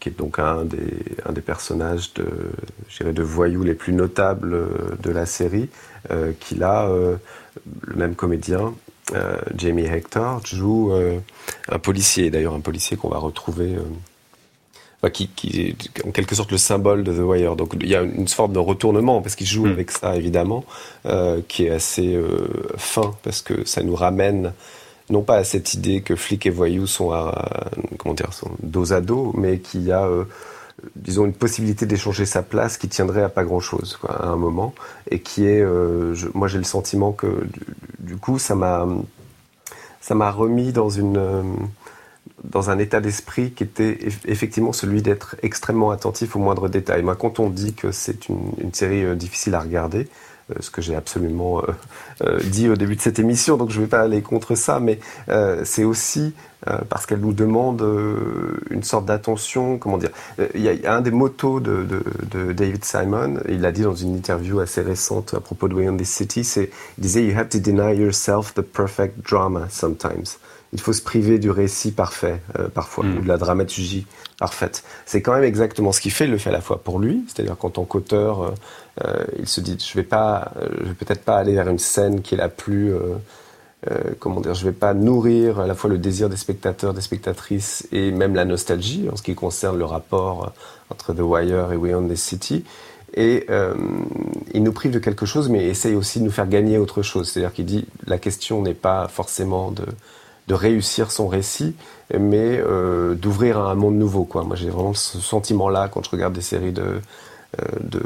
qui 0.00 0.08
est 0.08 0.18
donc 0.18 0.38
un 0.38 0.64
des, 0.64 1.02
un 1.24 1.32
des 1.32 1.40
personnages 1.40 2.12
de, 2.14 3.10
de 3.10 3.22
voyous 3.22 3.62
les 3.62 3.74
plus 3.74 3.92
notables 3.92 4.56
de 5.00 5.10
la 5.10 5.26
série, 5.26 5.68
euh, 6.10 6.32
qui 6.38 6.54
là, 6.54 6.88
euh, 6.88 7.16
le 7.82 7.96
même 7.96 8.14
comédien, 8.14 8.74
euh, 9.14 9.36
Jamie 9.56 9.86
Hector, 9.86 10.44
joue 10.44 10.92
un 11.68 11.78
policier, 11.78 12.30
d'ailleurs 12.30 12.54
un 12.54 12.60
policier 12.60 12.96
qu'on 12.96 13.08
va 13.08 13.18
retrouver 13.18 13.76
Enfin, 15.00 15.10
qui, 15.10 15.28
qui, 15.28 15.60
est 15.60 16.04
en 16.04 16.10
quelque 16.10 16.34
sorte 16.34 16.50
le 16.50 16.58
symbole 16.58 17.04
de 17.04 17.12
The 17.12 17.20
Wire. 17.20 17.54
Donc 17.54 17.74
il 17.80 17.88
y 17.88 17.94
a 17.94 18.02
une 18.02 18.26
forme 18.26 18.52
de 18.52 18.58
retournement 18.58 19.22
parce 19.22 19.36
qu'il 19.36 19.46
joue 19.46 19.66
mm. 19.66 19.70
avec 19.70 19.90
ça 19.92 20.16
évidemment, 20.16 20.64
euh, 21.06 21.40
qui 21.46 21.66
est 21.66 21.70
assez 21.70 22.16
euh, 22.16 22.48
fin 22.76 23.14
parce 23.22 23.40
que 23.40 23.64
ça 23.64 23.84
nous 23.84 23.94
ramène 23.94 24.52
non 25.10 25.22
pas 25.22 25.36
à 25.36 25.44
cette 25.44 25.74
idée 25.74 26.02
que 26.02 26.16
flics 26.16 26.46
et 26.46 26.50
voyous 26.50 26.86
sont 26.86 27.10
comment 27.98 28.14
dire 28.14 28.32
sont 28.32 28.50
dos 28.62 28.92
à 28.92 29.00
dos, 29.00 29.32
mais 29.36 29.58
qu'il 29.58 29.82
y 29.82 29.92
a 29.92 30.04
euh, 30.04 30.24
disons 30.96 31.24
une 31.24 31.32
possibilité 31.32 31.86
d'échanger 31.86 32.26
sa 32.26 32.42
place 32.42 32.76
qui 32.76 32.88
tiendrait 32.88 33.22
à 33.22 33.28
pas 33.28 33.44
grand 33.44 33.60
chose 33.60 33.96
quoi, 34.00 34.22
à 34.22 34.28
un 34.28 34.36
moment 34.36 34.74
et 35.10 35.20
qui 35.20 35.46
est 35.46 35.60
euh, 35.60 36.14
moi 36.34 36.48
j'ai 36.48 36.58
le 36.58 36.64
sentiment 36.64 37.12
que 37.12 37.46
du, 37.98 38.16
coup 38.16 38.38
ça 38.38 38.54
m'a 38.54 38.86
ça 40.00 40.14
m'a 40.14 40.30
remis 40.30 40.72
dans 40.72 40.90
une 40.90 41.18
dans 42.44 42.70
un 42.70 42.78
état 42.78 43.00
d'esprit 43.00 43.50
qui 43.50 43.64
était 43.64 43.98
effectivement 44.26 44.72
celui 44.72 45.02
d'être 45.02 45.36
extrêmement 45.42 45.90
attentif 45.90 46.36
aux 46.36 46.38
moindres 46.38 46.68
détails. 46.68 47.02
Moi, 47.02 47.16
quand 47.16 47.40
on 47.40 47.50
dit 47.50 47.74
que 47.74 47.90
c'est 47.90 48.28
une, 48.28 48.72
série 48.72 49.04
euh, 49.04 49.14
difficile 49.14 49.54
à 49.54 49.60
regarder, 49.60 50.00
euh, 50.00 50.04
ce 50.60 50.70
que 50.70 50.82
j'ai 50.82 50.94
absolument 50.94 51.60
euh, 51.60 51.72
euh, 52.22 52.40
dit 52.42 52.68
au 52.68 52.76
début 52.76 52.96
de 52.96 53.00
cette 53.00 53.18
émission, 53.18 53.56
donc 53.56 53.70
je 53.70 53.78
ne 53.78 53.84
vais 53.84 53.88
pas 53.88 54.00
aller 54.00 54.22
contre 54.22 54.54
ça, 54.54 54.80
mais 54.80 54.98
euh, 55.28 55.62
c'est 55.64 55.84
aussi 55.84 56.34
euh, 56.36 56.47
parce 56.88 57.06
qu'elle 57.06 57.20
nous 57.20 57.32
demande 57.32 57.84
une 58.70 58.82
sorte 58.82 59.06
d'attention, 59.06 59.78
comment 59.78 59.96
dire. 59.96 60.10
Il 60.54 60.60
y, 60.60 60.86
a 60.86 60.94
un 60.94 61.00
des 61.00 61.10
motos 61.10 61.60
de, 61.60 61.84
de, 61.84 62.02
de, 62.30 62.52
David 62.52 62.84
Simon, 62.84 63.38
il 63.48 63.60
l'a 63.60 63.72
dit 63.72 63.82
dans 63.82 63.94
une 63.94 64.16
interview 64.16 64.60
assez 64.60 64.82
récente 64.82 65.34
à 65.34 65.40
propos 65.40 65.68
de 65.68 65.74
Way 65.74 65.88
on 65.88 65.96
This 65.96 66.10
City, 66.10 66.44
c'est, 66.44 66.70
il 66.98 67.02
disait 67.02 67.24
«You 67.26 67.38
have 67.38 67.48
to 67.48 67.58
deny 67.58 67.94
yourself 67.94 68.54
the 68.54 68.62
perfect 68.62 69.24
drama 69.24 69.68
sometimes» 69.70 70.36
il 70.72 70.80
faut 70.80 70.92
se 70.92 71.02
priver 71.02 71.38
du 71.38 71.50
récit 71.50 71.92
parfait, 71.92 72.40
euh, 72.58 72.68
parfois, 72.68 73.04
mm. 73.04 73.18
ou 73.18 73.20
de 73.22 73.28
la 73.28 73.38
dramaturgie 73.38 74.06
parfaite. 74.38 74.84
C'est 75.06 75.22
quand 75.22 75.34
même 75.34 75.44
exactement 75.44 75.92
ce 75.92 76.00
qu'il 76.00 76.12
fait, 76.12 76.26
il 76.26 76.30
le 76.30 76.38
fait 76.38 76.50
à 76.50 76.52
la 76.52 76.60
fois 76.60 76.82
pour 76.82 76.98
lui, 76.98 77.24
c'est-à-dire 77.26 77.56
qu'en 77.56 77.70
tant 77.70 77.84
qu'auteur, 77.84 78.42
euh, 78.42 78.50
euh, 79.04 79.24
il 79.38 79.48
se 79.48 79.60
dit, 79.60 79.78
je 79.78 79.94
vais 79.94 80.04
pas, 80.04 80.52
je 80.80 80.88
vais 80.88 80.94
peut-être 80.94 81.24
pas 81.24 81.38
aller 81.38 81.54
vers 81.54 81.68
une 81.68 81.78
scène 81.78 82.20
qui 82.20 82.34
est 82.34 82.38
la 82.38 82.48
plus, 82.48 82.92
comment 84.18 84.40
dire, 84.40 84.54
je 84.54 84.64
vais 84.64 84.72
pas 84.72 84.92
nourrir 84.92 85.60
à 85.60 85.66
la 85.66 85.74
fois 85.74 85.88
le 85.88 85.98
désir 85.98 86.28
des 86.28 86.36
spectateurs, 86.36 86.94
des 86.94 87.00
spectatrices, 87.00 87.86
et 87.92 88.10
même 88.10 88.34
la 88.34 88.44
nostalgie 88.44 89.08
en 89.10 89.16
ce 89.16 89.22
qui 89.22 89.34
concerne 89.34 89.78
le 89.78 89.84
rapport 89.84 90.52
entre 90.90 91.12
The 91.12 91.20
Wire 91.20 91.72
et 91.72 91.76
We 91.76 91.94
Own 91.94 92.08
This 92.08 92.22
City. 92.22 92.64
Et 93.14 93.46
euh, 93.50 93.74
il 94.52 94.62
nous 94.62 94.72
prive 94.72 94.90
de 94.90 94.98
quelque 94.98 95.26
chose, 95.26 95.48
mais 95.48 95.64
essaye 95.64 95.94
aussi 95.94 96.18
de 96.18 96.24
nous 96.24 96.30
faire 96.30 96.48
gagner 96.48 96.78
autre 96.78 97.02
chose. 97.02 97.30
C'est-à-dire 97.30 97.52
qu'il 97.52 97.66
dit, 97.66 97.86
la 98.06 98.18
question 98.18 98.62
n'est 98.62 98.74
pas 98.74 99.08
forcément 99.08 99.72
de 99.72 100.54
réussir 100.54 101.10
son 101.10 101.28
récit, 101.28 101.74
mais 102.12 102.58
euh, 102.58 103.14
d'ouvrir 103.14 103.58
à 103.58 103.70
un 103.70 103.74
monde 103.74 103.96
nouveau. 103.96 104.24
Quoi. 104.24 104.44
Moi, 104.44 104.56
j'ai 104.56 104.70
vraiment 104.70 104.94
ce 104.94 105.18
sentiment-là 105.18 105.88
quand 105.88 106.04
je 106.04 106.10
regarde 106.10 106.32
des 106.32 106.40
séries 106.40 106.72
de, 106.72 106.82
euh, 106.82 107.00
de, 107.80 108.02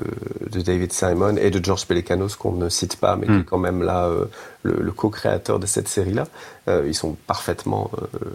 de, 0.51 0.61
David 0.61 0.93
Simon 0.93 1.37
et 1.37 1.51
de 1.51 1.63
George 1.63 1.87
Pelecanos, 1.87 2.37
qu'on 2.37 2.53
ne 2.53 2.69
cite 2.69 2.97
pas, 2.97 3.17
mais 3.17 3.27
mm. 3.27 3.35
qui 3.35 3.41
est 3.41 3.45
quand 3.45 3.59
même 3.59 3.83
là 3.83 4.07
euh, 4.07 4.27
le, 4.63 4.77
le 4.81 4.93
co-créateur 4.93 5.59
de 5.59 5.67
cette 5.67 5.89
série-là. 5.89 6.29
Euh, 6.69 6.85
ils 6.87 6.95
sont 6.95 7.17
parfaitement 7.27 7.91
euh, 8.01 8.29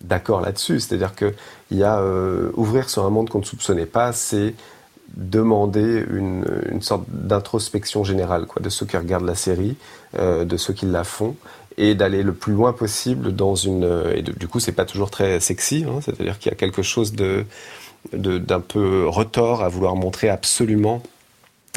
d'accord 0.00 0.40
là-dessus. 0.40 0.80
C'est-à-dire 0.80 1.14
qu'il 1.14 1.34
y 1.72 1.82
a 1.82 2.02
ouvrir 2.54 2.88
sur 2.88 3.04
un 3.04 3.10
monde 3.10 3.28
qu'on 3.28 3.40
ne 3.40 3.44
soupçonnait 3.44 3.86
pas, 3.86 4.12
c'est 4.12 4.54
demander 5.14 6.04
une, 6.10 6.44
une 6.70 6.82
sorte 6.82 7.04
d'introspection 7.08 8.02
générale 8.02 8.46
quoi, 8.46 8.60
de 8.60 8.68
ceux 8.68 8.86
qui 8.86 8.96
regardent 8.96 9.26
la 9.26 9.36
série, 9.36 9.76
de 10.18 10.56
ceux 10.56 10.72
qui 10.72 10.84
la 10.84 11.04
font, 11.04 11.36
et 11.78 11.94
d'aller 11.94 12.22
le 12.22 12.34
plus 12.34 12.52
loin 12.52 12.72
possible 12.72 13.34
dans 13.34 13.54
une 13.54 13.84
et 14.14 14.22
de, 14.22 14.32
du 14.32 14.48
coup 14.48 14.60
c'est 14.60 14.72
pas 14.72 14.84
toujours 14.84 15.10
très 15.10 15.40
sexy 15.40 15.84
hein, 15.88 16.00
c'est-à-dire 16.02 16.38
qu'il 16.38 16.50
y 16.50 16.54
a 16.54 16.56
quelque 16.56 16.82
chose 16.82 17.12
de 17.12 17.44
d'un 18.12 18.60
peu 18.60 19.08
retort 19.08 19.62
à 19.62 19.68
vouloir 19.68 19.96
montrer 19.96 20.28
absolument 20.28 21.02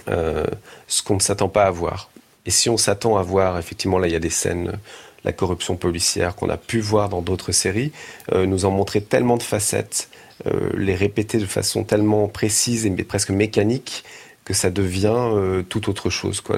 euh, 0.07 0.45
ce 0.87 1.01
qu'on 1.01 1.15
ne 1.15 1.21
s'attend 1.21 1.49
pas 1.49 1.65
à 1.65 1.71
voir 1.71 2.09
et 2.45 2.51
si 2.51 2.69
on 2.69 2.77
s'attend 2.77 3.17
à 3.17 3.23
voir 3.23 3.57
effectivement 3.57 3.99
là 3.99 4.07
il 4.07 4.13
y 4.13 4.15
a 4.15 4.19
des 4.19 4.29
scènes 4.29 4.79
la 5.25 5.33
corruption 5.33 5.75
policière 5.75 6.35
qu'on 6.35 6.49
a 6.49 6.57
pu 6.57 6.79
voir 6.79 7.09
dans 7.09 7.21
d'autres 7.21 7.51
séries 7.51 7.91
euh, 8.31 8.45
nous 8.45 8.65
en 8.65 8.71
montrer 8.71 9.01
tellement 9.01 9.37
de 9.37 9.43
facettes 9.43 10.09
euh, 10.47 10.69
les 10.77 10.95
répéter 10.95 11.37
de 11.37 11.45
façon 11.45 11.83
tellement 11.83 12.27
précise 12.29 12.85
et 12.85 12.91
presque 13.03 13.31
mécanique 13.31 14.05
que 14.45 14.53
ça 14.53 14.69
devient 14.69 15.13
euh, 15.13 15.63
tout 15.63 15.89
autre 15.89 16.09
chose. 16.09 16.39
Quoi. 16.39 16.57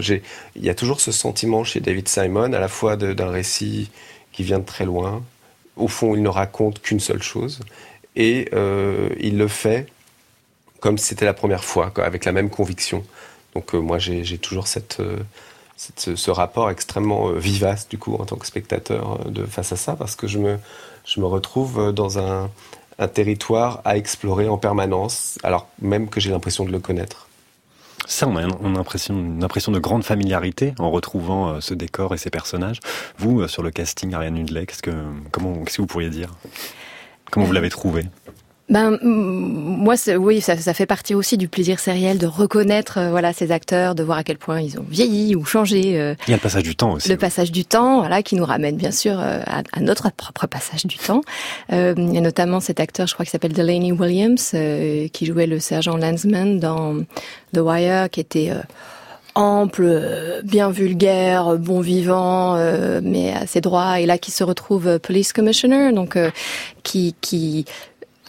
Il 0.55 0.63
y 0.63 0.69
a 0.69 0.76
toujours 0.76 1.01
ce 1.01 1.11
sentiment 1.11 1.63
chez 1.63 1.80
David 1.80 2.07
Simon, 2.07 2.53
à 2.53 2.59
la 2.59 2.67
fois 2.67 2.95
d'un 2.95 3.30
récit 3.30 3.89
qui 4.32 4.43
vient 4.43 4.59
de 4.59 4.65
très 4.65 4.86
loin. 4.86 5.24
Au 5.76 5.88
fond, 5.88 6.15
il 6.15 6.22
ne 6.22 6.30
raconte 6.30 6.82
qu'une 6.82 6.99
seule 6.99 7.24
chose, 7.24 7.59
et 8.16 8.49
euh, 8.53 9.09
il 9.20 9.38
le 9.38 9.47
fait 9.47 9.88
comme 10.80 10.97
si 10.97 11.05
c'était 11.05 11.26
la 11.26 11.34
première 11.34 11.64
fois, 11.64 11.93
avec 11.97 12.26
la 12.26 12.32
même 12.32 12.49
conviction. 12.49 13.03
Donc 13.53 13.76
euh, 13.76 13.80
moi, 13.80 13.99
j'ai, 13.99 14.38
toujours 14.39 14.68
cette, 14.68 14.99
cette, 15.78 16.16
ce 16.16 16.32
rapport 16.32 16.72
extrêmement 16.72 17.32
vivace, 17.34 17.88
du 17.88 17.99
coup, 17.99 18.16
en 18.16 18.26
tant 18.26 18.36
que 18.38 18.47
spectateur, 18.47 19.20
face 19.47 19.72
à 19.74 19.76
ça, 19.76 19.95
parce 19.95 20.16
que 20.16 20.28
je 20.28 20.39
me, 20.39 20.57
je 21.05 21.20
me 21.20 21.28
retrouve 21.28 21.93
dans 21.93 22.18
un, 22.18 22.49
un 23.01 23.07
territoire 23.07 23.82
à 23.84 23.97
explorer 23.97 24.47
en 24.47 24.57
permanence, 24.57 25.39
alors 25.43 25.68
même 25.82 26.07
que 26.07 26.20
j'ai 26.20 26.30
l'impression 26.30 26.66
de 26.66 26.72
le 26.72 26.80
connaître. 26.80 27.28
Ça, 28.05 28.28
on 28.28 28.36
a 28.36 28.43
une 28.43 28.78
impression, 28.78 29.16
une 29.16 29.43
impression 29.43 29.72
de 29.72 29.80
grande 29.80 30.03
familiarité 30.03 30.74
en 30.80 30.91
retrouvant 30.91 31.49
euh, 31.49 31.62
ce 31.62 31.74
décor 31.74 32.14
et 32.14 32.18
ces 32.18 32.30
personnages. 32.30 32.80
Vous, 33.18 33.41
euh, 33.41 33.47
sur 33.47 33.64
le 33.64 33.72
casting, 33.72 34.14
Ariane 34.14 34.38
Hudley, 34.38 34.66
qu'est-ce 34.66 34.82
que, 34.82 34.91
comment, 35.32 35.64
qu'est-ce 35.64 35.78
que 35.78 35.82
vous 35.82 35.88
pourriez 35.88 36.09
dire? 36.09 36.30
Comment 37.30 37.45
vous 37.45 37.53
l'avez 37.53 37.69
trouvé 37.69 38.05
ben 38.72 38.97
moi, 39.01 39.95
oui, 40.17 40.39
ça, 40.39 40.55
ça, 40.55 40.74
fait 40.74 40.86
partie 40.86 41.13
aussi 41.13 41.38
du 41.38 41.49
plaisir 41.49 41.78
sériel 41.78 42.17
de 42.17 42.26
reconnaître, 42.26 42.99
euh, 42.99 43.09
voilà, 43.09 43.34
ces 43.34 43.51
acteurs, 43.51 43.95
de 43.95 44.03
voir 44.03 44.19
à 44.19 44.24
quel 44.24 44.38
point 44.38 44.61
ils 44.61 44.80
ont 44.80 44.86
vieilli 44.89 45.36
ou 45.36 45.43
changé. 45.43 45.99
Euh, 45.99 46.15
Il 46.26 46.32
y 46.32 46.34
a 46.34 46.38
le 46.38 46.41
passage 46.41 46.63
du 46.63 46.74
temps 46.74 46.93
aussi. 46.93 47.09
Le 47.09 47.17
passage 47.17 47.51
du 47.51 47.65
temps, 47.65 47.99
voilà, 47.99 48.24
qui 48.24 48.36
nous 48.36 48.45
ramène 48.45 48.78
bien 48.78 48.91
sûr 48.91 49.19
euh, 49.19 49.41
à, 49.45 49.63
à 49.74 49.82
notre 49.82 50.09
propre 50.09 50.47
passage 50.47 50.86
du 50.86 50.97
temps. 50.97 51.22
Il 51.69 52.13
y 52.13 52.17
a 52.17 52.22
notamment 52.22 52.61
cet 52.61 52.80
acteur, 52.80 53.07
je 53.07 53.13
crois, 53.13 53.26
qui 53.26 53.32
s'appelle 53.32 53.51
Delaney 53.51 53.91
Williams, 53.91 54.55
qui 55.11 55.26
jouait 55.26 55.47
le 55.47 55.59
sergent 55.59 55.97
Landsman 55.97 56.59
dans 56.59 57.03
The 57.53 57.59
Wire, 57.59 58.09
qui 58.09 58.22
était 58.22 58.51
ample, 59.36 60.41
bien 60.43 60.69
vulgaire, 60.71 61.57
bon 61.57 61.82
vivant, 61.82 62.55
euh, 62.55 63.01
mais 63.03 63.34
assez 63.34 63.61
droit, 63.61 63.99
et 63.99 64.05
là 64.05 64.17
qui 64.17 64.32
se 64.32 64.43
retrouve 64.43 64.99
police 64.99 65.34
commissioner, 65.34 65.91
donc 65.93 66.15
euh, 66.15 66.32
qui 66.84 67.15
qui 67.21 67.65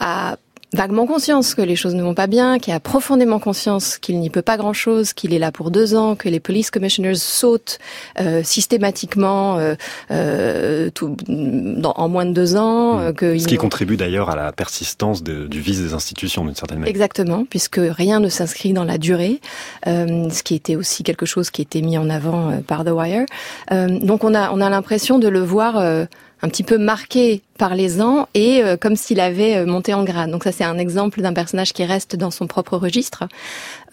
a 0.01 0.37
vaguement 0.73 1.07
conscience 1.07 1.55
que 1.55 1.63
les 1.63 1.77
choses 1.77 1.95
ne 1.95 2.03
vont 2.03 2.15
pas 2.15 2.27
bien, 2.27 2.59
qui 2.59 2.73
a 2.73 2.81
profondément 2.81 3.39
conscience 3.39 3.99
qu'il 3.99 4.19
n'y 4.21 4.31
peut 4.31 4.43
pas 4.43 4.57
grand-chose, 4.57 5.13
qu'il 5.13 5.35
est 5.35 5.39
là 5.39 5.53
pour 5.53 5.71
deux 5.71 5.95
ans, 5.95 6.17
que 6.17 6.29
les 6.29 6.41
police 6.41 6.71
commissioners 6.71 7.15
sautent 7.15 7.79
euh, 8.21 8.43
systématiquement 8.43 9.59
euh, 9.59 9.75
euh, 10.11 10.91
tout, 10.91 11.17
dans, 11.29 11.93
en 11.97 12.09
moins 12.09 12.25
de 12.25 12.33
deux 12.33 12.57
ans. 12.57 12.97
Mmh. 12.97 13.13
Que 13.15 13.39
Ce 13.39 13.47
qui 13.47 13.57
contribue 13.57 13.97
d'ailleurs 13.97 14.31
à 14.31 14.37
la 14.37 14.53
persistance 14.53 15.23
de, 15.23 15.47
du 15.47 15.61
vice 15.61 15.81
des 15.81 15.95
institutions 15.95 16.45
d'une 16.45 16.55
certaine 16.55 16.79
manière. 16.79 16.91
Exactement, 16.91 17.45
puisque 17.49 17.81
rien 17.83 18.21
ne 18.21 18.29
s'inscrit 18.29 18.73
dans 18.73 18.85
la 18.85 18.99
durée, 18.99 19.41
euh, 19.87 20.31
ce 20.31 20.43
qui 20.43 20.55
était 20.55 20.77
aussi 20.77 21.03
quelque 21.03 21.27
chose 21.27 21.51
qui 21.51 21.63
était 21.63 21.83
mis 21.83 21.99
en 21.99 22.09
avant 22.09 22.51
euh, 22.51 22.61
par 22.67 22.85
The 22.85 22.91
Wire. 22.91 23.27
Euh, 23.71 23.99
donc 24.01 24.25
on 24.25 24.35
a, 24.35 24.51
on 24.53 24.61
a 24.61 24.71
l'impression 24.71 25.19
de 25.19 25.29
le 25.29 25.41
voir 25.41 26.07
un 26.43 26.49
petit 26.49 26.65
peu 26.65 26.77
marqué 26.77 27.41
par 27.57 27.77
les 27.77 28.03
ans 28.03 28.29
et 28.35 28.65
euh, 28.65 28.77
comme 28.77 28.97
s'il 28.97 29.21
avait 29.21 29.57
euh, 29.57 29.67
monté 29.67 29.95
en 29.95 30.03
grade. 30.03 30.31
Donc 30.31 30.43
ça 30.43 30.51
c'est 30.51 30.65
un 30.65 30.79
exemple 30.79 31.23
d'un 31.23 31.33
personnage 31.33 31.73
qui 31.73 31.85
reste 31.85 32.17
dans 32.17 32.33
son 32.33 32.49
propre 32.49 32.77
registre. 32.77 33.25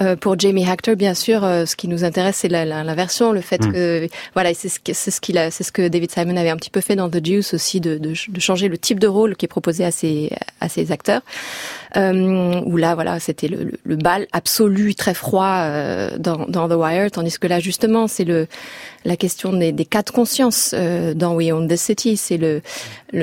Euh, 0.02 0.16
pour 0.16 0.40
Jamie 0.40 0.68
Hector, 0.68 0.96
bien 0.96 1.14
sûr, 1.14 1.44
euh, 1.44 1.66
ce 1.68 1.76
qui 1.76 1.88
nous 1.88 2.04
intéresse 2.04 2.38
c'est 2.38 2.48
l'inversion, 2.48 3.32
le 3.32 3.42
fait 3.42 3.64
mm. 3.64 3.72
que 3.72 4.08
voilà 4.34 4.56
c'est 4.56 4.70
ce, 4.70 4.80
c'est 4.92 5.12
ce 5.12 5.22
qu'il 5.22 5.38
a, 5.38 5.52
c'est 5.52 5.64
ce 5.64 5.72
que 5.72 5.88
David 5.88 6.12
Simon 6.12 6.38
avait 6.38 6.50
un 6.50 6.58
petit 6.58 6.72
peu 6.72 6.82
fait 6.82 6.96
dans 6.96 7.10
The 7.10 7.24
Juice 7.24 7.54
aussi 7.54 7.80
de, 7.80 8.00
de, 8.00 8.14
de 8.28 8.40
changer 8.40 8.68
le 8.68 8.80
type 8.80 9.00
de 9.00 9.08
rôle 9.08 9.36
qui 9.36 9.46
est 9.46 9.50
proposé 9.50 9.86
à 9.86 9.92
ses 9.92 10.32
à 10.60 10.70
ses 10.70 10.92
acteurs. 10.92 11.22
Euh, 11.98 12.62
où 12.66 12.78
là 12.78 12.96
voilà 12.96 13.20
c'était 13.20 13.48
le, 13.48 13.64
le, 13.64 13.80
le, 13.84 13.96
bal 13.96 14.28
absolu 14.32 14.94
très 14.94 15.16
froid 15.16 15.66
dans, 16.18 16.46
dans 16.48 16.70
The 16.70 16.74
Wire, 16.74 17.12
tandis 17.12 17.38
que 17.40 17.48
là 17.48 17.60
justement 17.60 18.08
c'est 18.08 18.26
le 18.26 18.48
la 19.06 19.16
question 19.16 19.54
des, 19.54 19.72
des 19.72 19.86
cas 19.86 20.04
de 20.04 20.10
conscience 20.10 20.74
dans 21.16 21.36
We 21.36 21.52
Own 21.52 21.68
the 21.68 21.76
City, 21.76 22.18
c'est 22.18 22.38
le 22.38 22.62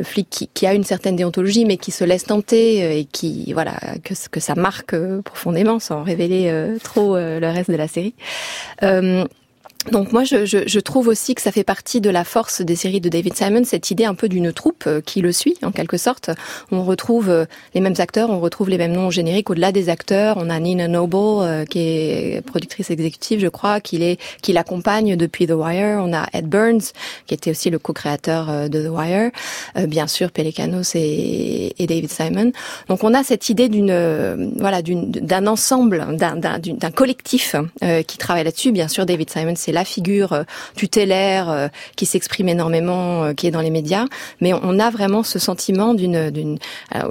flic 0.03 0.51
qui, 0.53 0.67
a 0.67 0.75
une 0.75 0.85
certaine 0.85 1.17
déontologie, 1.17 1.65
mais 1.65 1.77
qui 1.77 1.91
se 1.91 2.05
laisse 2.05 2.25
tenter 2.25 2.85
euh, 2.85 2.99
et 2.99 3.05
qui, 3.05 3.53
voilà, 3.53 3.75
que, 4.03 4.15
que 4.31 4.41
ça 4.41 4.55
marque 4.55 4.95
euh, 4.95 5.23
profondément, 5.23 5.79
sans 5.79 6.03
révéler 6.03 6.49
euh, 6.49 6.79
trop 6.83 7.17
le 7.17 7.47
reste 7.47 7.71
de 7.71 7.77
la 7.77 7.89
série. 7.89 8.15
Donc 9.93 10.13
moi, 10.13 10.25
je, 10.25 10.45
je, 10.47 10.59
je, 10.67 10.81
trouve 10.81 11.07
aussi 11.07 11.35
que 11.35 11.43
ça 11.43 11.53
fait 11.53 11.65
partie 11.65 12.01
de 12.01 12.11
la 12.11 12.25
force 12.25 12.61
des 12.61 12.75
séries 12.75 13.01
de 13.01 13.09
David 13.09 13.37
Simon, 13.37 13.63
cette 13.65 13.91
idée 13.91 14.05
un 14.05 14.15
peu 14.15 14.29
d'une 14.29 14.53
troupe 14.53 14.85
euh, 14.87 15.01
qui 15.01 15.21
le 15.21 15.31
suit, 15.31 15.57
en 15.63 15.71
quelque 15.71 15.97
sorte. 15.97 16.31
On 16.73 16.83
retrouve 16.83 17.31
euh, 17.31 17.45
les 17.75 17.81
mêmes 17.81 17.95
acteurs, 17.99 18.31
on 18.31 18.41
retrouve 18.41 18.69
les 18.69 18.79
mêmes 18.79 18.93
noms 18.93 19.11
génériques. 19.11 19.49
Au-delà 19.49 19.71
des 19.71 19.89
acteurs, 19.89 20.39
on 20.41 20.51
a 20.51 20.59
Nina 20.59 20.89
Noble, 20.89 21.17
euh, 21.17 21.65
qui 21.65 21.79
est 21.79 22.45
productrice 22.45 22.91
exécutive, 22.91 23.39
je 23.39 23.47
crois, 23.47 23.81
qui 23.81 24.03
est 24.03 24.19
qui 24.43 24.53
l'accompagne 24.53 25.17
depuis 25.17 25.47
The 25.47 25.53
Wire. 25.53 26.01
On 26.03 26.13
a 26.13 26.27
Ed 26.33 26.49
Burns, 26.49 26.93
qui 27.27 27.35
était 27.35 27.51
aussi 27.51 27.71
le 27.71 27.79
co-créateur 27.79 28.69
de 28.69 28.87
The 28.87 28.91
Wire. 28.91 29.31
bien 29.87 30.07
sûr, 30.07 30.31
Pelicanos 30.33 30.95
et, 30.95 31.75
David 31.79 32.11
Simon. 32.11 32.51
Donc 32.89 33.05
on 33.05 33.15
a 33.15 33.23
cette 33.23 33.49
idée 33.49 33.69
d'une 33.69 34.53
voilà 34.57 34.83
d'un 34.83 35.47
ensemble, 35.47 36.05
d'un 36.17 36.91
collectif 36.91 37.55
qui 38.07 38.19
travaille 38.19 38.45
là-dessus. 38.45 38.73
Bien 38.73 38.89
sûr, 38.89 39.07
David 39.07 39.31
Simon, 39.31 39.55
c'est 39.57 39.73
la 39.77 39.85
figure 39.85 40.33
euh, 40.33 40.43
tutélaire 40.75 41.51
euh, 41.51 41.69
qui 41.97 42.07
s'exprime 42.07 42.49
énormément, 42.49 43.25
euh, 43.25 43.35
qui 43.35 43.47
est 43.47 43.51
dans 43.51 43.61
les 43.61 43.71
médias, 43.71 44.07
mais 44.41 44.53
on 44.55 44.79
a 44.79 44.91
vraiment 44.91 45.23
ce 45.23 45.39
sentiment 45.39 45.93
d'une, 45.95 46.31
d'une. 46.31 46.59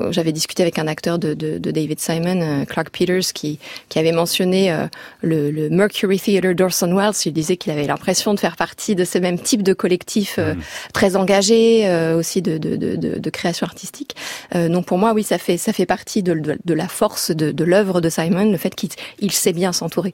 J'avais 0.09 0.32
discuté 0.32 0.63
avec 0.63 0.80
un 0.80 0.88
acteur 0.88 1.20
de, 1.20 1.34
de, 1.34 1.59
de, 1.59 1.72
David 1.72 1.99
Simon, 1.99 2.66
Clark 2.66 2.89
Peters, 2.89 3.34
qui 3.34 3.59
qui 3.89 3.99
avait 3.99 4.11
mentionné 4.11 4.76
le, 5.22 5.51
le 5.51 5.70
Mercury 5.70 6.20
Theatre 6.20 6.53
d'Orson 6.53 6.91
Welles. 6.95 7.22
Il 7.26 7.34
disait 7.34 7.57
qu'il 7.57 7.72
avait 7.72 7.86
l'impression 7.86 8.34
de 8.34 8.39
faire 8.39 8.55
partie 8.55 8.95
de 8.95 9.05
ce 9.05 9.18
même 9.20 9.39
type 9.39 9.61
de 9.61 9.74
collectif 9.74 10.38
mm. 10.39 10.55
très 10.93 11.16
engagé, 11.16 11.88
aussi 12.18 12.41
de, 12.41 12.57
de, 12.57 12.76
de, 12.76 12.95
de, 13.20 13.30
création 13.30 13.66
artistique. 13.68 14.16
donc 14.53 14.86
pour 14.86 14.97
moi, 14.97 15.13
oui, 15.13 15.24
ça 15.24 15.38
fait 15.38 15.57
ça 15.57 15.74
fait 15.74 15.86
partie 15.86 16.24
de, 16.24 16.34
de, 16.34 16.57
de 16.63 16.74
la 16.74 16.88
force 16.88 17.32
de, 17.32 17.51
de 17.51 17.63
l'œuvre 17.63 18.01
de 18.01 18.09
Simon, 18.09 18.51
le 18.51 18.57
fait 18.57 18.74
qu'il 18.74 18.89
il 19.20 19.32
sait 19.32 19.53
bien 19.53 19.72
s'entourer. 19.72 20.13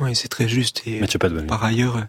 Oui, 0.00 0.16
c'est 0.16 0.28
très 0.28 0.48
juste. 0.48 0.82
Et 0.86 1.00
par 1.46 1.62
ailleurs, 1.62 2.00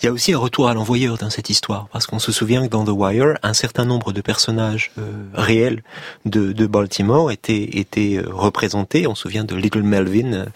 il 0.00 0.06
y 0.06 0.08
a 0.08 0.12
aussi 0.12 0.32
un 0.32 0.38
retour 0.38 0.68
à 0.68 0.74
l'envoyeur 0.74 1.18
dans 1.18 1.28
cette 1.28 1.50
histoire, 1.50 1.88
parce 1.92 2.06
qu'on 2.06 2.20
se 2.20 2.30
souvient 2.30 2.64
que 2.66 2.70
dans 2.70 2.84
The 2.84 2.90
Wire, 2.90 3.34
un 3.42 3.52
certain 3.52 3.84
nombre 3.84 4.12
de 4.12 4.20
personnages 4.20 4.92
euh, 4.98 5.10
réels 5.34 5.82
de, 6.24 6.52
de, 6.52 6.66
Baltimore 6.66 7.32
étaient, 7.32 7.78
étaient 7.78 8.18
euh, 8.18 8.28
représentés. 8.30 9.08
On 9.08 9.16
se 9.16 9.22
souvient 9.22 9.42
de 9.42 9.56
Little 9.56 9.82
Melvin, 9.82 10.32
euh, 10.32 10.46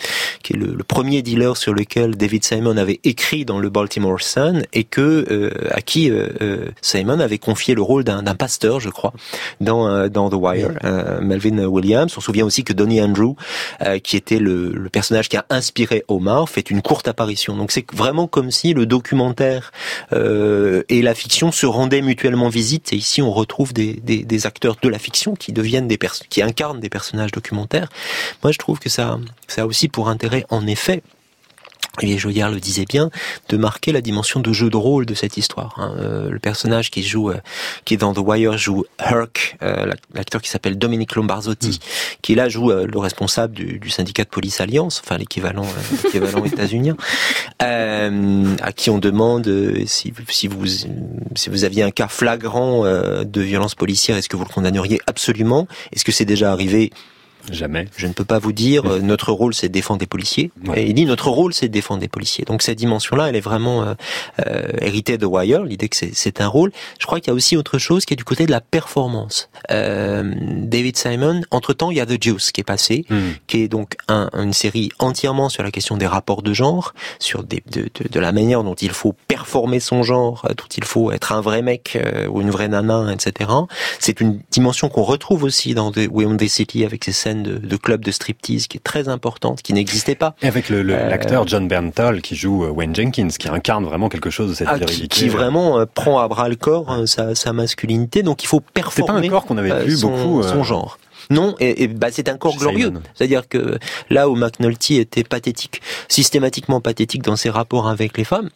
qui 0.42 0.54
est 0.54 0.56
le, 0.56 0.74
le, 0.74 0.84
premier 0.84 1.22
dealer 1.22 1.56
sur 1.56 1.72
lequel 1.74 2.16
David 2.16 2.44
Simon 2.44 2.76
avait 2.76 3.00
écrit 3.04 3.44
dans 3.44 3.58
le 3.58 3.70
Baltimore 3.70 4.20
Sun, 4.20 4.64
et 4.72 4.84
que 4.84 5.26
euh, 5.30 5.50
à 5.70 5.80
qui 5.80 6.10
euh, 6.10 6.66
Simon 6.82 7.20
avait 7.20 7.38
confié 7.38 7.74
le 7.74 7.82
rôle 7.82 8.04
d'un 8.04 8.22
pasteur, 8.34 8.80
je 8.80 8.88
crois, 8.88 9.12
dans 9.60 10.08
dans 10.08 10.30
The 10.30 10.34
Wire. 10.34 10.70
Melvin 11.20 11.64
Williams. 11.64 12.12
On 12.16 12.20
se 12.20 12.26
souvient 12.26 12.44
aussi 12.44 12.64
que 12.64 12.72
Donnie 12.72 13.00
Andrew, 13.00 13.34
qui 14.02 14.16
était 14.16 14.38
le, 14.38 14.70
le 14.70 14.88
personnage 14.88 15.28
qui 15.28 15.36
a 15.36 15.44
inspiré 15.50 16.04
Omar, 16.08 16.48
fait 16.48 16.70
une 16.70 16.82
courte 16.82 17.08
apparition. 17.08 17.56
Donc 17.56 17.72
c'est 17.72 17.84
vraiment 17.92 18.26
comme 18.26 18.50
si 18.50 18.72
le 18.72 18.86
documentaire 18.86 19.72
euh, 20.12 20.82
et 20.88 21.02
la 21.02 21.14
fiction 21.14 21.52
se 21.52 21.66
rendaient 21.66 22.02
mutuellement 22.02 22.48
visite. 22.48 22.92
Et 22.92 22.96
ici, 22.96 23.22
on 23.22 23.32
retrouve 23.32 23.72
des, 23.72 23.94
des, 23.94 24.22
des 24.22 24.46
acteurs 24.46 24.76
de 24.80 24.88
la 24.88 24.98
fiction 24.98 25.34
qui 25.34 25.52
deviennent 25.52 25.88
des 25.88 25.98
personnes, 25.98 26.26
qui 26.28 26.42
incarnent 26.42 26.80
des 26.80 26.88
personnages 26.88 27.32
documentaires. 27.32 27.88
Moi, 28.42 28.52
je 28.52 28.58
trouve 28.58 28.78
que 28.78 28.88
ça, 28.88 29.18
ça 29.48 29.62
a 29.62 29.66
aussi 29.66 29.88
pour 29.88 30.08
intérêt, 30.08 30.29
en 30.50 30.66
effet, 30.66 31.02
et 32.02 32.18
Joyard 32.18 32.50
le 32.50 32.60
disait 32.60 32.86
bien, 32.86 33.10
de 33.48 33.56
marquer 33.56 33.92
la 33.92 34.00
dimension 34.00 34.40
de 34.40 34.52
jeu 34.52 34.70
de 34.70 34.76
rôle 34.76 35.06
de 35.06 35.14
cette 35.14 35.36
histoire. 35.36 35.74
Hein. 35.76 35.94
Euh, 35.98 36.30
le 36.30 36.38
personnage 36.38 36.90
qui 36.90 37.02
joue, 37.02 37.30
euh, 37.30 37.38
qui 37.84 37.94
est 37.94 37.96
dans 37.98 38.14
The 38.14 38.18
Wire, 38.18 38.56
joue 38.56 38.84
Herc, 38.98 39.56
euh, 39.62 39.92
l'acteur 40.14 40.40
qui 40.40 40.48
s'appelle 40.48 40.78
Dominique 40.78 41.14
Lombarzotti, 41.14 41.68
mm. 41.80 42.16
qui 42.22 42.34
là 42.34 42.48
joue 42.48 42.70
le 42.70 42.98
responsable 42.98 43.54
du, 43.54 43.78
du, 43.78 43.90
syndicat 43.90 44.24
de 44.24 44.28
police 44.28 44.60
Alliance, 44.60 45.02
enfin 45.04 45.18
l'équivalent, 45.18 45.66
l'équivalent 46.04 46.44
états-unien, 46.44 46.96
à 47.58 48.72
qui 48.72 48.90
on 48.90 48.98
demande 48.98 49.50
si, 49.86 50.12
si, 50.28 50.48
vous 50.48 50.66
si 50.66 51.50
vous 51.50 51.64
aviez 51.64 51.82
un 51.82 51.90
cas 51.90 52.08
flagrant 52.08 52.84
de 52.84 53.40
violence 53.40 53.74
policière, 53.74 54.16
est-ce 54.16 54.28
que 54.28 54.36
vous 54.36 54.44
le 54.44 54.52
condamneriez 54.52 55.00
absolument? 55.06 55.66
Est-ce 55.92 56.04
que 56.04 56.12
c'est 56.12 56.24
déjà 56.24 56.52
arrivé? 56.52 56.92
Jamais. 57.50 57.86
Je 57.96 58.06
ne 58.06 58.12
peux 58.12 58.24
pas 58.24 58.38
vous 58.38 58.52
dire, 58.52 58.86
euh, 58.86 59.00
notre 59.00 59.32
rôle 59.32 59.54
c'est 59.54 59.68
défendre 59.68 60.00
des 60.00 60.06
policiers. 60.06 60.50
Ouais. 60.66 60.82
Et 60.82 60.88
il 60.88 60.94
dit, 60.94 61.04
notre 61.04 61.28
rôle 61.30 61.54
c'est 61.54 61.68
défendre 61.68 62.00
des 62.00 62.08
policiers. 62.08 62.44
Donc 62.44 62.62
cette 62.62 62.78
dimension-là, 62.78 63.28
elle 63.28 63.36
est 63.36 63.40
vraiment 63.40 63.82
euh, 63.82 63.94
euh, 64.46 64.68
héritée 64.80 65.18
de 65.18 65.26
Wire, 65.26 65.64
l'idée 65.64 65.88
que 65.88 65.96
c'est 65.96 66.40
un 66.40 66.48
rôle. 66.48 66.72
Je 66.98 67.06
crois 67.06 67.20
qu'il 67.20 67.28
y 67.28 67.30
a 67.30 67.34
aussi 67.34 67.56
autre 67.56 67.78
chose 67.78 68.04
qui 68.04 68.14
est 68.14 68.16
du 68.16 68.24
côté 68.24 68.46
de 68.46 68.50
la 68.50 68.60
performance. 68.60 69.48
Euh, 69.70 70.34
David 70.62 70.96
Simon, 70.96 71.42
entre-temps, 71.50 71.90
il 71.90 71.96
y 71.96 72.00
a 72.00 72.06
The 72.06 72.22
Juice 72.22 72.52
qui 72.52 72.60
est 72.60 72.64
passé, 72.64 73.04
mm. 73.08 73.18
qui 73.46 73.62
est 73.62 73.68
donc 73.68 73.96
un, 74.08 74.28
une 74.34 74.52
série 74.52 74.90
entièrement 74.98 75.48
sur 75.48 75.62
la 75.62 75.70
question 75.70 75.96
des 75.96 76.06
rapports 76.06 76.42
de 76.42 76.52
genre, 76.52 76.94
sur 77.18 77.44
des, 77.44 77.62
de, 77.70 77.82
de, 77.82 78.08
de, 78.10 78.20
la 78.20 78.32
manière 78.32 78.62
dont 78.64 78.74
il 78.74 78.90
faut 78.90 79.14
performer 79.28 79.80
son 79.80 80.02
genre, 80.02 80.46
dont 80.56 80.68
il 80.76 80.84
faut 80.84 81.12
être 81.12 81.32
un 81.32 81.40
vrai 81.40 81.62
mec 81.62 81.96
euh, 81.96 82.26
ou 82.28 82.40
une 82.40 82.50
vraie 82.50 82.68
nana, 82.68 83.12
etc. 83.12 83.50
C'est 83.98 84.20
une 84.20 84.40
dimension 84.50 84.88
qu'on 84.88 85.02
retrouve 85.02 85.44
aussi 85.44 85.74
dans 85.74 85.90
The 85.92 86.08
We 86.10 86.26
Own 86.26 86.36
the 86.36 86.48
City 86.48 86.84
avec 86.84 87.04
ses 87.04 87.12
scènes 87.12 87.29
scène 87.30 87.42
de, 87.42 87.58
de 87.58 87.76
club 87.76 88.04
de 88.04 88.10
striptease 88.10 88.66
qui 88.66 88.76
est 88.78 88.80
très 88.82 89.08
importante, 89.08 89.62
qui 89.62 89.72
n'existait 89.72 90.14
pas. 90.16 90.34
Et 90.42 90.48
avec 90.48 90.68
le- 90.68 90.82
le- 90.82 90.94
Euh, 90.94 91.08
l'acteur 91.08 91.46
John 91.46 91.68
Bernthal 91.68 92.20
qui 92.22 92.34
joue 92.36 92.64
euh, 92.64 92.70
Wayne 92.70 92.94
Jenkins, 92.94 93.28
qui 93.28 93.48
incarne 93.48 93.84
vraiment 93.84 94.08
quelque 94.08 94.30
chose 94.30 94.50
de 94.50 94.54
cette 94.54 94.68
Ah, 94.68 94.74
qui, 94.78 94.84
virilité. 94.86 95.08
qui 95.08 95.28
vraiment 95.28 95.78
euh, 95.78 95.86
prend 95.86 96.18
à 96.18 96.26
bras 96.28 96.48
le 96.48 96.56
corps 96.56 96.90
euh, 96.92 97.06
sa, 97.06 97.34
sa 97.34 97.52
masculinité. 97.52 98.22
Donc 98.22 98.42
il 98.42 98.46
faut 98.46 98.60
performer. 98.60 99.28
corps 99.28 99.44
qu'on 99.46 99.58
avait 99.58 99.84
vu 99.84 99.96
son, 99.96 100.10
beaucoup, 100.10 100.42
son 100.42 100.62
genre. 100.64 100.98
Non, 101.30 101.54
et, 101.60 101.84
et 101.84 101.88
bah, 101.88 102.08
c'est 102.10 102.28
un 102.28 102.36
corps 102.36 102.56
glorieux. 102.56 102.92
C'est-à-dire 103.14 103.48
que 103.48 103.78
là 104.08 104.28
où 104.28 104.34
McNulty 104.34 104.96
était 104.96 105.22
pathétique, 105.22 105.80
systématiquement 106.08 106.80
pathétique 106.80 107.22
dans 107.22 107.36
ses 107.36 107.50
rapports 107.50 107.88
avec 107.88 108.18
les 108.18 108.24
femmes, 108.24 108.50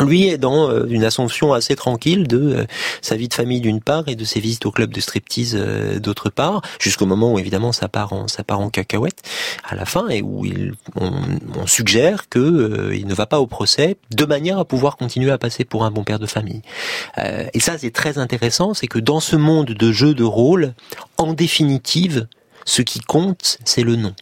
lui 0.00 0.28
est 0.28 0.38
dans 0.38 0.68
euh, 0.70 0.86
une 0.88 1.04
assomption 1.04 1.52
assez 1.52 1.76
tranquille 1.76 2.26
de 2.26 2.38
euh, 2.38 2.64
sa 3.00 3.16
vie 3.16 3.28
de 3.28 3.34
famille 3.34 3.60
d'une 3.60 3.80
part 3.80 4.04
et 4.08 4.16
de 4.16 4.24
ses 4.24 4.40
visites 4.40 4.66
au 4.66 4.72
club 4.72 4.92
de 4.92 5.00
striptease 5.00 5.54
euh, 5.56 6.00
d'autre 6.00 6.30
part, 6.30 6.62
jusqu'au 6.80 7.06
moment 7.06 7.32
où 7.32 7.38
évidemment 7.38 7.70
ça 7.72 7.88
part 7.88 8.12
en 8.12 8.26
ça 8.26 8.42
part 8.42 8.60
en 8.60 8.70
cacahuète 8.70 9.22
à 9.64 9.76
la 9.76 9.84
fin 9.84 10.08
et 10.08 10.20
où 10.20 10.44
il, 10.44 10.74
on, 10.96 11.12
suggère 11.66 12.28
que 12.28 12.38
euh, 12.38 12.96
il 12.96 13.06
ne 13.06 13.14
va 13.14 13.26
pas 13.26 13.40
au 13.40 13.46
procès 13.46 13.96
de 14.10 14.24
manière 14.24 14.58
à 14.58 14.64
pouvoir 14.64 14.96
continuer 14.96 15.30
à 15.30 15.38
passer 15.38 15.64
pour 15.64 15.84
un 15.84 15.90
bon 15.90 16.04
père 16.04 16.18
de 16.18 16.26
famille. 16.26 16.62
Et 17.54 17.60
ça 17.60 17.78
c'est 17.78 17.90
très 17.90 18.18
intéressant, 18.18 18.74
c'est 18.74 18.86
que 18.86 18.98
dans 18.98 19.20
ce 19.20 19.36
monde 19.36 19.68
de 19.68 19.92
jeux 19.92 20.14
de 20.14 20.24
rôle, 20.24 20.74
en 21.16 21.32
définitive, 21.32 22.26
ce 22.64 22.82
qui 22.82 23.00
compte 23.00 23.58
c'est 23.64 23.82
le 23.82 23.96
nom. 23.96 24.14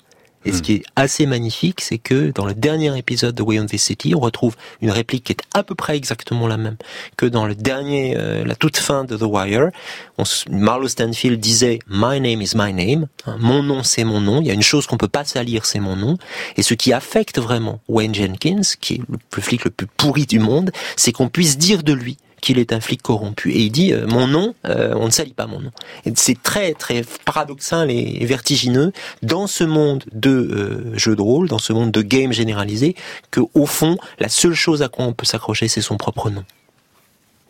Et 0.44 0.52
ce 0.52 0.62
qui 0.62 0.74
est 0.74 0.82
assez 0.96 1.26
magnifique, 1.26 1.80
c'est 1.80 1.98
que 1.98 2.32
dans 2.32 2.46
le 2.46 2.54
dernier 2.54 2.96
épisode 2.98 3.34
de 3.34 3.42
Way 3.42 3.60
on 3.60 3.66
This 3.66 3.84
City, 3.84 4.14
on 4.14 4.20
retrouve 4.20 4.56
une 4.80 4.90
réplique 4.90 5.24
qui 5.24 5.32
est 5.32 5.42
à 5.54 5.62
peu 5.62 5.74
près 5.74 5.96
exactement 5.96 6.48
la 6.48 6.56
même 6.56 6.76
que 7.16 7.26
dans 7.26 7.46
le 7.46 7.54
dernier, 7.54 8.16
euh, 8.16 8.44
la 8.44 8.54
toute 8.54 8.76
fin 8.76 9.04
de 9.04 9.16
The 9.16 9.22
Wire. 9.22 9.70
On, 10.18 10.24
Marlo 10.50 10.88
Stanfield 10.88 11.40
disait 11.40 11.78
My 11.88 12.20
name 12.20 12.42
is 12.42 12.52
my 12.54 12.72
name. 12.72 13.06
Hein, 13.26 13.36
mon 13.40 13.62
nom 13.62 13.82
c'est 13.82 14.04
mon 14.04 14.20
nom. 14.20 14.40
Il 14.40 14.46
y 14.46 14.50
a 14.50 14.54
une 14.54 14.62
chose 14.62 14.86
qu'on 14.86 14.96
peut 14.96 15.08
pas 15.08 15.24
salir, 15.24 15.64
c'est 15.64 15.80
mon 15.80 15.96
nom. 15.96 16.16
Et 16.56 16.62
ce 16.62 16.74
qui 16.74 16.92
affecte 16.92 17.38
vraiment 17.38 17.80
Wayne 17.88 18.14
Jenkins, 18.14 18.62
qui 18.80 18.94
est 18.94 19.00
le 19.08 19.42
flic 19.42 19.64
le 19.64 19.70
plus 19.70 19.86
pourri 19.86 20.26
du 20.26 20.38
monde, 20.38 20.70
c'est 20.96 21.12
qu'on 21.12 21.28
puisse 21.28 21.58
dire 21.58 21.82
de 21.82 21.92
lui 21.92 22.16
qu'il 22.42 22.58
est 22.58 22.74
un 22.74 22.80
flic 22.80 23.00
corrompu. 23.00 23.52
Et 23.52 23.60
il 23.60 23.70
dit 23.70 23.94
euh, 23.94 24.06
mon 24.06 24.26
nom, 24.26 24.54
euh, 24.66 24.92
on 24.96 25.06
ne 25.06 25.10
salit 25.10 25.32
pas 25.32 25.46
mon 25.46 25.60
nom. 25.60 25.70
Et 26.04 26.12
c'est 26.14 26.42
très 26.42 26.74
très 26.74 27.02
paradoxal 27.24 27.90
et 27.90 28.26
vertigineux 28.26 28.92
dans 29.22 29.46
ce 29.46 29.64
monde 29.64 30.04
de 30.12 30.30
euh, 30.30 30.98
jeux 30.98 31.16
de 31.16 31.22
rôle, 31.22 31.48
dans 31.48 31.58
ce 31.58 31.72
monde 31.72 31.90
de 31.90 32.02
game 32.02 32.32
généralisé, 32.32 32.94
que 33.30 33.40
au 33.54 33.64
fond 33.64 33.96
la 34.18 34.28
seule 34.28 34.54
chose 34.54 34.82
à 34.82 34.88
quoi 34.88 35.06
on 35.06 35.14
peut 35.14 35.24
s'accrocher, 35.24 35.68
c'est 35.68 35.80
son 35.80 35.96
propre 35.96 36.28
nom. 36.28 36.44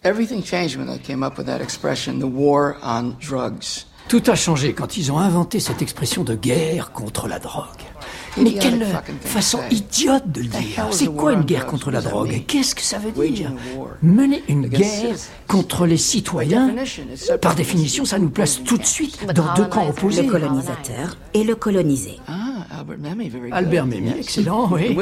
Everything 0.05 0.45
changed 0.45 0.76
when 0.76 0.88
I 0.88 0.99
came 0.99 1.22
up 1.22 1.38
with 1.38 1.47
that 1.47 1.61
expression, 1.61 2.18
the 2.18 2.24
war 2.24 2.74
on 2.84 3.14
drugs. 3.20 3.86
Tout 4.09 4.22
a 4.26 4.34
changé 4.34 4.74
quand 4.74 4.97
ils 4.97 5.11
ont 5.11 5.18
inventé 5.18 5.59
cette 5.61 5.80
expression 5.80 6.24
de 6.24 6.34
guerre 6.34 6.93
contre 6.93 7.28
la 7.28 7.38
drogue. 7.38 7.66
Mais 8.37 8.55
quelle 8.55 8.87
façon 9.20 9.61
idiote 9.70 10.30
de 10.30 10.41
le 10.41 10.47
dire. 10.47 10.87
C'est 10.91 11.14
quoi 11.14 11.33
une 11.33 11.43
guerre 11.43 11.66
contre 11.66 11.91
la 11.91 12.01
drogue 12.01 12.45
Qu'est-ce 12.47 12.74
que 12.74 12.83
ça 12.83 12.99
veut 12.99 13.12
dire 13.28 13.53
Mener 14.03 14.43
une 14.49 14.66
guerre 14.68 15.16
contre 15.47 15.87
les 15.87 15.97
citoyens, 15.97 16.74
par 17.41 17.55
définition, 17.55 18.05
ça 18.05 18.18
nous 18.18 18.30
place 18.30 18.62
tout 18.64 18.78
de 18.78 18.85
suite 18.85 19.26
dans 19.35 19.55
deux 19.55 19.66
camps 19.66 19.89
opposés. 19.89 20.22
Le 20.22 20.30
colonisateur 20.30 21.16
et 21.35 21.45
le 21.45 21.55
colonisé. 21.55 22.18
Albert 23.53 23.87
Memmi, 23.87 24.12
excellent, 24.18 24.68
oui. 24.72 24.97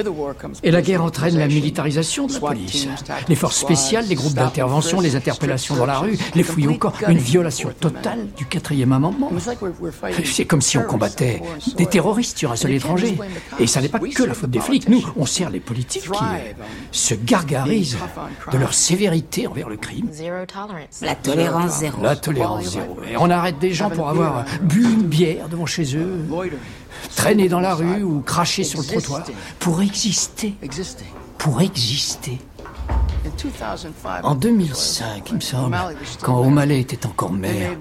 Et 0.62 0.70
la 0.70 0.82
guerre 0.82 1.02
entraîne 1.02 1.38
la 1.38 1.46
militarisation 1.46 2.26
de 2.26 2.32
la 2.34 2.40
police. 2.40 2.88
Les 3.28 3.34
forces 3.34 3.58
spéciales, 3.58 4.06
les 4.08 4.14
groupes 4.14 4.34
d'intervention, 4.34 5.00
les 5.00 5.16
interpellations 5.16 5.76
dans 5.76 5.86
la 5.86 5.98
rue, 5.98 6.18
les 6.34 6.42
fouilles 6.42 6.68
au 6.68 6.74
corps, 6.74 6.94
une 7.08 7.18
violation 7.18 7.70
totale 7.78 8.26
du 8.36 8.44
quatrième 8.44 8.92
amendement. 8.92 9.30
C'est 10.24 10.44
comme 10.44 10.60
si 10.60 10.78
on 10.78 10.82
combattait 10.82 11.42
des 11.76 11.86
terroristes 11.86 12.38
sur 12.38 12.52
un 12.52 12.56
sol 12.56 12.72
étranger. 12.72 13.16
Et 13.58 13.66
ça 13.66 13.80
n'est 13.80 13.88
pas 13.88 13.98
que 13.98 14.22
la 14.22 14.34
faute 14.34 14.50
des 14.50 14.60
flics. 14.60 14.88
Nous, 14.88 15.02
on 15.16 15.26
sert 15.26 15.50
les 15.50 15.60
politiques 15.60 16.10
qui 16.10 16.24
euh, 16.24 16.52
se 16.92 17.14
gargarisent 17.14 17.98
de 18.52 18.58
leur 18.58 18.74
sévérité 18.74 19.46
envers 19.46 19.68
le 19.68 19.76
crime. 19.76 20.08
La 21.02 21.14
tolérance 21.14 21.78
zéro. 21.78 22.02
La 22.02 22.16
tolérance 22.16 22.64
zéro. 22.64 22.96
Et 23.10 23.16
on 23.16 23.30
arrête 23.30 23.58
des 23.58 23.72
gens 23.72 23.90
pour 23.90 24.08
avoir 24.08 24.44
bu 24.62 24.82
une 24.82 25.02
bière 25.02 25.48
devant 25.48 25.66
chez 25.66 25.96
eux, 25.96 26.26
traîner 27.16 27.48
dans 27.48 27.60
la 27.60 27.74
rue 27.74 28.02
ou 28.02 28.20
cracher 28.20 28.64
sur 28.64 28.80
le 28.80 28.86
trottoir. 28.86 29.24
Pour 29.58 29.82
exister. 29.82 30.54
Pour 31.38 31.60
exister. 31.60 32.38
En 34.22 34.34
2005, 34.34 35.28
il 35.28 35.34
me 35.36 35.40
semble, 35.40 35.76
quand 36.22 36.40
O'Malley 36.40 36.80
était 36.80 37.06
encore 37.06 37.32
maire, 37.32 37.76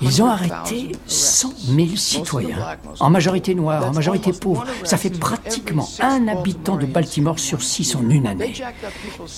ils 0.00 0.22
ont 0.22 0.26
arrêté 0.26 0.92
100 1.06 1.52
000 1.74 1.88
citoyens, 1.96 2.58
en 3.00 3.10
majorité 3.10 3.54
noirs, 3.54 3.88
en 3.88 3.92
majorité 3.92 4.32
pauvres. 4.32 4.64
Ça 4.84 4.96
fait 4.96 5.10
pratiquement 5.10 5.88
un 6.00 6.28
habitant 6.28 6.76
de 6.76 6.86
Baltimore 6.86 7.38
sur 7.38 7.62
six 7.62 7.94
en 7.94 8.08
une 8.08 8.26
année. 8.26 8.54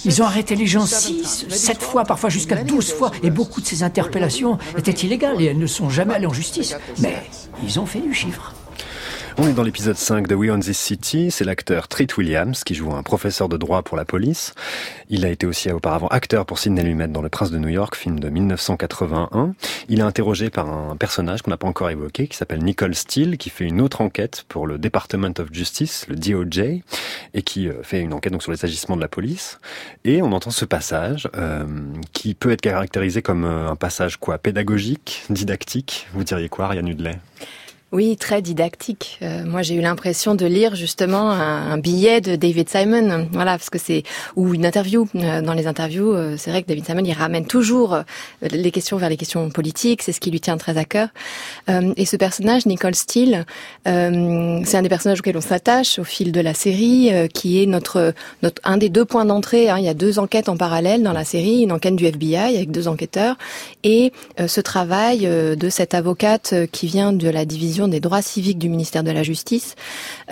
Ils 0.05 0.23
ont 0.23 0.27
arrêté 0.27 0.55
les 0.57 0.67
gens 0.67 0.87
six, 0.87 1.47
sept 1.49 1.83
fois, 1.83 2.05
parfois 2.05 2.31
jusqu'à 2.31 2.57
12 2.63 2.93
fois, 2.93 3.11
et 3.23 3.31
beaucoup 3.31 3.61
de 3.61 3.67
ces 3.67 3.83
interpellations 3.83 4.59
étaient 4.77 4.91
illégales 4.93 5.41
et 5.41 5.47
elles 5.47 5.59
ne 5.59 5.67
sont 5.67 5.89
jamais 5.89 6.15
allées 6.15 6.27
en 6.27 6.33
justice. 6.33 6.77
Mais 7.01 7.23
ils 7.63 7.81
ont 7.81 7.87
fait 7.87 8.01
du 8.01 8.15
chiffre. 8.15 8.55
On 9.39 9.47
est 9.47 9.53
dans 9.53 9.63
l'épisode 9.63 9.97
5 9.97 10.27
de 10.27 10.35
We 10.35 10.51
on 10.51 10.59
This 10.59 10.79
City. 10.79 11.31
C'est 11.31 11.45
l'acteur 11.45 11.89
Treat 11.89 12.17
Williams 12.17 12.65
qui 12.65 12.75
joue 12.75 12.93
un 12.93 13.03
professeur 13.03 13.49
de 13.49 13.57
droit 13.57 13.83
pour 13.83 13.97
la 13.97 14.05
police. 14.05 14.55
Il 15.09 15.25
a 15.25 15.29
été 15.29 15.47
aussi 15.47 15.71
auparavant 15.71 16.09
acteur 16.09 16.45
pour 16.45 16.59
Sidney 16.59 16.83
Lumet 16.83 17.09
dans 17.09 17.23
Le 17.23 17.29
Prince 17.29 17.51
de 17.51 17.59
New 17.59 17.69
York, 17.69 17.95
film 17.95 18.19
de 18.19 18.29
1981. 18.29 19.55
Il 19.89 20.01
est 20.01 20.03
interrogé 20.03 20.51
par 20.51 20.69
un 20.69 20.97
personnage 20.97 21.43
qu'on 21.43 21.51
n'a 21.51 21.57
pas 21.57 21.69
encore 21.69 21.91
évoqué 21.91 22.27
qui 22.27 22.37
s'appelle 22.37 22.63
Nicole 22.63 22.95
Steele 22.95 23.39
qui 23.39 23.51
fait 23.51 23.65
une 23.65 23.81
autre 23.81 24.01
enquête 24.01 24.45
pour 24.49 24.67
le 24.67 24.79
Department 24.79 25.35
of 25.39 25.53
Justice, 25.53 26.07
le 26.09 26.17
DOJ, 26.17 26.83
et 27.35 27.43
qui 27.43 27.69
euh, 27.69 27.83
fait 27.83 28.01
une 28.01 28.13
enquête 28.13 28.33
donc 28.33 28.43
sur 28.43 28.53
les 28.53 28.65
agissements 28.65 28.97
de 28.97 29.01
la 29.01 29.09
police. 29.09 29.61
Et 30.05 30.23
on 30.23 30.33
entend 30.33 30.51
ce 30.51 30.65
passage 30.65 31.29
euh, 31.37 31.67
qui 32.13 32.35
peut 32.35 32.51
être 32.51 32.61
caractérisé 32.61 33.23
comme 33.23 33.45
euh, 33.45 33.71
un 33.71 33.77
passage 33.77 34.17
quoi 34.17 34.39
pédagogique, 34.39 35.25
didactique. 35.31 36.09
Vous 36.15 36.25
diriez 36.25 36.49
quoi, 36.49 36.67
Ariane 36.67 36.89
Hudley? 36.89 37.19
Oui, 37.93 38.17
très 38.17 38.41
didactique. 38.41 39.19
Euh, 39.21 39.45
moi, 39.45 39.63
j'ai 39.63 39.75
eu 39.75 39.81
l'impression 39.81 40.37
de 40.37 40.47
lire 40.47 40.77
justement 40.77 41.33
un, 41.33 41.77
billet 41.77 42.21
de 42.21 42.37
David 42.37 42.69
Simon, 42.69 43.27
voilà, 43.33 43.53
parce 43.53 43.69
que 43.69 43.79
c'est 43.79 44.05
ou 44.37 44.55
une 44.55 44.65
interview. 44.65 45.09
Euh, 45.17 45.43
dans 45.43 45.55
les 45.55 45.67
interviews, 45.67 46.13
euh, 46.13 46.37
c'est 46.39 46.51
vrai 46.51 46.63
que 46.63 46.69
David 46.69 46.87
Simon, 46.87 47.03
il 47.05 47.13
ramène 47.13 47.47
toujours 47.47 47.99
les 48.43 48.71
questions 48.71 48.97
vers 48.97 49.09
les 49.09 49.17
questions 49.17 49.51
politiques. 49.51 50.03
C'est 50.03 50.13
ce 50.13 50.21
qui 50.21 50.31
lui 50.31 50.41
tient 50.41 50.57
très 50.57 50.79
à 50.79 50.85
cœur. 50.85 51.09
Et 51.97 52.05
ce 52.05 52.17
personnage, 52.17 52.67
Nicole 52.67 52.95
Steele, 52.95 53.45
c'est 53.85 53.91
un 54.77 54.83
des 54.83 54.89
personnages 54.89 55.21
auxquels 55.21 55.37
on 55.37 55.41
s'attache 55.41 55.99
au 55.99 56.05
fil 56.05 56.33
de 56.33 56.41
la 56.41 56.55
série, 56.55 57.11
qui 57.35 57.63
est 57.63 57.67
notre 57.67 58.15
notre 58.43 58.61
un 58.65 58.77
des 58.77 58.89
deux 58.89 59.05
points 59.05 59.25
d'entrée. 59.25 59.69
Hein. 59.69 59.79
Il 59.79 59.85
y 59.85 59.89
a 59.89 59.95
deux 59.95 60.19
enquêtes 60.19 60.49
en 60.49 60.57
parallèle 60.57 61.03
dans 61.03 61.13
la 61.13 61.25
série, 61.25 61.63
une 61.63 61.73
enquête 61.73 61.97
du 61.97 62.07
FBI 62.07 62.57
avec 62.57 62.71
deux 62.71 62.89
enquêteurs 62.89 63.37
et 63.85 64.13
ce 64.47 64.61
travail 64.61 65.21
de 65.21 65.69
cette 65.69 65.95
avocate 65.95 66.55
qui 66.73 66.87
vient 66.87 67.13
de 67.13 67.29
la 67.29 67.45
division 67.45 67.80
des 67.89 68.01
droits 68.01 68.23
civiques 68.23 68.59
du 68.59 68.69
ministère 68.69 69.03
de 69.03 69.11
la 69.11 69.23
Justice, 69.23 69.75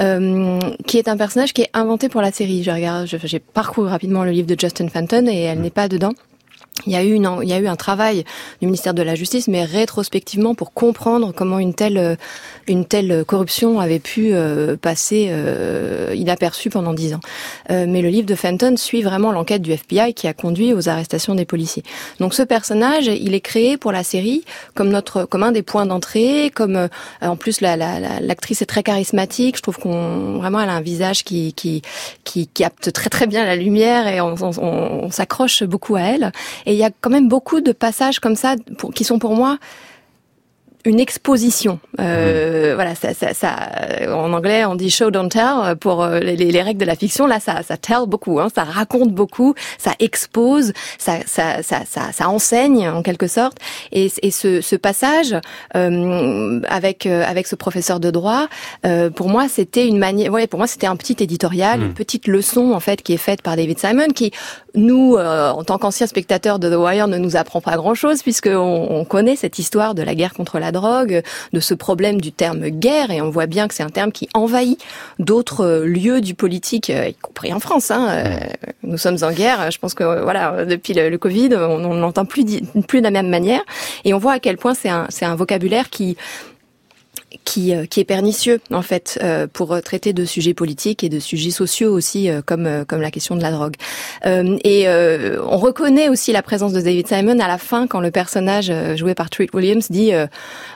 euh, 0.00 0.58
qui 0.86 0.98
est 0.98 1.08
un 1.08 1.16
personnage 1.16 1.52
qui 1.52 1.62
est 1.62 1.70
inventé 1.74 2.08
pour 2.08 2.22
la 2.22 2.32
série. 2.32 2.62
Je 2.62 2.70
regarde, 2.70 3.06
j'ai 3.06 3.38
parcouru 3.38 3.88
rapidement 3.88 4.24
le 4.24 4.30
livre 4.30 4.46
de 4.46 4.56
Justin 4.58 4.88
Fenton 4.88 5.26
et 5.28 5.42
elle 5.42 5.60
n'est 5.60 5.70
pas 5.70 5.88
dedans. 5.88 6.12
Il 6.86 6.92
y 6.92 6.96
a 6.96 7.02
eu 7.02 7.12
une, 7.12 7.28
il 7.42 7.48
y 7.48 7.52
a 7.52 7.58
eu 7.58 7.66
un 7.66 7.76
travail 7.76 8.24
du 8.60 8.66
ministère 8.66 8.94
de 8.94 9.02
la 9.02 9.14
Justice, 9.14 9.48
mais 9.48 9.64
rétrospectivement 9.64 10.54
pour 10.54 10.72
comprendre 10.72 11.32
comment 11.34 11.58
une 11.58 11.74
telle, 11.74 12.16
une 12.66 12.84
telle 12.84 13.24
corruption 13.26 13.80
avait 13.80 13.98
pu 13.98 14.30
euh, 14.32 14.76
passer 14.76 15.28
euh, 15.30 16.14
inaperçue 16.14 16.70
pendant 16.70 16.94
dix 16.94 17.14
ans. 17.14 17.20
Euh, 17.70 17.86
mais 17.88 18.02
le 18.02 18.08
livre 18.08 18.26
de 18.26 18.34
Fenton 18.34 18.76
suit 18.76 19.02
vraiment 19.02 19.32
l'enquête 19.32 19.62
du 19.62 19.72
FBI 19.72 20.14
qui 20.14 20.26
a 20.26 20.32
conduit 20.32 20.72
aux 20.72 20.88
arrestations 20.88 21.34
des 21.34 21.44
policiers. 21.44 21.82
Donc 22.20 22.34
ce 22.34 22.42
personnage, 22.42 23.06
il 23.06 23.34
est 23.34 23.40
créé 23.40 23.76
pour 23.76 23.92
la 23.92 24.04
série 24.04 24.44
comme 24.74 24.88
notre, 24.88 25.24
comme 25.24 25.42
un 25.42 25.52
des 25.52 25.62
points 25.62 25.86
d'entrée, 25.86 26.50
comme 26.54 26.76
euh, 26.76 26.88
en 27.20 27.36
plus 27.36 27.60
la, 27.60 27.76
la, 27.76 28.00
la, 28.00 28.20
l'actrice 28.20 28.62
est 28.62 28.66
très 28.66 28.82
charismatique. 28.82 29.56
Je 29.56 29.62
trouve 29.62 29.78
qu'on 29.78 30.38
vraiment 30.38 30.60
elle 30.60 30.70
a 30.70 30.74
un 30.74 30.80
visage 30.80 31.24
qui, 31.24 31.52
qui, 31.52 31.82
qui 32.24 32.46
capte 32.46 32.92
très 32.92 33.10
très 33.10 33.26
bien 33.26 33.44
la 33.44 33.56
lumière 33.56 34.06
et 34.06 34.20
on 34.20 35.10
s'accroche 35.10 35.62
beaucoup 35.64 35.96
à 35.96 36.02
elle. 36.02 36.32
Et 36.68 36.72
il 36.72 36.78
y 36.78 36.84
a 36.84 36.90
quand 36.90 37.08
même 37.08 37.28
beaucoup 37.28 37.62
de 37.62 37.72
passages 37.72 38.20
comme 38.20 38.36
ça 38.36 38.56
qui 38.94 39.02
sont 39.02 39.18
pour 39.18 39.34
moi 39.34 39.56
une 40.88 41.00
exposition. 41.00 41.78
Euh, 42.00 42.72
mmh. 42.72 42.74
Voilà, 42.74 42.94
ça, 42.94 43.14
ça, 43.14 43.34
ça, 43.34 43.50
en 44.08 44.32
anglais 44.32 44.64
on 44.64 44.74
dit 44.74 44.90
show 44.90 45.10
don't 45.10 45.28
tell 45.28 45.76
pour 45.76 46.06
les, 46.06 46.36
les 46.36 46.62
règles 46.62 46.80
de 46.80 46.86
la 46.86 46.96
fiction. 46.96 47.26
Là, 47.26 47.40
ça, 47.40 47.62
ça 47.62 47.76
tell 47.76 48.06
beaucoup, 48.06 48.40
hein, 48.40 48.48
ça 48.54 48.64
raconte 48.64 49.12
beaucoup, 49.12 49.54
ça 49.78 49.92
expose, 49.98 50.72
ça, 50.98 51.18
ça, 51.26 51.62
ça, 51.62 51.82
ça, 51.86 52.12
ça 52.12 52.28
enseigne 52.28 52.88
en 52.88 53.02
quelque 53.02 53.26
sorte. 53.26 53.58
Et, 53.92 54.10
et 54.22 54.30
ce, 54.30 54.60
ce 54.60 54.76
passage 54.76 55.36
euh, 55.76 56.60
avec 56.68 57.06
avec 57.06 57.46
ce 57.46 57.56
professeur 57.56 58.00
de 58.00 58.10
droit, 58.10 58.46
euh, 58.86 59.10
pour 59.10 59.28
moi, 59.28 59.48
c'était 59.48 59.86
une 59.86 59.98
manière. 59.98 60.32
Ouais, 60.32 60.46
pour 60.46 60.58
moi, 60.58 60.66
c'était 60.66 60.86
un 60.86 60.96
petit 60.96 61.16
éditorial, 61.20 61.80
mmh. 61.80 61.84
une 61.84 61.94
petite 61.94 62.26
leçon 62.26 62.72
en 62.72 62.80
fait 62.80 63.02
qui 63.02 63.12
est 63.12 63.18
faite 63.18 63.42
par 63.42 63.56
David 63.56 63.78
Simon, 63.78 64.08
qui 64.14 64.32
nous, 64.74 65.16
euh, 65.16 65.50
en 65.50 65.64
tant 65.64 65.76
qu'anciens 65.78 66.06
spectateurs 66.06 66.58
de 66.58 66.70
The 66.70 66.78
Wire, 66.78 67.08
ne 67.08 67.18
nous 67.18 67.36
apprend 67.36 67.60
pas 67.60 67.76
grand-chose 67.76 68.22
puisque 68.22 68.50
on, 68.50 68.86
on 68.90 69.04
connaît 69.04 69.36
cette 69.36 69.58
histoire 69.58 69.94
de 69.94 70.02
la 70.02 70.14
guerre 70.14 70.32
contre 70.32 70.58
la 70.58 70.70
drogue 70.70 70.77
drogue, 70.80 71.22
de 71.52 71.60
ce 71.60 71.74
problème 71.74 72.20
du 72.20 72.32
terme 72.32 72.68
guerre, 72.68 73.10
et 73.10 73.20
on 73.20 73.30
voit 73.30 73.46
bien 73.46 73.68
que 73.68 73.74
c'est 73.74 73.82
un 73.82 73.90
terme 73.90 74.12
qui 74.12 74.28
envahit 74.34 74.80
d'autres 75.18 75.82
lieux 75.84 76.20
du 76.20 76.34
politique, 76.34 76.88
y 76.88 77.14
compris 77.14 77.52
en 77.52 77.60
France. 77.60 77.90
Hein. 77.90 78.38
Nous 78.82 78.98
sommes 78.98 79.18
en 79.22 79.32
guerre. 79.32 79.70
Je 79.70 79.78
pense 79.78 79.94
que 79.94 80.22
voilà, 80.22 80.64
depuis 80.64 80.94
le, 80.94 81.16
Covid, 81.18 81.50
on 81.54 81.94
n'entend 81.94 82.24
plus 82.24 82.44
plus 82.86 82.98
de 82.98 83.04
la 83.04 83.10
même 83.10 83.28
manière, 83.28 83.62
et 84.04 84.14
on 84.14 84.18
voit 84.18 84.34
à 84.34 84.38
quel 84.38 84.56
point 84.56 84.74
c'est 84.74 84.88
un, 84.88 85.06
c'est 85.08 85.24
un 85.24 85.34
vocabulaire 85.34 85.90
qui 85.90 86.16
qui, 87.48 87.74
euh, 87.74 87.86
qui 87.86 88.00
est 88.00 88.04
pernicieux 88.04 88.60
en 88.70 88.82
fait 88.82 89.18
euh, 89.22 89.46
pour 89.50 89.80
traiter 89.80 90.12
de 90.12 90.26
sujets 90.26 90.52
politiques 90.52 91.02
et 91.02 91.08
de 91.08 91.18
sujets 91.18 91.50
sociaux 91.50 91.94
aussi 91.94 92.28
euh, 92.28 92.42
comme 92.44 92.84
comme 92.86 93.00
la 93.00 93.10
question 93.10 93.36
de 93.36 93.42
la 93.42 93.50
drogue. 93.50 93.74
et 94.26 94.86
on 94.88 95.56
reconnaît 95.56 96.08
aussi 96.08 96.32
la 96.32 96.42
présence 96.42 96.72
de 96.72 96.80
David 96.80 97.08
Simon 97.08 97.38
à 97.38 97.48
la 97.48 97.56
fin 97.56 97.86
quand 97.86 98.00
le 98.00 98.10
personnage 98.10 98.70
joué 98.96 99.14
par 99.14 99.30
Treat 99.30 99.52
Williams 99.54 99.90
dit 99.90 100.12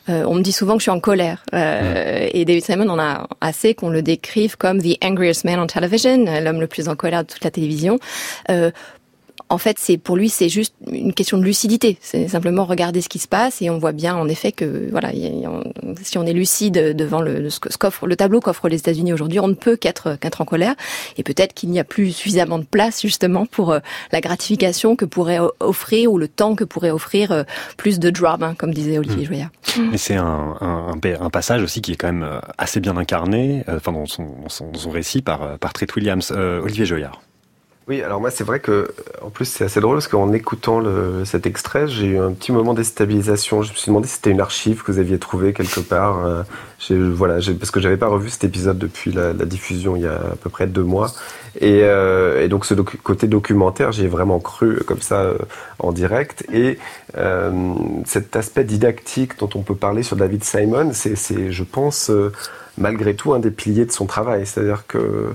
on 0.08 0.34
me 0.34 0.42
dit 0.42 0.52
souvent 0.52 0.74
que 0.74 0.78
je 0.78 0.84
suis 0.84 0.90
en 0.90 1.00
colère. 1.00 1.44
Et 1.52 2.44
David 2.44 2.64
Simon 2.64 2.88
on 2.88 2.98
a 2.98 3.28
assez 3.40 3.74
qu'on 3.74 3.90
le 3.90 4.02
décrive 4.02 4.56
comme 4.56 4.80
the 4.80 4.96
angriest 5.04 5.44
man 5.44 5.58
on 5.60 5.66
television, 5.66 6.24
l'homme 6.40 6.60
le 6.60 6.66
plus 6.66 6.88
en 6.88 6.96
colère 6.96 7.24
de 7.24 7.28
toute 7.28 7.44
la 7.44 7.50
télévision 7.50 7.98
en 9.52 9.58
fait, 9.58 9.76
c'est 9.78 9.98
pour 9.98 10.16
lui, 10.16 10.30
c'est 10.30 10.48
juste 10.48 10.74
une 10.90 11.12
question 11.12 11.36
de 11.36 11.44
lucidité. 11.44 11.98
C'est 12.00 12.26
simplement 12.26 12.64
regarder 12.64 13.02
ce 13.02 13.10
qui 13.10 13.18
se 13.18 13.28
passe 13.28 13.60
et 13.60 13.68
on 13.68 13.76
voit 13.76 13.92
bien, 13.92 14.16
en 14.16 14.26
effet, 14.26 14.50
que 14.50 14.88
voilà, 14.90 15.10
si 16.02 16.16
on 16.16 16.24
est 16.24 16.32
lucide 16.32 16.96
devant 16.96 17.20
le, 17.20 17.50
ce 17.50 17.60
qu'offre 17.76 18.06
le 18.06 18.16
tableau 18.16 18.40
qu'offrent 18.40 18.70
les 18.70 18.78
États-Unis 18.78 19.12
aujourd'hui, 19.12 19.40
on 19.40 19.48
ne 19.48 19.54
peut 19.54 19.76
qu'être 19.76 20.16
qu'être 20.18 20.40
en 20.40 20.46
colère. 20.46 20.74
Et 21.18 21.22
peut-être 21.22 21.52
qu'il 21.52 21.68
n'y 21.68 21.78
a 21.78 21.84
plus 21.84 22.12
suffisamment 22.12 22.58
de 22.58 22.64
place 22.64 23.02
justement 23.02 23.44
pour 23.44 23.72
euh, 23.72 23.80
la 24.10 24.22
gratification 24.22 24.96
que 24.96 25.04
pourrait 25.04 25.40
offrir 25.60 26.10
ou 26.10 26.16
le 26.16 26.28
temps 26.28 26.54
que 26.54 26.64
pourrait 26.64 26.90
offrir 26.90 27.30
euh, 27.30 27.42
plus 27.76 27.98
de 27.98 28.08
drama, 28.08 28.46
hein, 28.46 28.54
comme 28.56 28.72
disait 28.72 28.96
Olivier 28.96 29.24
mmh. 29.24 29.26
Joyat. 29.26 29.50
Mais 29.90 29.98
c'est 29.98 30.16
un, 30.16 30.56
un, 30.62 30.92
un, 30.92 31.30
passage 31.30 31.62
aussi 31.62 31.82
qui 31.82 31.92
est 31.92 31.96
quand 31.96 32.10
même 32.10 32.22
euh, 32.22 32.40
assez 32.56 32.80
bien 32.80 32.96
incarné, 32.96 33.64
enfin 33.68 33.92
dans 33.92 34.06
son, 34.06 34.90
récit 34.90 35.20
par 35.20 35.58
par 35.58 35.74
Treat 35.74 35.94
Williams, 35.94 36.30
Olivier 36.30 36.86
Joyard. 36.86 37.20
Oui, 37.92 38.00
alors 38.00 38.22
moi 38.22 38.30
c'est 38.30 38.42
vrai 38.42 38.58
que, 38.58 38.88
en 39.20 39.28
plus 39.28 39.44
c'est 39.44 39.64
assez 39.64 39.78
drôle 39.78 39.96
parce 39.96 40.08
qu'en 40.08 40.32
écoutant 40.32 40.82
cet 41.26 41.44
extrait, 41.44 41.86
j'ai 41.88 42.06
eu 42.06 42.18
un 42.18 42.32
petit 42.32 42.50
moment 42.50 42.72
de 42.72 42.78
déstabilisation. 42.78 43.60
Je 43.60 43.70
me 43.70 43.76
suis 43.76 43.90
demandé 43.90 44.08
si 44.08 44.14
c'était 44.14 44.30
une 44.30 44.40
archive 44.40 44.82
que 44.82 44.92
vous 44.92 44.98
aviez 44.98 45.18
trouvée 45.18 45.52
quelque 45.52 45.80
part. 45.80 46.24
Euh, 46.24 46.42
voilà, 46.90 47.34
parce 47.58 47.70
que 47.70 47.80
j'avais 47.80 47.98
pas 47.98 48.06
revu 48.06 48.30
cet 48.30 48.44
épisode 48.44 48.78
depuis 48.78 49.12
la, 49.12 49.34
diffusion 49.34 49.94
il 49.94 50.04
y 50.04 50.06
a 50.06 50.14
à 50.14 50.36
peu 50.40 50.48
près 50.48 50.66
deux 50.66 50.82
mois. 50.82 51.08
Et, 51.60 51.80
euh, 51.82 52.48
donc 52.48 52.64
ce 52.64 52.72
côté 52.72 53.26
documentaire, 53.26 53.92
j'ai 53.92 54.08
vraiment 54.08 54.40
cru 54.40 54.80
comme 54.86 55.02
ça 55.02 55.20
euh, 55.20 55.38
en 55.78 55.92
direct. 55.92 56.46
Et 56.50 56.78
euh, 57.18 57.50
cet 58.06 58.36
aspect 58.36 58.64
didactique 58.64 59.38
dont 59.38 59.50
on 59.54 59.60
peut 59.60 59.74
parler 59.74 60.02
sur 60.02 60.16
David 60.16 60.44
Simon, 60.44 60.92
c'est, 60.94 61.52
je 61.52 61.64
pense, 61.64 62.08
euh, 62.08 62.32
malgré 62.82 63.14
tout 63.14 63.32
un 63.32 63.38
des 63.38 63.50
piliers 63.50 63.86
de 63.86 63.92
son 63.92 64.06
travail. 64.06 64.46
C'est-à-dire 64.46 64.84
que 64.86 65.34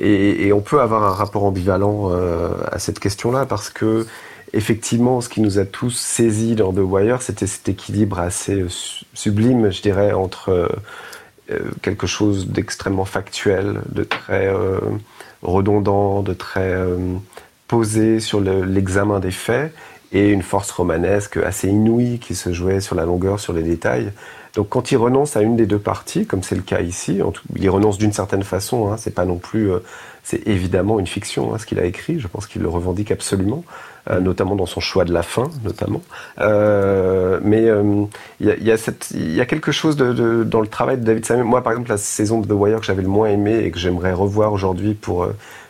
et, 0.00 0.52
on 0.52 0.60
peut 0.60 0.80
avoir 0.80 1.02
un 1.04 1.14
rapport 1.14 1.44
ambivalent 1.44 2.10
euh, 2.12 2.50
à 2.70 2.78
cette 2.78 3.00
question-là 3.00 3.46
parce 3.46 3.70
que 3.70 4.06
effectivement, 4.52 5.20
ce 5.20 5.28
qui 5.28 5.40
nous 5.40 5.58
a 5.58 5.64
tous 5.64 5.90
saisis 5.90 6.54
dans 6.54 6.72
The 6.72 6.78
Wire, 6.78 7.20
c'était 7.20 7.46
cet 7.46 7.68
équilibre 7.68 8.18
assez 8.18 8.64
sublime, 9.12 9.70
je 9.70 9.82
dirais, 9.82 10.12
entre 10.12 10.50
euh, 10.50 10.68
euh, 11.50 11.58
quelque 11.82 12.06
chose 12.06 12.48
d'extrêmement 12.48 13.04
factuel, 13.04 13.80
de 13.88 14.04
très 14.04 14.52
redondant, 15.42 16.22
de 16.22 16.34
très 16.34 16.76
posé 17.66 18.20
sur 18.20 18.40
l'examen 18.40 19.20
des 19.20 19.30
faits, 19.30 19.72
et 20.12 20.30
une 20.30 20.42
force 20.42 20.70
romanesque 20.70 21.36
assez 21.36 21.68
inouïe 21.68 22.18
qui 22.18 22.34
se 22.34 22.52
jouait 22.52 22.80
sur 22.80 22.94
la 22.94 23.04
longueur, 23.04 23.40
sur 23.40 23.52
les 23.52 23.62
détails. 23.62 24.12
Donc 24.58 24.70
quand 24.70 24.90
il 24.90 24.96
renonce 24.96 25.36
à 25.36 25.42
une 25.42 25.54
des 25.54 25.66
deux 25.66 25.78
parties, 25.78 26.26
comme 26.26 26.42
c'est 26.42 26.56
le 26.56 26.62
cas 26.62 26.80
ici, 26.80 27.20
il 27.54 27.70
renonce 27.70 27.96
d'une 27.96 28.12
certaine 28.12 28.42
façon. 28.42 28.90
Hein, 28.90 28.96
c'est 28.98 29.14
pas 29.14 29.24
non 29.24 29.36
plus, 29.36 29.70
euh, 29.70 29.78
c'est 30.24 30.48
évidemment 30.48 30.98
une 30.98 31.06
fiction 31.06 31.54
hein, 31.54 31.58
ce 31.58 31.64
qu'il 31.64 31.78
a 31.78 31.84
écrit. 31.84 32.18
Je 32.18 32.26
pense 32.26 32.48
qu'il 32.48 32.62
le 32.62 32.68
revendique 32.68 33.12
absolument, 33.12 33.62
euh, 34.10 34.18
notamment 34.18 34.56
dans 34.56 34.66
son 34.66 34.80
choix 34.80 35.04
de 35.04 35.12
la 35.12 35.22
fin, 35.22 35.48
notamment. 35.62 36.02
Euh, 36.40 37.38
mais 37.40 37.68
il 38.40 38.48
y 38.48 39.40
a, 39.40 39.46
quelque 39.46 39.70
chose 39.70 39.96
dans 39.96 40.60
le 40.60 40.66
travail 40.66 40.98
de 40.98 41.04
David 41.04 41.24
Simon. 41.24 41.44
Moi, 41.44 41.62
par 41.62 41.74
exemple, 41.74 41.90
la 41.90 41.96
saison 41.96 42.40
de 42.40 42.48
The 42.48 42.50
Wire 42.50 42.80
que 42.80 42.86
j'avais 42.86 43.02
le 43.02 43.08
moins 43.08 43.28
aimé 43.28 43.58
et 43.58 43.70
que 43.70 43.78
j'aimerais 43.78 44.12
revoir 44.12 44.52
aujourd'hui 44.52 44.94
pour 44.94 45.24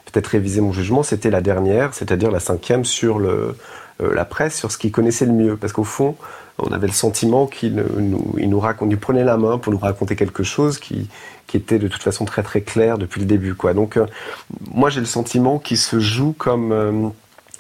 peut-être 0.06 0.28
réviser 0.28 0.62
mon 0.62 0.72
jugement, 0.72 1.02
c'était 1.02 1.28
la 1.28 1.42
dernière, 1.42 1.92
c'est-à-dire 1.92 2.30
la 2.30 2.40
cinquième 2.40 2.86
sur 2.86 3.20
la 4.00 4.24
presse, 4.24 4.56
sur 4.56 4.72
ce 4.72 4.78
qu'il 4.78 4.92
connaissait 4.92 5.26
le 5.26 5.32
mieux, 5.32 5.58
parce 5.58 5.74
qu'au 5.74 5.84
fond 5.84 6.16
on 6.58 6.72
avait 6.72 6.88
le 6.88 6.92
sentiment 6.92 7.46
qu'il 7.46 7.74
nous, 7.76 8.96
prenait 9.00 9.24
la 9.24 9.36
main 9.36 9.58
pour 9.58 9.72
nous 9.72 9.78
raconter 9.78 10.16
quelque 10.16 10.42
chose 10.42 10.78
qui, 10.78 11.08
était 11.54 11.78
de 11.78 11.88
toute 11.88 12.02
façon 12.02 12.24
très 12.24 12.42
très 12.42 12.60
clair 12.60 12.98
depuis 12.98 13.20
le 13.20 13.26
début. 13.26 13.54
Quoi. 13.54 13.72
Donc 13.72 13.96
euh, 13.96 14.06
moi 14.70 14.90
j'ai 14.90 15.00
le 15.00 15.06
sentiment 15.06 15.58
qu'il 15.58 15.78
se 15.78 15.98
joue 15.98 16.34
comme... 16.36 16.72
Euh, 16.72 17.08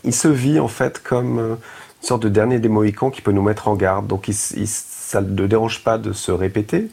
il 0.04 0.14
se 0.14 0.28
vit 0.28 0.60
en 0.60 0.68
fait 0.68 1.02
comme 1.02 1.38
euh, 1.38 1.54
une 2.02 2.06
sorte 2.06 2.22
de 2.22 2.28
dernier 2.28 2.58
des 2.58 2.68
Mohicans 2.68 3.10
qui 3.10 3.22
peut 3.22 3.32
nous 3.32 3.42
mettre 3.42 3.66
en 3.66 3.74
garde. 3.74 4.06
Donc 4.06 4.28
ça 4.32 5.20
ne 5.20 5.46
dérange 5.46 5.82
pas 5.82 5.96
de 5.96 6.12
se 6.12 6.30
répéter. 6.30 6.88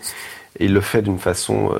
Il 0.60 0.74
le 0.74 0.82
fait 0.82 1.02
d'une 1.02 1.20
façon 1.20 1.72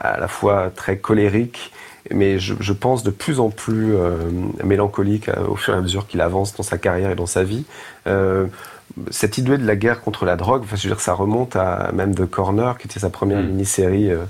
à 0.00 0.18
la 0.18 0.26
fois 0.26 0.70
très 0.74 0.98
colérique 0.98 1.72
mais 2.10 2.40
je, 2.40 2.72
pense 2.72 3.04
de 3.04 3.12
plus 3.12 3.38
en 3.38 3.48
plus 3.50 3.94
mélancolique 4.64 5.30
au 5.48 5.54
fur 5.54 5.72
et 5.72 5.76
à 5.76 5.80
mesure 5.80 6.08
qu'il 6.08 6.20
avance 6.20 6.54
dans 6.56 6.64
sa 6.64 6.78
carrière 6.78 7.12
et 7.12 7.14
dans 7.14 7.26
sa 7.26 7.44
vie. 7.44 7.64
Cette 9.10 9.38
idée 9.38 9.58
de 9.58 9.66
la 9.66 9.76
guerre 9.76 10.00
contre 10.00 10.24
la 10.24 10.36
drogue, 10.36 10.62
enfin, 10.64 10.76
je 10.76 10.82
veux 10.82 10.94
dire, 10.94 11.00
ça 11.00 11.14
remonte 11.14 11.56
à 11.56 11.90
même 11.92 12.14
The 12.14 12.26
Corner, 12.26 12.78
qui 12.78 12.86
était 12.86 13.00
sa 13.00 13.10
première 13.10 13.40
mm. 13.40 13.46
mini-série. 13.46 14.10
Euh, 14.10 14.24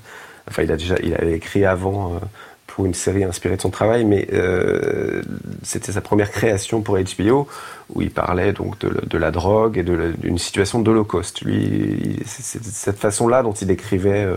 enfin, 0.48 0.62
il 0.62 0.72
a 0.72 0.76
déjà, 0.76 0.96
il 1.02 1.14
avait 1.14 1.34
écrit 1.34 1.64
avant 1.64 2.14
euh, 2.14 2.18
pour 2.66 2.86
une 2.86 2.94
série 2.94 3.24
inspirée 3.24 3.56
de 3.56 3.60
son 3.60 3.70
travail, 3.70 4.04
mais 4.04 4.28
euh, 4.32 5.22
c'était 5.62 5.92
sa 5.92 6.00
première 6.00 6.30
création 6.30 6.80
pour 6.80 6.96
HBO, 6.98 7.46
où 7.94 8.02
il 8.02 8.10
parlait 8.10 8.52
donc 8.52 8.78
de, 8.78 9.06
de 9.06 9.18
la 9.18 9.30
drogue 9.30 9.78
et 9.78 9.82
d'une 9.82 10.38
situation 10.38 10.80
d'Holocauste. 10.80 11.42
Lui, 11.42 12.20
c'est 12.24 12.62
cette 12.62 12.98
façon-là 12.98 13.42
dont 13.42 13.52
il 13.52 13.66
décrivait 13.66 14.24
euh, 14.24 14.36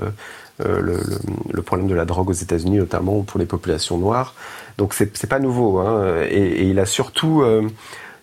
le, 0.60 0.82
le, 0.82 1.20
le, 1.52 1.62
problème 1.62 1.88
de 1.88 1.96
la 1.96 2.06
drogue 2.06 2.30
aux 2.30 2.34
États-Unis, 2.34 2.78
notamment 2.78 3.22
pour 3.24 3.40
les 3.40 3.46
populations 3.46 3.98
noires. 3.98 4.34
Donc 4.78 4.94
c'est 4.94 5.30
pas 5.30 5.40
nouveau, 5.40 5.80
hein, 5.80 6.22
et, 6.30 6.36
et, 6.36 6.64
il 6.64 6.80
a 6.80 6.86
surtout 6.86 7.44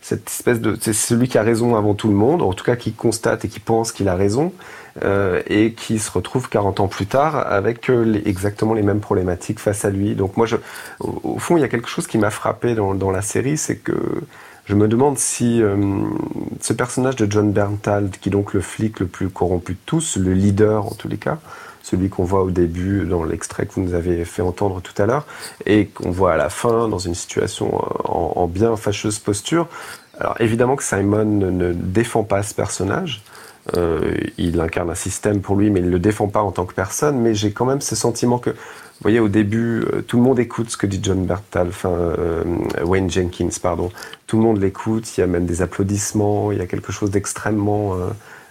cette 0.02 0.28
espèce 0.28 0.60
de 0.60 0.76
c'est 0.80 0.92
celui 0.92 1.28
qui 1.28 1.38
a 1.38 1.42
raison 1.42 1.76
avant 1.76 1.94
tout 1.94 2.08
le 2.08 2.14
monde, 2.14 2.42
en 2.42 2.52
tout 2.52 2.64
cas 2.64 2.76
qui 2.76 2.92
constate 2.92 3.44
et 3.44 3.48
qui 3.48 3.60
pense 3.60 3.92
qu'il 3.92 4.08
a 4.08 4.16
raison, 4.16 4.52
euh, 5.04 5.40
et 5.46 5.72
qui 5.72 5.98
se 5.98 6.10
retrouve 6.10 6.50
40 6.50 6.80
ans 6.80 6.88
plus 6.88 7.06
tard 7.06 7.50
avec 7.50 7.88
euh, 7.88 8.20
exactement 8.26 8.74
les 8.74 8.82
mêmes 8.82 9.00
problématiques 9.00 9.58
face 9.58 9.86
à 9.86 9.90
lui. 9.90 10.14
Donc 10.14 10.36
moi, 10.36 10.44
je, 10.44 10.56
au, 11.00 11.38
fond, 11.38 11.56
il 11.56 11.60
y 11.60 11.64
a 11.64 11.68
quelque 11.68 11.88
chose 11.88 12.06
qui 12.06 12.18
m'a 12.18 12.30
frappé 12.30 12.74
dans, 12.74 12.94
dans, 12.94 13.10
la 13.10 13.22
série, 13.22 13.56
c'est 13.56 13.76
que 13.76 13.94
je 14.66 14.74
me 14.74 14.88
demande 14.88 15.18
si 15.18 15.62
euh, 15.62 15.76
ce 16.60 16.72
personnage 16.72 17.16
de 17.16 17.30
John 17.30 17.52
Berntal, 17.52 18.10
qui 18.10 18.28
est 18.28 18.32
donc 18.32 18.52
le 18.52 18.60
flic 18.60 19.00
le 19.00 19.06
plus 19.06 19.30
corrompu 19.30 19.72
de 19.72 19.78
tous, 19.86 20.16
le 20.16 20.34
leader 20.34 20.84
en 20.86 20.94
tous 20.94 21.08
les 21.08 21.16
cas, 21.16 21.38
celui 21.82 22.08
qu'on 22.08 22.24
voit 22.24 22.42
au 22.42 22.50
début 22.50 23.04
dans 23.04 23.24
l'extrait 23.24 23.66
que 23.66 23.74
vous 23.74 23.82
nous 23.82 23.94
avez 23.94 24.24
fait 24.24 24.42
entendre 24.42 24.80
tout 24.80 25.00
à 25.00 25.06
l'heure, 25.06 25.26
et 25.66 25.86
qu'on 25.86 26.10
voit 26.10 26.32
à 26.32 26.36
la 26.36 26.48
fin 26.48 26.88
dans 26.88 26.98
une 26.98 27.14
situation 27.14 27.68
euh, 27.74 28.08
en, 28.08 28.32
en, 28.36 28.46
bien 28.46 28.76
fâcheuse 28.76 29.18
posture. 29.18 29.68
Alors 30.18 30.36
évidemment 30.40 30.76
que 30.76 30.84
Simon 30.84 31.24
ne, 31.24 31.72
défend 31.72 32.22
pas 32.22 32.42
ce 32.42 32.54
personnage, 32.54 33.22
euh, 33.76 34.14
il 34.38 34.60
incarne 34.60 34.90
un 34.90 34.96
système 34.96 35.40
pour 35.40 35.56
lui, 35.56 35.70
mais 35.70 35.80
il 35.80 35.86
ne 35.86 35.90
le 35.90 35.98
défend 35.98 36.28
pas 36.28 36.42
en 36.42 36.50
tant 36.50 36.66
que 36.66 36.74
personne, 36.74 37.20
mais 37.20 37.34
j'ai 37.34 37.52
quand 37.52 37.64
même 37.64 37.80
ce 37.80 37.94
sentiment 37.94 38.38
que, 38.38 38.50
vous 38.50 39.08
voyez, 39.08 39.20
au 39.20 39.28
début, 39.28 39.82
euh, 39.82 40.02
tout 40.02 40.16
le 40.16 40.22
monde 40.22 40.38
écoute 40.38 40.70
ce 40.70 40.76
que 40.76 40.86
dit 40.86 41.00
John 41.02 41.24
Bertal, 41.24 41.70
Wayne 42.84 43.10
Jenkins, 43.10 43.48
pardon. 43.60 43.90
Tout 44.26 44.36
le 44.36 44.42
monde 44.42 44.60
l'écoute, 44.60 45.16
il 45.16 45.20
y 45.20 45.24
a 45.24 45.26
même 45.26 45.46
des 45.46 45.62
applaudissements, 45.62 46.52
il 46.52 46.58
y 46.58 46.60
a 46.60 46.66
quelque 46.66 46.92
chose 46.92 47.10
d'extrêmement 47.10 47.96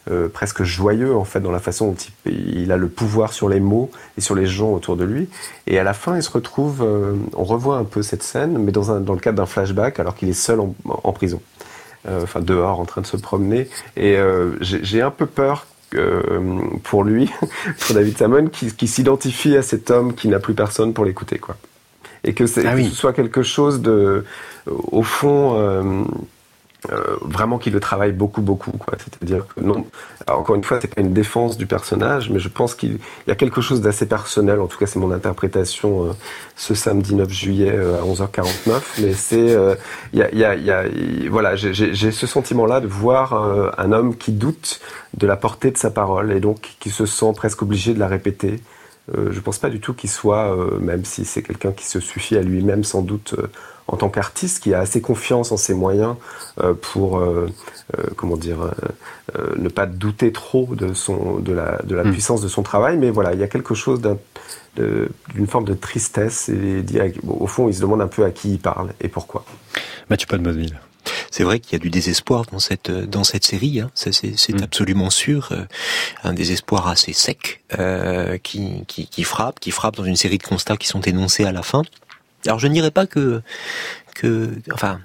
euh, 0.10 0.30
presque 0.30 0.64
joyeux 0.64 1.16
en 1.16 1.26
fait 1.26 1.42
dans 1.42 1.52
la 1.52 1.60
façon 1.60 1.90
dont 1.90 1.98
il, 2.26 2.62
il, 2.62 2.72
a 2.72 2.78
le 2.78 2.88
pouvoir 2.88 3.34
sur 3.34 3.48
les 3.48 3.60
mots 3.60 3.92
et 4.18 4.22
sur 4.22 4.34
les 4.34 4.48
gens 4.48 4.74
autour 4.74 4.96
de 4.96 5.04
lui. 5.04 5.30
Et 5.68 5.78
à 5.78 5.84
la 5.84 5.94
fin, 5.94 6.16
il 6.16 6.24
se 6.24 6.32
retrouve, 6.32 6.82
euh, 6.82 7.14
on 7.36 7.44
revoit 7.44 7.78
un 7.78 7.84
peu 7.84 8.02
cette 8.02 8.24
scène, 8.24 8.58
mais 8.58 8.72
dans, 8.72 8.92
un, 8.92 9.00
dans 9.00 9.14
le 9.14 9.20
cadre 9.20 9.38
d'un 9.38 9.46
flashback, 9.46 10.00
alors 10.00 10.16
qu'il 10.16 10.28
est 10.28 10.34
seul 10.34 10.60
en, 10.60 10.74
en 10.86 11.12
prison, 11.14 11.40
euh, 12.08 12.24
enfin 12.24 12.40
dehors, 12.40 12.80
en 12.80 12.86
train 12.86 13.02
de 13.02 13.06
se 13.06 13.16
promener. 13.16 13.70
Et 13.96 14.18
j'ai 14.62 15.04
un 15.04 15.12
peu 15.12 15.28
peur 15.28 15.68
pour 16.84 17.04
lui, 17.04 17.30
pour 17.80 17.94
David 17.94 18.18
Simon, 18.18 18.48
qui, 18.48 18.74
qui 18.74 18.88
s'identifie 18.88 19.56
à 19.56 19.62
cet 19.62 19.92
homme 19.92 20.16
qui 20.16 20.30
n'a 20.30 20.40
plus 20.40 20.56
personne 20.56 20.94
pour 20.94 21.06
l'écouter, 21.06 21.38
quoi. 21.38 21.58
Et 22.24 22.34
que, 22.34 22.44
ah 22.66 22.74
oui. 22.76 22.86
que, 22.86 22.90
ce 22.90 22.96
soit 22.96 23.14
quelque 23.14 23.44
chose 23.44 23.82
de, 23.82 24.26
au 24.68 25.04
fond 25.04 26.06
euh, 26.90 27.18
vraiment 27.22 27.60
qu'il 27.60 27.74
le 27.74 27.80
travaille 27.80 28.12
beaucoup, 28.12 28.42
beaucoup. 28.42 28.72
Quoi. 28.72 28.96
C'est-à-dire 28.98 29.46
non, 29.62 29.86
encore 30.28 30.56
une 30.56 30.64
fois, 30.64 30.80
c'est 30.82 30.88
pas 30.88 31.02
une 31.02 31.14
défense 31.14 31.56
du 31.56 31.68
personnage, 31.68 32.32
mais 32.32 32.40
je 32.40 32.50
pense 32.50 32.74
qu'il 32.74 32.98
y 33.28 33.32
a 33.32 33.36
quelque 33.36 33.62
chose 33.62 33.82
d'assez 33.82 34.08
personnel. 34.08 34.60
En 34.60 34.66
tout 34.66 34.80
cas, 34.80 34.88
c'est 34.88 34.98
mon 34.98 35.12
interprétation 35.12 36.06
euh, 36.06 36.14
ce 36.56 36.74
samedi 36.74 37.14
9 37.14 37.30
juillet 37.30 37.72
euh, 37.72 38.02
à 38.02 38.04
11h49. 38.04 38.82
Mais 39.00 39.14
c'est, 39.14 39.56
il 40.14 40.20
y 40.20 40.24
a, 40.24 40.34
y 40.34 40.44
a, 40.44 40.56
y 40.56 40.72
a, 40.72 40.84
voilà, 41.30 41.56
j'ai 41.56 42.12
ce 42.12 42.28
sentiment-là 42.28 42.80
de 42.80 42.88
voir 42.88 43.34
un 43.78 43.92
homme 43.92 44.18
qui 44.18 44.32
doute 44.32 44.80
de 45.16 45.28
la 45.28 45.36
portée 45.36 45.70
de 45.70 45.78
sa 45.78 45.92
parole 45.92 46.32
et 46.32 46.40
donc 46.40 46.78
qui 46.80 46.90
se 46.90 47.06
sent 47.06 47.34
presque 47.36 47.62
obligé 47.62 47.94
de 47.94 48.00
la 48.00 48.08
répéter. 48.08 48.60
je 49.14 49.40
pense 49.40 49.60
pas 49.60 49.70
du 49.70 49.80
tout 49.80 49.94
qu'il 49.94 50.10
soit, 50.10 50.56
même 50.80 51.06
si 51.06 51.26
c'est 51.26 51.44
quelqu'un 51.44 51.72
qui 51.72 51.86
se 51.86 52.00
suffit 52.00 52.38
à 52.38 52.42
lui-même 52.42 52.84
sans 52.84 53.02
doute 53.02 53.36
en 53.92 53.98
tant 53.98 54.10
qu'artiste 54.10 54.64
qui 54.64 54.74
a 54.74 54.80
assez 54.80 55.02
confiance 55.02 55.52
en 55.52 55.58
ses 55.58 55.74
moyens 55.74 56.16
euh, 56.60 56.74
pour 56.74 57.20
euh, 57.20 57.48
euh, 57.98 58.04
comment 58.16 58.38
dire 58.38 58.72
ne 59.58 59.70
pas 59.70 59.86
douter 59.86 60.32
trop 60.32 60.70
de 60.76 60.94
son 60.94 61.40
de 61.40 61.54
la 61.54 61.82
de 61.84 61.96
la 61.96 62.04
hmm. 62.04 62.12
puissance 62.12 62.42
de 62.42 62.48
son 62.48 62.64
travail 62.64 62.98
mais 62.98 63.12
voilà 63.12 63.34
il 63.34 63.40
y 63.40 63.44
a 63.44 63.48
quelque 63.48 63.76
chose 63.76 64.02
d'une 64.76 65.48
forme 65.48 65.66
de 65.66 65.74
tristesse 65.74 66.50
et 66.50 66.84
au 67.28 67.48
fond 67.48 67.68
il 67.68 67.74
se 67.74 67.82
demande 67.82 68.02
un 68.02 68.08
peu 68.08 68.24
à 68.26 68.32
qui 68.32 68.54
il 68.54 68.60
parle 68.60 68.94
et 69.02 69.08
pourquoi 69.08 69.46
Mathieu 70.10 70.28
Padmosville 70.28 70.80
c'est 71.30 71.44
vrai 71.44 71.60
qu'il 71.60 71.74
y 71.74 71.76
a 71.78 71.80
du 71.80 71.90
désespoir 71.90 72.44
dans 72.52 72.60
cette 72.60 72.92
dans 72.92 73.24
cette 73.24 73.46
série, 73.46 73.80
hein. 73.80 73.90
c'est 73.96 74.22
hmm. 74.22 74.64
absolument 74.64 75.10
sûr, 75.10 75.52
un 76.24 76.34
désespoir 76.34 76.90
assez 76.90 77.14
sec 77.14 77.64
qui, 78.44 78.84
qui, 78.86 79.08
qui 79.08 79.24
frappe, 79.24 79.60
qui 79.62 79.72
frappe 79.72 79.96
dans 79.96 80.04
une 80.04 80.18
série 80.18 80.38
de 80.38 80.44
constats 80.44 80.76
qui 80.76 80.88
sont 80.88 81.00
énoncés 81.02 81.46
à 81.46 81.54
la 81.54 81.64
fin. 81.64 81.84
Alors 82.46 82.60
je 82.60 82.68
ne 82.68 82.74
dirais 82.74 82.92
pas 82.92 83.08
que, 83.08 83.42
enfin, 84.74 85.00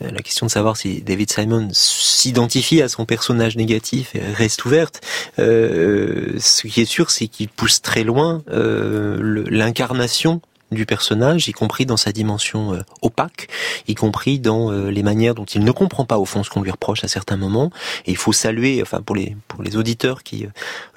la 0.00 0.22
question 0.22 0.46
de 0.46 0.50
savoir 0.50 0.76
si 0.76 1.00
David 1.00 1.30
Simon 1.30 1.68
s'identifie 1.72 2.82
à 2.82 2.88
son 2.88 3.06
personnage 3.06 3.56
négatif 3.56 4.14
reste 4.34 4.64
ouverte. 4.64 5.00
Euh, 5.38 6.34
ce 6.38 6.66
qui 6.66 6.80
est 6.80 6.86
sûr, 6.86 7.10
c'est 7.10 7.28
qu'il 7.28 7.48
pousse 7.48 7.82
très 7.82 8.04
loin 8.04 8.42
euh, 8.50 9.44
l'incarnation 9.48 10.40
du 10.74 10.86
personnage, 10.86 11.48
y 11.48 11.52
compris 11.52 11.86
dans 11.86 11.96
sa 11.96 12.12
dimension 12.12 12.74
euh, 12.74 12.80
opaque, 13.02 13.48
y 13.88 13.94
compris 13.94 14.38
dans 14.38 14.70
euh, 14.70 14.90
les 14.90 15.02
manières 15.02 15.34
dont 15.34 15.44
il 15.44 15.64
ne 15.64 15.70
comprend 15.70 16.04
pas 16.04 16.18
au 16.18 16.24
fond 16.24 16.42
ce 16.42 16.50
qu'on 16.50 16.62
lui 16.62 16.70
reproche 16.70 17.04
à 17.04 17.08
certains 17.08 17.36
moments. 17.36 17.70
Et 18.06 18.12
il 18.12 18.16
faut 18.16 18.32
saluer, 18.32 18.82
enfin 18.82 19.00
pour 19.00 19.16
les 19.16 19.36
pour 19.48 19.62
les 19.62 19.76
auditeurs 19.76 20.22
qui 20.22 20.46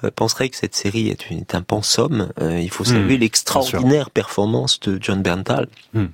euh, 0.04 0.10
penseraient 0.14 0.48
que 0.48 0.56
cette 0.56 0.74
série 0.74 1.08
est, 1.08 1.30
une, 1.30 1.38
est 1.38 1.54
un 1.54 1.62
pensum, 1.62 2.28
il 2.40 2.70
faut 2.70 2.84
saluer 2.84 3.16
hmm. 3.16 3.20
l'extraordinaire 3.20 4.10
performance 4.10 4.80
de 4.80 4.98
John 5.00 5.22
Berntal. 5.22 5.68
Hmm. 5.94 6.06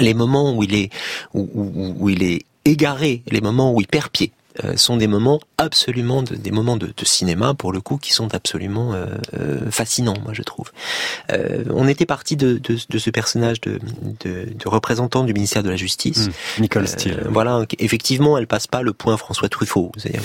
Les 0.00 0.14
moments 0.14 0.54
où 0.54 0.62
il 0.62 0.74
est 0.74 0.90
où, 1.34 1.48
où, 1.54 1.94
où 1.98 2.08
il 2.08 2.22
est 2.22 2.44
égaré, 2.64 3.22
les 3.30 3.40
moments 3.40 3.72
où 3.72 3.80
il 3.80 3.86
perd 3.86 4.08
pied, 4.08 4.32
euh, 4.32 4.45
sont 4.76 4.96
des 4.96 5.06
moments 5.06 5.40
absolument 5.58 6.22
de, 6.22 6.34
des 6.34 6.50
moments 6.50 6.76
de, 6.76 6.86
de, 6.86 7.04
cinéma 7.04 7.54
pour 7.54 7.72
le 7.72 7.80
coup 7.80 7.96
qui 7.96 8.12
sont 8.12 8.34
absolument 8.34 8.92
euh, 8.92 9.06
euh 9.34 9.70
fascinants 9.70 10.16
moi 10.22 10.32
je 10.32 10.42
trouve. 10.42 10.70
Euh, 11.32 11.64
on 11.70 11.88
était 11.88 12.06
parti 12.06 12.36
de, 12.36 12.60
ce 12.76 13.10
personnage 13.10 13.60
de, 13.60 13.78
représentant 14.64 15.24
du 15.24 15.32
ministère 15.32 15.62
de 15.62 15.70
la 15.70 15.76
justice. 15.76 16.28
Mmh, 16.28 16.60
Nicole 16.62 16.88
Steele. 16.88 17.26
voilà 17.30 17.64
effectivement 17.78 18.36
elle 18.36 18.46
passe 18.46 18.66
pas 18.66 18.82
le 18.82 18.92
point 18.92 19.16
François 19.16 19.48
Truffaut. 19.48 19.92
C'est-à-dire 19.96 20.22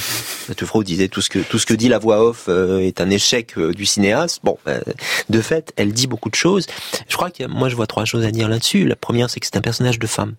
Truffaut 0.56 0.84
disait 0.84 1.08
tout 1.08 1.22
ce 1.22 1.30
que 1.30 1.40
tout 1.40 1.60
ce 1.60 1.66
que 1.66 1.74
dit 1.74 1.88
la 1.88 2.00
voix 2.00 2.24
off 2.24 2.50
est 2.50 3.00
un 3.00 3.10
échec 3.10 3.58
du 3.58 3.86
cinéaste. 3.86 4.42
Bon 4.44 4.58
de 5.30 5.42
fait 5.42 5.74
elle 5.78 5.94
dit 5.94 6.08
beaucoup 6.08 6.30
de 6.30 6.36
choses. 6.36 6.68
Je 7.08 7.16
crois 7.16 7.32
que 7.32 7.46
moi 7.46 7.70
je 7.70 7.76
vois 7.76 7.88
trois 7.88 8.06
choses 8.06 8.26
à 8.26 8.32
dire 8.32 8.50
là-dessus. 8.50 8.86
La 8.86 8.96
première 8.96 9.30
c'est 9.30 9.40
que 9.40 9.46
c'est 9.46 9.58
un 9.58 9.62
personnage 9.62 10.00
de 10.00 10.08
femme. 10.08 10.36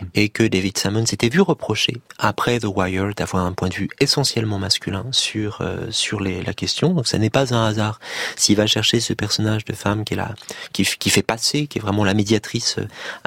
Mmh. 0.00 0.04
et 0.14 0.28
que 0.28 0.42
David 0.42 0.78
Simon 0.78 1.06
s'était 1.06 1.28
vu 1.28 1.40
reprocher 1.40 1.96
après 2.18 2.58
The 2.58 2.66
Wire 2.66 3.14
d'avoir 3.16 3.35
un 3.40 3.52
point 3.52 3.68
de 3.68 3.74
vue 3.74 3.88
essentiellement 4.00 4.58
masculin 4.58 5.06
sur 5.10 5.60
euh, 5.60 5.86
sur 5.90 6.20
les, 6.20 6.42
la 6.42 6.54
question. 6.54 6.94
Donc 6.94 7.06
ça 7.06 7.18
n'est 7.18 7.30
pas 7.30 7.54
un 7.54 7.66
hasard 7.66 8.00
s'il 8.36 8.56
va 8.56 8.66
chercher 8.66 9.00
ce 9.00 9.12
personnage 9.12 9.64
de 9.64 9.72
femme 9.72 10.04
qui 10.04 10.14
est 10.14 10.16
là, 10.16 10.34
qui, 10.72 10.84
fait 10.84 11.22
passer, 11.22 11.66
qui 11.66 11.78
est 11.78 11.80
vraiment 11.80 12.04
la 12.04 12.14
médiatrice 12.14 12.76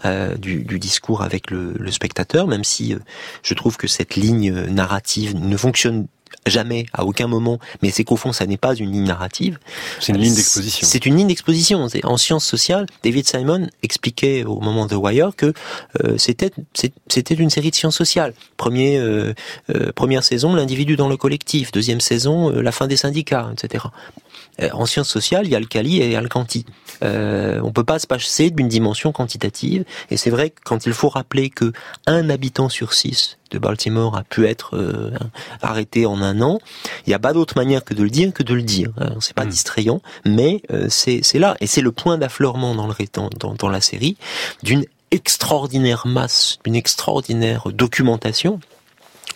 euh, 0.05 0.35
du, 0.35 0.63
du, 0.63 0.79
discours 0.79 1.21
avec 1.21 1.51
le, 1.51 1.73
le 1.77 1.91
spectateur, 1.91 2.47
même 2.47 2.63
si 2.63 2.93
euh, 2.93 2.99
je 3.43 3.53
trouve 3.53 3.77
que 3.77 3.87
cette 3.87 4.15
ligne 4.15 4.51
narrative 4.51 5.35
ne 5.35 5.57
fonctionne 5.57 6.07
jamais, 6.45 6.85
à 6.93 7.05
aucun 7.05 7.27
moment, 7.27 7.59
mais 7.81 7.91
c'est 7.91 8.03
qu'au 8.03 8.15
fond, 8.15 8.33
ça 8.33 8.45
n'est 8.45 8.57
pas 8.57 8.75
une 8.75 8.91
ligne 8.91 9.05
narrative. 9.05 9.59
C'est 9.99 10.13
une 10.13 10.19
ligne 10.19 10.35
d'exposition. 10.35 10.87
C'est 10.87 11.05
une 11.05 11.15
ligne 11.15 11.27
d'exposition. 11.27 11.87
En 12.03 12.17
sciences 12.17 12.45
sociales, 12.45 12.85
David 13.03 13.27
Simon 13.27 13.67
expliquait 13.83 14.43
au 14.43 14.59
moment 14.59 14.85
de 14.85 14.95
Wire 14.95 15.35
que 15.35 15.53
euh, 16.03 16.17
c'était 16.17 16.51
c'était 17.07 17.35
une 17.35 17.49
série 17.49 17.71
de 17.71 17.75
sciences 17.75 17.95
sociales. 17.97 18.33
Premier, 18.57 18.97
euh, 18.97 19.33
euh, 19.75 19.91
première 19.93 20.23
saison, 20.23 20.55
l'individu 20.55 20.95
dans 20.95 21.09
le 21.09 21.17
collectif. 21.17 21.71
Deuxième 21.71 22.01
saison, 22.01 22.49
la 22.49 22.71
fin 22.71 22.87
des 22.87 22.97
syndicats, 22.97 23.49
etc. 23.53 23.85
En 24.73 24.85
sciences 24.85 25.09
sociales, 25.09 25.45
il 25.45 25.51
y 25.51 25.55
a 25.55 25.59
le 25.59 25.65
quali 25.65 26.01
et 26.01 26.05
il 26.05 26.11
y 26.11 26.15
a 26.15 26.21
le 26.21 26.27
quanti. 26.27 26.65
Euh, 27.03 27.61
on 27.63 27.71
peut 27.71 27.83
pas 27.83 27.99
se 27.99 28.07
passer 28.07 28.49
d'une 28.49 28.67
dimension 28.67 29.11
quantitative. 29.11 29.85
Et 30.09 30.17
c'est 30.17 30.29
vrai 30.29 30.49
que 30.49 30.59
quand 30.63 30.85
il 30.85 30.93
faut 30.93 31.09
rappeler 31.09 31.49
que 31.49 31.71
un 32.07 32.29
habitant 32.29 32.69
sur 32.69 32.93
six 32.93 33.37
de 33.51 33.59
Baltimore 33.59 34.15
a 34.15 34.23
pu 34.23 34.45
être 34.45 34.75
euh, 34.75 35.11
arrêté 35.61 36.05
en 36.05 36.21
un 36.21 36.41
an. 36.41 36.59
Il 37.05 37.09
n'y 37.09 37.15
a 37.15 37.19
pas 37.19 37.33
d'autre 37.33 37.55
manière 37.57 37.83
que 37.83 37.93
de 37.93 38.03
le 38.03 38.09
dire 38.09 38.33
que 38.33 38.43
de 38.43 38.53
le 38.53 38.61
dire. 38.61 38.91
Hein. 38.97 39.15
C'est 39.19 39.33
pas 39.33 39.45
hmm. 39.45 39.49
distrayant, 39.49 40.01
mais 40.25 40.61
euh, 40.71 40.87
c'est 40.89 41.21
là 41.35 41.55
et 41.59 41.67
c'est 41.67 41.81
le 41.81 41.91
point 41.91 42.17
d'affleurement 42.17 42.75
dans, 42.75 42.87
le, 42.87 42.93
dans, 43.13 43.53
dans 43.53 43.69
la 43.69 43.81
série 43.81 44.17
d'une 44.63 44.85
extraordinaire 45.11 46.05
masse, 46.05 46.59
d'une 46.63 46.75
extraordinaire 46.75 47.69
documentation 47.71 48.59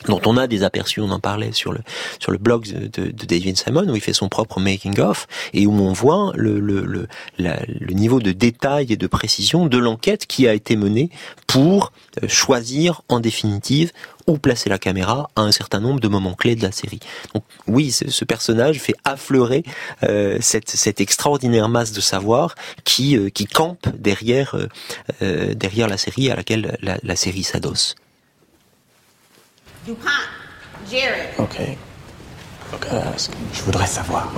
dont 0.07 0.21
on 0.25 0.37
a 0.37 0.47
des 0.47 0.63
aperçus, 0.63 0.99
on 0.99 1.09
en 1.09 1.19
parlait 1.19 1.51
sur 1.51 1.71
le 1.71 1.79
sur 2.19 2.31
le 2.31 2.37
blog 2.37 2.67
de, 2.67 3.05
de 3.05 3.25
David 3.25 3.57
Simon 3.57 3.87
où 3.87 3.95
il 3.95 4.01
fait 4.01 4.13
son 4.13 4.29
propre 4.29 4.59
making 4.59 4.99
of 4.99 5.27
et 5.53 5.65
où 5.65 5.73
on 5.73 5.93
voit 5.93 6.31
le 6.35 6.59
le, 6.59 6.81
le, 6.81 7.07
le 7.37 7.93
niveau 7.93 8.19
de 8.19 8.31
détail 8.31 8.91
et 8.91 8.97
de 8.97 9.07
précision 9.07 9.67
de 9.67 9.77
l'enquête 9.77 10.25
qui 10.25 10.47
a 10.47 10.53
été 10.53 10.75
menée 10.75 11.09
pour 11.47 11.91
euh, 12.21 12.27
choisir 12.27 13.01
en 13.09 13.19
définitive 13.19 13.91
où 14.27 14.37
placer 14.37 14.69
la 14.69 14.77
caméra 14.77 15.29
à 15.35 15.41
un 15.41 15.51
certain 15.51 15.79
nombre 15.79 15.99
de 15.99 16.07
moments 16.07 16.33
clés 16.33 16.55
de 16.55 16.63
la 16.63 16.71
série. 16.71 16.99
Donc 17.33 17.43
oui, 17.67 17.91
ce, 17.91 18.25
personnage 18.25 18.79
fait 18.79 18.95
affleurer 19.03 19.63
euh, 20.03 20.37
cette, 20.41 20.69
cette 20.69 21.01
extraordinaire 21.01 21.69
masse 21.69 21.91
de 21.91 22.01
savoir 22.01 22.55
qui 22.83 23.17
euh, 23.17 23.29
qui 23.29 23.45
campe 23.45 23.87
derrière 23.97 24.55
euh, 25.21 25.53
derrière 25.53 25.87
la 25.87 25.97
série 25.97 26.29
à 26.31 26.35
laquelle 26.35 26.77
la, 26.81 26.97
la 27.03 27.15
série 27.15 27.43
s'adosse. 27.43 27.95
DuPont, 29.85 30.07
Jared. 30.89 31.29
Ok. 31.39 31.59
Ok. 32.73 32.87
Je 33.53 33.61
voudrais 33.63 33.85
savoir. 33.85 34.31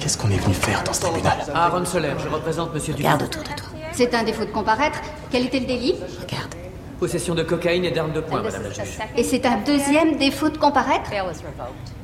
Qu'est-ce 0.00 0.16
qu'on 0.16 0.30
est 0.30 0.38
venu 0.38 0.54
faire 0.54 0.82
dans 0.82 0.92
ce 0.92 1.02
tribunal? 1.02 1.38
Aaron 1.54 1.84
Soler, 1.84 2.12
je 2.22 2.28
représente 2.28 2.72
Monsieur 2.74 2.94
Dupont. 2.94 3.08
Garde 3.08 3.22
autour 3.22 3.42
de 3.42 3.48
toi. 3.48 3.68
C'est 3.92 4.14
un 4.14 4.22
défaut 4.22 4.44
de 4.44 4.50
comparaître. 4.50 4.98
Quel 5.30 5.44
était 5.46 5.60
le 5.60 5.66
délit? 5.66 5.94
Regarde. 6.20 6.54
Possession 6.98 7.34
de 7.34 7.42
cocaïne 7.42 7.84
et 7.84 7.90
d'armes 7.90 8.12
de 8.12 8.20
poing, 8.20 8.42
Madame 8.42 8.62
la 8.62 8.70
juge. 8.70 8.98
Et 9.16 9.24
c'est 9.24 9.44
un 9.46 9.58
deuxième 9.58 10.16
défaut 10.16 10.48
de 10.48 10.58
comparaître? 10.58 11.10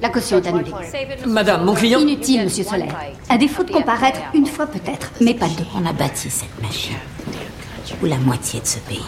La 0.01 0.09
caution 0.09 0.39
est 0.39 0.47
annulée. 0.47 0.73
Madame, 1.27 1.65
mon 1.65 1.75
client... 1.75 2.01
Inutile, 2.01 2.45
Monsieur 2.45 2.65
Soler. 2.65 2.89
Un 3.29 3.37
défaut 3.37 3.63
de 3.63 3.73
comparaître 3.73 4.21
une 4.35 4.47
fois 4.47 4.67
peut-être, 4.67 5.11
mais 5.21 5.35
pas 5.35 5.49
deux. 5.49 5.67
On 5.75 5.85
a 5.87 5.93
bâti 5.93 6.31
cette 6.31 6.63
machine. 6.63 6.97
Ou 8.03 8.07
la 8.07 8.17
moitié 8.17 8.61
de 8.61 8.67
ce 8.67 8.79
pays. 8.81 9.05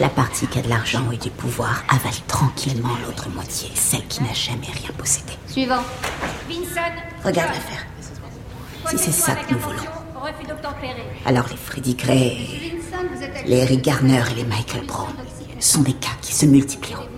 La 0.00 0.08
partie 0.08 0.46
qui 0.46 0.58
a 0.58 0.62
de 0.62 0.68
l'argent 0.68 1.10
et 1.12 1.16
du 1.16 1.30
pouvoir 1.30 1.84
avale 1.88 2.12
tranquillement 2.26 2.96
l'autre 3.06 3.28
moitié, 3.30 3.70
celle 3.74 4.06
qui 4.08 4.22
n'a 4.22 4.32
jamais 4.32 4.66
rien 4.72 4.90
possédé. 4.98 5.32
Suivant. 5.46 5.82
Vincent. 6.48 6.80
Regarde 7.24 7.54
l'affaire. 7.54 7.86
Si 8.90 8.98
c'est 8.98 9.12
ça 9.12 9.34
que 9.34 9.54
nous 9.54 9.60
voulons. 9.60 9.84
Alors 11.26 11.46
les 11.48 11.56
Freddy 11.56 11.94
Gray, 11.94 12.80
les 13.46 13.56
Eric 13.58 13.82
Garner 13.82 14.22
et 14.32 14.34
les 14.34 14.44
Michael 14.44 14.86
Brown 14.86 15.12
sont 15.60 15.82
des 15.82 15.92
cas 15.92 16.16
qui 16.20 16.34
se 16.34 16.46
multiplieront. 16.46 17.08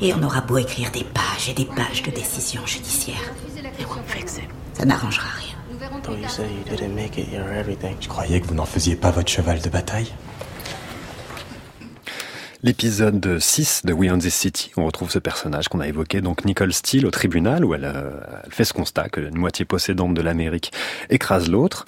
Et 0.00 0.12
on 0.14 0.22
aura 0.22 0.40
beau 0.40 0.58
écrire 0.58 0.90
des 0.90 1.04
pages 1.04 1.48
et 1.48 1.54
des 1.54 1.64
pages 1.64 2.02
de 2.02 2.10
décisions 2.10 2.66
judiciaires. 2.66 3.32
Ça 4.74 4.84
n'arrangera 4.84 5.28
rien. 5.38 5.56
Je 8.00 8.08
croyais 8.08 8.40
que 8.40 8.46
vous 8.46 8.54
n'en 8.54 8.66
faisiez 8.66 8.96
pas 8.96 9.10
votre 9.10 9.30
cheval 9.30 9.60
de 9.60 9.68
bataille 9.68 10.12
L'épisode 12.64 13.40
6 13.40 13.86
de 13.86 13.92
We 13.92 14.12
Own 14.12 14.20
This 14.20 14.34
City, 14.34 14.70
on 14.76 14.86
retrouve 14.86 15.10
ce 15.10 15.18
personnage 15.18 15.66
qu'on 15.66 15.80
a 15.80 15.88
évoqué, 15.88 16.20
donc 16.20 16.44
Nicole 16.44 16.72
Steele, 16.72 17.06
au 17.06 17.10
tribunal, 17.10 17.64
où 17.64 17.74
elle, 17.74 17.84
euh, 17.84 18.12
fait 18.50 18.64
ce 18.64 18.72
constat 18.72 19.08
que 19.08 19.20
une 19.20 19.36
moitié 19.36 19.64
possédante 19.64 20.14
de 20.14 20.22
l'Amérique 20.22 20.72
écrase 21.10 21.50
l'autre. 21.50 21.86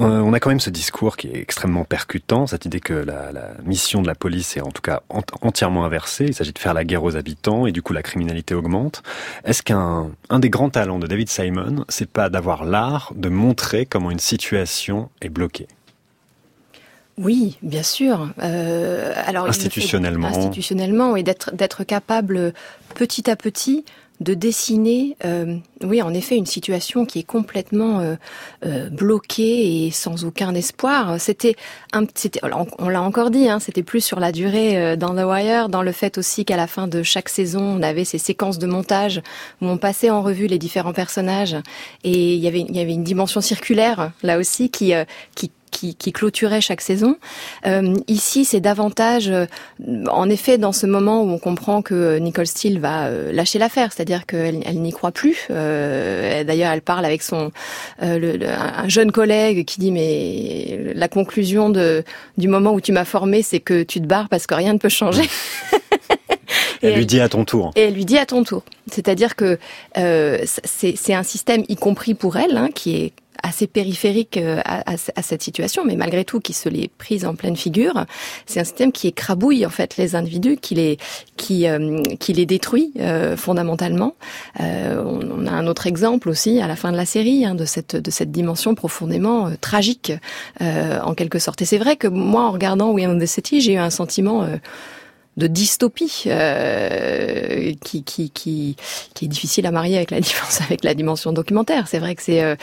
Euh, 0.00 0.18
on 0.18 0.32
a 0.32 0.40
quand 0.40 0.48
même 0.48 0.58
ce 0.58 0.68
discours 0.68 1.16
qui 1.16 1.28
est 1.28 1.38
extrêmement 1.40 1.84
percutant, 1.84 2.48
cette 2.48 2.64
idée 2.64 2.80
que 2.80 2.92
la, 2.92 3.30
mission 3.64 4.02
de 4.02 4.08
la 4.08 4.16
police 4.16 4.56
est 4.56 4.62
en 4.62 4.72
tout 4.72 4.82
cas 4.82 5.02
entièrement 5.42 5.84
inversée. 5.84 6.24
Il 6.24 6.34
s'agit 6.34 6.52
de 6.52 6.58
faire 6.58 6.74
la 6.74 6.84
guerre 6.84 7.04
aux 7.04 7.14
habitants 7.14 7.68
et 7.68 7.70
du 7.70 7.80
coup 7.80 7.92
la 7.92 8.02
criminalité 8.02 8.52
augmente. 8.52 9.04
Est-ce 9.44 9.62
qu'un 9.62 10.10
un 10.28 10.40
des 10.40 10.50
grands 10.50 10.70
talents 10.70 10.98
de 10.98 11.06
David 11.06 11.28
Simon, 11.28 11.84
c'est 11.88 12.10
pas 12.10 12.30
d'avoir 12.30 12.64
l'art 12.64 13.12
de 13.14 13.28
montrer 13.28 13.86
comment 13.86 14.10
une 14.10 14.18
situation 14.18 15.08
est 15.20 15.28
bloquée? 15.28 15.68
Oui, 17.18 17.56
bien 17.62 17.82
sûr. 17.82 18.28
Euh, 18.42 19.12
alors 19.26 19.46
institutionnellement, 19.46 20.28
institutionnellement, 20.28 21.16
et 21.16 21.22
d'être 21.22 21.54
d'être 21.54 21.84
capable 21.84 22.52
petit 22.94 23.30
à 23.30 23.36
petit 23.36 23.84
de 24.20 24.34
dessiner, 24.34 25.16
euh, 25.24 25.56
oui, 25.82 26.00
en 26.00 26.14
effet, 26.14 26.36
une 26.36 26.46
situation 26.46 27.04
qui 27.04 27.18
est 27.18 27.24
complètement 27.24 28.00
euh, 28.00 28.14
euh, 28.64 28.88
bloquée 28.88 29.86
et 29.86 29.90
sans 29.90 30.24
aucun 30.24 30.54
espoir. 30.54 31.20
C'était, 31.20 31.56
c'était, 32.14 32.40
on, 32.78 32.88
l'a 32.88 33.02
encore 33.02 33.30
dit, 33.30 33.48
hein, 33.48 33.60
c'était 33.60 33.82
plus 33.82 34.00
sur 34.00 34.18
la 34.18 34.32
durée 34.32 34.96
dans 34.96 35.14
The 35.14 35.26
Wire, 35.26 35.68
dans 35.68 35.82
le 35.82 35.92
fait 35.92 36.16
aussi 36.18 36.44
qu'à 36.44 36.56
la 36.56 36.66
fin 36.66 36.88
de 36.88 37.02
chaque 37.02 37.28
saison, 37.28 37.60
on 37.60 37.82
avait 37.82 38.04
ces 38.04 38.18
séquences 38.18 38.58
de 38.58 38.66
montage 38.66 39.20
où 39.60 39.66
on 39.66 39.76
passait 39.76 40.10
en 40.10 40.22
revue 40.22 40.46
les 40.46 40.58
différents 40.58 40.94
personnages 40.94 41.56
et 42.04 42.34
il 42.34 42.40
y 42.40 42.48
avait, 42.48 42.60
il 42.60 42.76
y 42.76 42.80
avait 42.80 42.94
une 42.94 43.04
dimension 43.04 43.40
circulaire 43.40 44.12
là 44.22 44.38
aussi 44.38 44.70
qui, 44.70 44.92
qui 45.34 45.50
qui, 45.70 45.94
qui 45.94 46.12
clôturait 46.12 46.60
chaque 46.60 46.80
saison. 46.80 47.16
Euh, 47.66 47.94
ici, 48.08 48.44
c'est 48.44 48.60
davantage, 48.60 49.28
euh, 49.28 49.46
en 50.10 50.28
effet, 50.30 50.58
dans 50.58 50.72
ce 50.72 50.86
moment 50.86 51.22
où 51.22 51.30
on 51.30 51.38
comprend 51.38 51.82
que 51.82 52.18
Nicole 52.18 52.46
Steele 52.46 52.80
va 52.80 53.06
euh, 53.06 53.32
lâcher 53.32 53.58
l'affaire, 53.58 53.92
c'est-à-dire 53.92 54.26
qu'elle 54.26 54.62
elle, 54.64 54.80
n'y 54.80 54.92
croit 54.92 55.12
plus. 55.12 55.46
D'ailleurs, 55.48 56.72
elle 56.72 56.82
parle 56.82 57.04
avec 57.04 57.22
son 57.22 57.50
le, 58.00 58.38
un 58.46 58.88
jeune 58.88 59.12
collègue 59.12 59.64
qui 59.64 59.80
dit 59.80 59.90
mais 59.90 60.92
la 60.94 61.08
conclusion 61.08 61.70
de 61.70 62.04
du 62.38 62.48
moment 62.48 62.72
où 62.72 62.80
tu 62.80 62.92
m'as 62.92 63.04
formé, 63.04 63.42
c'est 63.42 63.60
que 63.60 63.82
tu 63.82 64.00
te 64.00 64.06
barres 64.06 64.28
parce 64.28 64.46
que 64.46 64.54
rien 64.54 64.72
ne 64.72 64.78
peut 64.78 64.88
changer. 64.88 65.28
elle, 66.82 66.94
lui 66.94 67.06
dit 67.06 67.20
à 67.20 67.28
ton 67.28 67.44
tour. 67.44 67.72
Et 67.76 67.82
elle 67.82 67.94
lui 67.94 68.04
dit 68.04 68.18
à 68.18 68.26
ton 68.26 68.44
tour. 68.44 68.62
C'est-à-dire 68.90 69.36
que 69.36 69.58
euh, 69.98 70.38
c'est 70.44 71.14
un 71.14 71.22
système, 71.22 71.64
y 71.68 71.76
compris 71.76 72.14
pour 72.14 72.36
elle, 72.36 72.56
hein, 72.56 72.68
qui 72.74 72.96
est 72.96 73.12
assez 73.46 73.66
périphérique 73.66 74.36
euh, 74.36 74.60
à, 74.64 74.82
à, 74.92 75.22
cette 75.22 75.42
situation, 75.42 75.84
mais 75.84 75.96
malgré 75.96 76.24
tout 76.24 76.40
qui 76.40 76.52
se 76.52 76.68
les 76.68 76.88
prise 76.88 77.24
en 77.24 77.34
pleine 77.34 77.56
figure. 77.56 78.04
C'est 78.46 78.60
un 78.60 78.64
système 78.64 78.92
qui 78.92 79.08
écrabouille 79.08 79.64
en 79.64 79.70
fait 79.70 79.96
les 79.96 80.14
individus, 80.14 80.56
qui 80.56 80.74
les 80.74 80.98
qui 81.36 81.66
euh, 81.68 82.02
qui 82.18 82.32
les 82.32 82.46
détruit 82.46 82.92
euh, 82.98 83.36
fondamentalement. 83.36 84.14
Euh, 84.60 85.02
on, 85.04 85.44
on, 85.44 85.46
a 85.46 85.52
un 85.52 85.66
autre 85.66 85.86
exemple 85.86 86.28
aussi 86.28 86.60
à 86.60 86.66
la 86.66 86.76
fin 86.76 86.92
de 86.92 86.96
la 86.96 87.06
série 87.06 87.44
hein, 87.44 87.54
de 87.54 87.64
cette 87.64 87.96
de 87.96 88.10
cette 88.10 88.32
dimension 88.32 88.74
profondément 88.74 89.50
tragique 89.60 90.12
en 90.60 91.14
quelque 91.14 91.38
sorte. 91.38 91.62
Et 91.62 91.64
c'est 91.64 91.78
vrai 91.78 91.96
que 91.96 92.08
moi 92.08 92.42
en 92.42 92.50
regardant 92.50 92.90
We 92.90 93.06
Own 93.06 93.20
the 93.20 93.26
City, 93.26 93.60
j'ai 93.60 93.74
eu 93.74 93.78
un 93.78 93.90
sentiment 93.90 94.46
de 95.36 95.46
dystopie 95.46 96.24
euh, 96.26 97.72
qui, 97.84 98.02
qui, 98.02 98.30
qui, 98.30 98.76
qui, 99.14 99.24
est 99.24 99.28
difficile 99.28 99.66
à 99.66 99.70
marier 99.70 99.96
avec 99.96 100.10
la, 100.10 100.18
avec 100.64 100.84
la 100.84 100.94
dimension 100.94 101.32
documentaire. 101.32 101.88
C'est 101.88 101.98
vrai 101.98 102.14
que 102.14 102.22
c'est 102.22 102.42
euh, 102.42 102.56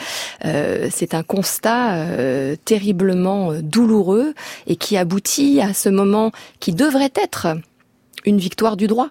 euh, 0.44 0.88
c'est 0.90 1.14
un 1.14 1.22
constat 1.22 1.94
euh, 1.94 2.56
terriblement 2.64 3.52
douloureux 3.60 4.34
et 4.66 4.76
qui 4.76 4.96
aboutit 4.96 5.60
à 5.60 5.72
ce 5.72 5.88
moment 5.88 6.32
qui 6.60 6.72
devrait 6.72 7.12
être 7.14 7.48
une 8.24 8.38
victoire 8.38 8.76
du 8.76 8.86
droit. 8.86 9.10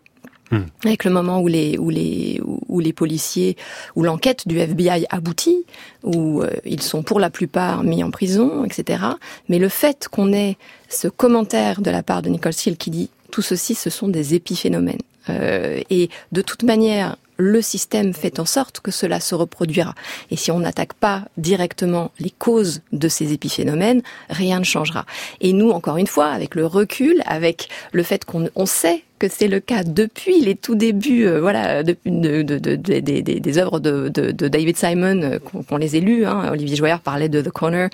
Hmm. 0.52 0.64
Avec 0.84 1.06
le 1.06 1.12
moment 1.12 1.40
où 1.40 1.48
les 1.48 1.78
où 1.78 1.90
les 1.90 2.42
où 2.68 2.82
les 2.82 2.92
policiers 2.92 3.56
où 3.96 4.04
l'enquête 4.04 4.46
du 4.46 4.60
FBI 4.60 5.06
aboutit, 5.10 5.66
où 6.04 6.44
ils 6.66 6.82
sont 6.82 7.02
pour 7.02 7.22
la 7.22 7.30
plupart 7.30 7.86
mis 7.86 8.04
en 8.04 8.12
prison, 8.12 8.66
etc. 8.66 9.04
Mais 9.48 9.58
le 9.58 9.70
fait 9.70 10.10
qu'on 10.12 10.34
ait 10.34 10.58
ce 10.90 11.08
commentaire 11.08 11.82
de 11.82 11.90
la 11.90 12.04
part 12.04 12.22
de 12.22 12.30
Nicole 12.30 12.52
Steele 12.52 12.76
qui 12.76 12.92
dit 12.92 13.10
tout 13.34 13.42
ceci, 13.42 13.74
ce 13.74 13.90
sont 13.90 14.10
des 14.10 14.36
épiphénomènes. 14.36 15.02
Euh, 15.28 15.82
et 15.90 16.10
de 16.32 16.42
toute 16.44 16.62
manière, 16.62 17.18
le 17.38 17.64
système 17.64 18.14
fait 18.14 18.40
en 18.40 18.46
sorte 18.46 18.80
que 18.80 18.92
cela 18.92 19.20
se 19.20 19.34
reproduira. 19.34 19.96
Et 20.30 20.36
si 20.36 20.52
on 20.52 20.60
n'attaque 20.60 20.94
pas 20.94 21.24
directement 21.38 22.12
les 22.20 22.30
causes 22.30 22.82
de 22.92 23.08
ces 23.08 23.34
épiphénomènes, 23.34 24.04
rien 24.30 24.60
ne 24.60 24.64
changera. 24.64 25.08
Et 25.42 25.52
nous, 25.52 25.72
encore 25.72 25.98
une 25.98 26.06
fois, 26.06 26.28
avec 26.28 26.54
le 26.54 26.68
recul, 26.68 27.24
avec 27.26 27.70
le 27.92 28.04
fait 28.04 28.24
qu'on 28.24 28.66
sait 28.68 29.04
que 29.20 29.28
c'est 29.30 29.48
le 29.48 29.60
cas 29.60 29.84
depuis 29.84 30.42
les 30.42 30.56
tout 30.56 30.76
débuts, 30.76 31.26
euh, 31.26 31.40
voilà, 31.40 31.84
de, 31.84 31.96
de, 32.06 32.42
de, 32.42 32.76
des 32.76 33.58
œuvres 33.58 33.80
de, 33.80 34.10
David 34.48 34.78
Simon, 34.78 35.22
euh, 35.24 35.40
qu'on 35.40 35.78
les 35.78 35.96
ait 35.96 36.02
lues. 36.02 36.26
Hein. 36.26 36.50
Olivier 36.52 36.76
Joyer 36.76 36.98
parlait 37.04 37.30
de 37.30 37.42
The 37.42 37.50
Corner, 37.50 37.90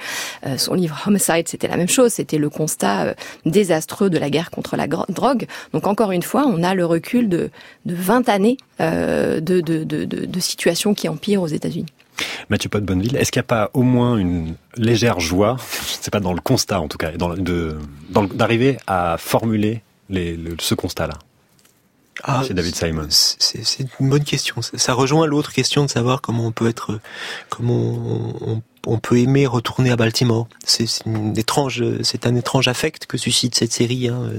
euh, 0.46 0.58
son 0.58 0.74
livre 0.74 1.00
Homicide, 1.06 1.48
c'était 1.48 1.68
la 1.68 1.78
même 1.78 1.90
chose, 1.90 2.14
c'était 2.14 2.38
le 2.38 2.50
constat 2.50 3.16
désastreux 3.46 4.10
de 4.10 4.18
la 4.18 4.30
guerre 4.30 4.52
contre 4.52 4.76
la 4.76 4.88
drogue. 4.88 5.46
Donc 5.74 5.88
encore 5.88 6.12
une 6.12 6.24
fois, 6.24 6.46
on 6.48 6.64
a 6.64 6.74
le 6.74 6.86
recul 6.86 7.30
de, 7.30 7.50
de 7.86 7.96
20 7.96 8.30
années 8.30 8.58
de, 8.80 9.40
de 9.60 10.40
situations 10.40 10.94
qui 10.94 11.10
empirent 11.10 11.42
aux 11.42 11.48
États-Unis. 11.48 11.86
Mathieu 12.50 12.70
Pot 12.70 12.84
Bonneville, 12.84 13.16
est-ce 13.16 13.32
qu'il 13.32 13.40
n'y 13.40 13.46
a 13.46 13.48
pas 13.48 13.70
au 13.74 13.82
moins 13.82 14.18
une 14.18 14.56
légère 14.76 15.20
joie, 15.20 15.58
je 15.60 15.98
ne 15.98 16.04
sais 16.04 16.12
pas 16.12 16.20
dans 16.20 16.34
le 16.34 16.42
constat 16.42 16.80
en 16.80 16.88
tout 16.88 16.98
cas, 16.98 17.12
d'arriver 18.34 18.78
à 18.88 19.18
formuler 19.18 19.82
ce 20.10 20.74
constat-là 20.74 21.18
ah, 22.24 22.44
chez 22.46 22.54
David 22.54 22.76
Simon 22.76 23.08
C'est 23.10 23.86
une 24.00 24.10
bonne 24.10 24.26
question. 24.26 24.62
Ça, 24.62 24.94
rejoint 24.94 25.26
l'autre 25.26 25.54
question 25.54 25.86
de 25.86 25.90
savoir 25.90 26.22
comment 26.22 26.46
on 26.46 26.52
peut 26.52 26.68
être, 26.68 27.00
comment 27.50 27.74
on, 28.42 28.62
on 28.88 28.98
peut 29.00 29.18
aimer 29.18 29.46
retourner 29.46 29.92
à 29.92 29.96
Baltimore. 29.96 30.48
C'est 30.66 30.88
étrange, 31.36 31.84
c'est 32.02 32.26
un 32.26 32.36
étrange 32.36 32.68
affect 32.68 33.06
que 33.06 33.18
suscite 33.18 33.56
cette 33.56 33.72
série, 33.72 34.08
hein, 34.08 34.32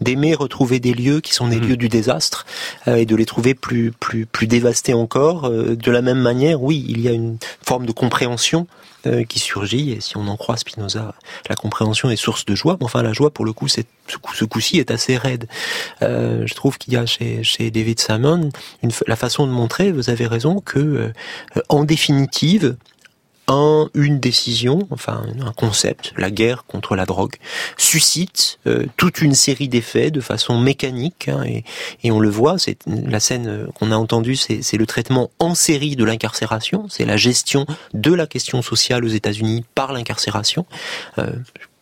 d'aimer 0.00 0.34
retrouver 0.34 0.80
des 0.80 0.94
lieux 0.94 1.20
qui 1.20 1.34
sont 1.34 1.48
des 1.48 1.56
mm. 1.56 1.66
lieux 1.66 1.76
du 1.76 1.88
désastre 1.88 2.46
euh, 2.88 2.96
et 2.96 3.06
de 3.06 3.16
les 3.16 3.26
trouver 3.26 3.54
plus 3.54 3.92
plus 3.92 4.26
plus 4.26 4.46
dévastés 4.46 4.94
encore. 4.94 5.46
Euh, 5.46 5.76
de 5.76 5.90
la 5.90 6.02
même 6.02 6.20
manière, 6.20 6.62
oui, 6.62 6.84
il 6.88 7.00
y 7.00 7.08
a 7.08 7.12
une 7.12 7.38
forme 7.66 7.86
de 7.86 7.92
compréhension 7.92 8.66
euh, 9.06 9.24
qui 9.24 9.38
surgit. 9.38 9.92
Et 9.92 10.00
si 10.00 10.16
on 10.16 10.28
en 10.28 10.36
croit 10.36 10.56
Spinoza, 10.56 11.14
la 11.48 11.56
compréhension 11.56 12.10
est 12.10 12.16
source 12.16 12.44
de 12.44 12.54
joie. 12.54 12.76
Mais 12.78 12.84
enfin, 12.84 13.02
la 13.02 13.12
joie, 13.12 13.30
pour 13.30 13.44
le 13.44 13.52
coup, 13.52 13.68
c'est 13.68 13.86
ce 14.08 14.44
coup-ci 14.44 14.78
est 14.78 14.90
assez 14.90 15.16
raide. 15.16 15.48
Euh, 16.02 16.44
je 16.46 16.54
trouve 16.54 16.78
qu'il 16.78 16.92
y 16.92 16.96
a 16.96 17.06
chez, 17.06 17.42
chez 17.42 17.70
David 17.70 17.98
Simon 17.98 18.50
une, 18.82 18.90
la 19.06 19.16
façon 19.16 19.46
de 19.46 19.52
montrer, 19.52 19.90
vous 19.90 20.10
avez 20.10 20.26
raison, 20.26 20.60
que 20.60 20.78
euh, 20.78 21.12
en 21.68 21.84
définitive, 21.84 22.76
un, 23.48 23.88
une 23.94 24.18
décision, 24.18 24.80
enfin 24.90 25.24
un 25.40 25.52
concept, 25.52 26.12
la 26.16 26.30
guerre 26.30 26.64
contre 26.64 26.96
la 26.96 27.06
drogue, 27.06 27.36
suscite 27.76 28.58
euh, 28.66 28.86
toute 28.96 29.20
une 29.20 29.34
série 29.34 29.68
d'effets 29.68 30.10
de 30.10 30.20
façon 30.20 30.58
mécanique, 30.58 31.28
hein, 31.28 31.44
et, 31.44 32.10
on 32.10 32.20
le 32.20 32.28
voit, 32.28 32.58
c'est 32.58 32.78
la 32.86 33.20
scène 33.20 33.46
euh, 33.46 33.66
qu'on 33.74 33.92
a 33.92 33.96
entendue, 33.96 34.36
c'est 34.36 34.76
le 34.76 34.86
traitement 34.86 35.30
en 35.38 35.54
série 35.54 35.96
de 35.96 36.04
l'incarcération, 36.04 36.86
c'est 36.88 37.04
la 37.04 37.16
gestion 37.16 37.66
de 37.94 38.12
la 38.12 38.26
question 38.26 38.62
sociale 38.62 39.04
aux 39.04 39.08
États-Unis 39.08 39.64
par 39.74 39.92
l'incarcération. 39.92 40.66
Euh, 41.18 41.30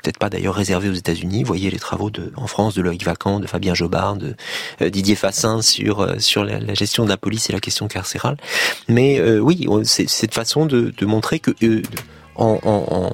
peut-être 0.05 0.19
pas 0.19 0.29
d'ailleurs 0.29 0.55
réservé 0.55 0.89
aux 0.91 0.95
États-Unis. 0.95 1.43
Voyez 1.45 1.71
les 1.71 1.79
travaux 1.79 2.11
en 2.37 2.47
France 2.47 2.75
de 2.75 2.83
Loïc 2.83 3.05
Vacan, 3.05 3.41
de 3.41 3.47
Fabien 3.47 3.75
Jobard, 3.75 4.17
de 4.17 4.35
euh, 4.83 4.91
Didier 4.91 5.17
Fassin 5.17 5.63
sur 5.63 6.01
euh, 6.01 6.17
la, 6.37 6.75
gestion 6.75 7.05
de 7.05 7.09
la 7.09 7.17
police 7.17 7.49
et 7.49 7.53
la 7.53 7.61
question 7.61 7.89
carcérale. 7.89 8.37
Mais 8.89 9.19
euh, 9.19 9.39
oui, 9.39 9.67
c'est 9.85 10.09
cette 10.09 10.35
façon 10.35 10.67
de, 10.67 10.93
montrer 11.05 11.39
que 11.39 11.55
en, 12.37 13.13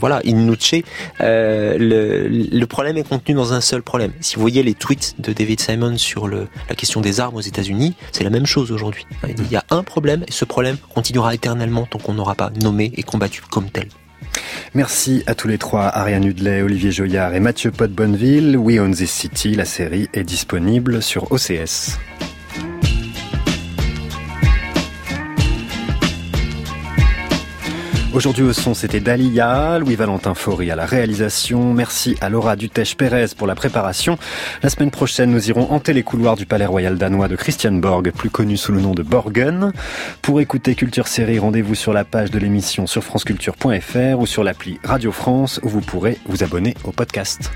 voilà, 0.00 0.20
in 0.26 0.32
nuce, 0.32 0.74
euh, 1.20 1.76
le, 1.78 2.64
problème 2.66 2.96
est 2.96 3.06
contenu 3.06 3.34
dans 3.34 3.52
un 3.52 3.60
seul 3.60 3.82
problème. 3.82 4.12
Si 4.20 4.36
vous 4.36 4.40
voyez 4.40 4.62
les 4.62 4.74
tweets 4.74 5.14
de 5.18 5.32
David 5.32 5.60
Simon 5.60 5.98
sur 5.98 6.28
la 6.28 6.74
question 6.76 7.00
des 7.00 7.20
armes 7.20 7.36
aux 7.36 7.40
États-Unis, 7.40 7.94
c'est 8.12 8.24
la 8.24 8.30
même 8.30 8.46
chose 8.46 8.72
aujourd'hui. 8.72 9.06
Il 9.28 9.50
y 9.50 9.56
a 9.56 9.64
un 9.70 9.82
problème 9.82 10.24
et 10.26 10.32
ce 10.32 10.44
problème 10.44 10.76
continuera 10.94 11.34
éternellement 11.34 11.86
tant 11.86 11.98
qu'on 11.98 12.14
n'aura 12.14 12.34
pas 12.34 12.50
nommé 12.62 12.92
et 12.96 13.02
combattu 13.02 13.42
comme 13.50 13.68
tel. 13.68 13.88
Merci 14.74 15.22
à 15.26 15.34
tous 15.34 15.48
les 15.48 15.58
trois, 15.58 15.84
Ariane 15.86 16.24
Hudley, 16.24 16.62
Olivier 16.62 16.90
Joyard 16.90 17.34
et 17.34 17.40
Mathieu 17.40 17.70
Pot-Bonneville. 17.70 18.56
We 18.56 18.78
Own 18.78 18.94
This 18.94 19.10
City, 19.10 19.54
la 19.54 19.64
série 19.64 20.08
est 20.14 20.24
disponible 20.24 21.02
sur 21.02 21.30
OCS. 21.30 21.98
Aujourd'hui 28.14 28.44
au 28.44 28.52
son, 28.52 28.74
c'était 28.74 29.00
Dalia, 29.00 29.78
Louis-Valentin 29.78 30.34
Faury 30.34 30.70
à 30.70 30.76
la 30.76 30.84
réalisation. 30.84 31.72
Merci 31.72 32.14
à 32.20 32.28
Laura 32.28 32.56
Dutèche-Pérez 32.56 33.28
pour 33.38 33.46
la 33.46 33.54
préparation. 33.54 34.18
La 34.62 34.68
semaine 34.68 34.90
prochaine, 34.90 35.30
nous 35.30 35.48
irons 35.48 35.72
hanter 35.72 35.94
les 35.94 36.02
couloirs 36.02 36.36
du 36.36 36.44
Palais 36.44 36.66
Royal 36.66 36.98
danois 36.98 37.28
de 37.28 37.36
Christian 37.36 37.72
Borg, 37.72 38.10
plus 38.10 38.28
connu 38.28 38.58
sous 38.58 38.72
le 38.72 38.82
nom 38.82 38.92
de 38.92 39.02
Borgen. 39.02 39.72
Pour 40.20 40.42
écouter 40.42 40.74
Culture 40.74 41.08
Série, 41.08 41.38
rendez-vous 41.38 41.74
sur 41.74 41.94
la 41.94 42.04
page 42.04 42.30
de 42.30 42.38
l'émission 42.38 42.86
sur 42.86 43.02
franceculture.fr 43.02 44.18
ou 44.18 44.26
sur 44.26 44.44
l'appli 44.44 44.78
Radio 44.84 45.10
France 45.10 45.58
où 45.62 45.70
vous 45.70 45.80
pourrez 45.80 46.18
vous 46.26 46.44
abonner 46.44 46.74
au 46.84 46.92
podcast. 46.92 47.50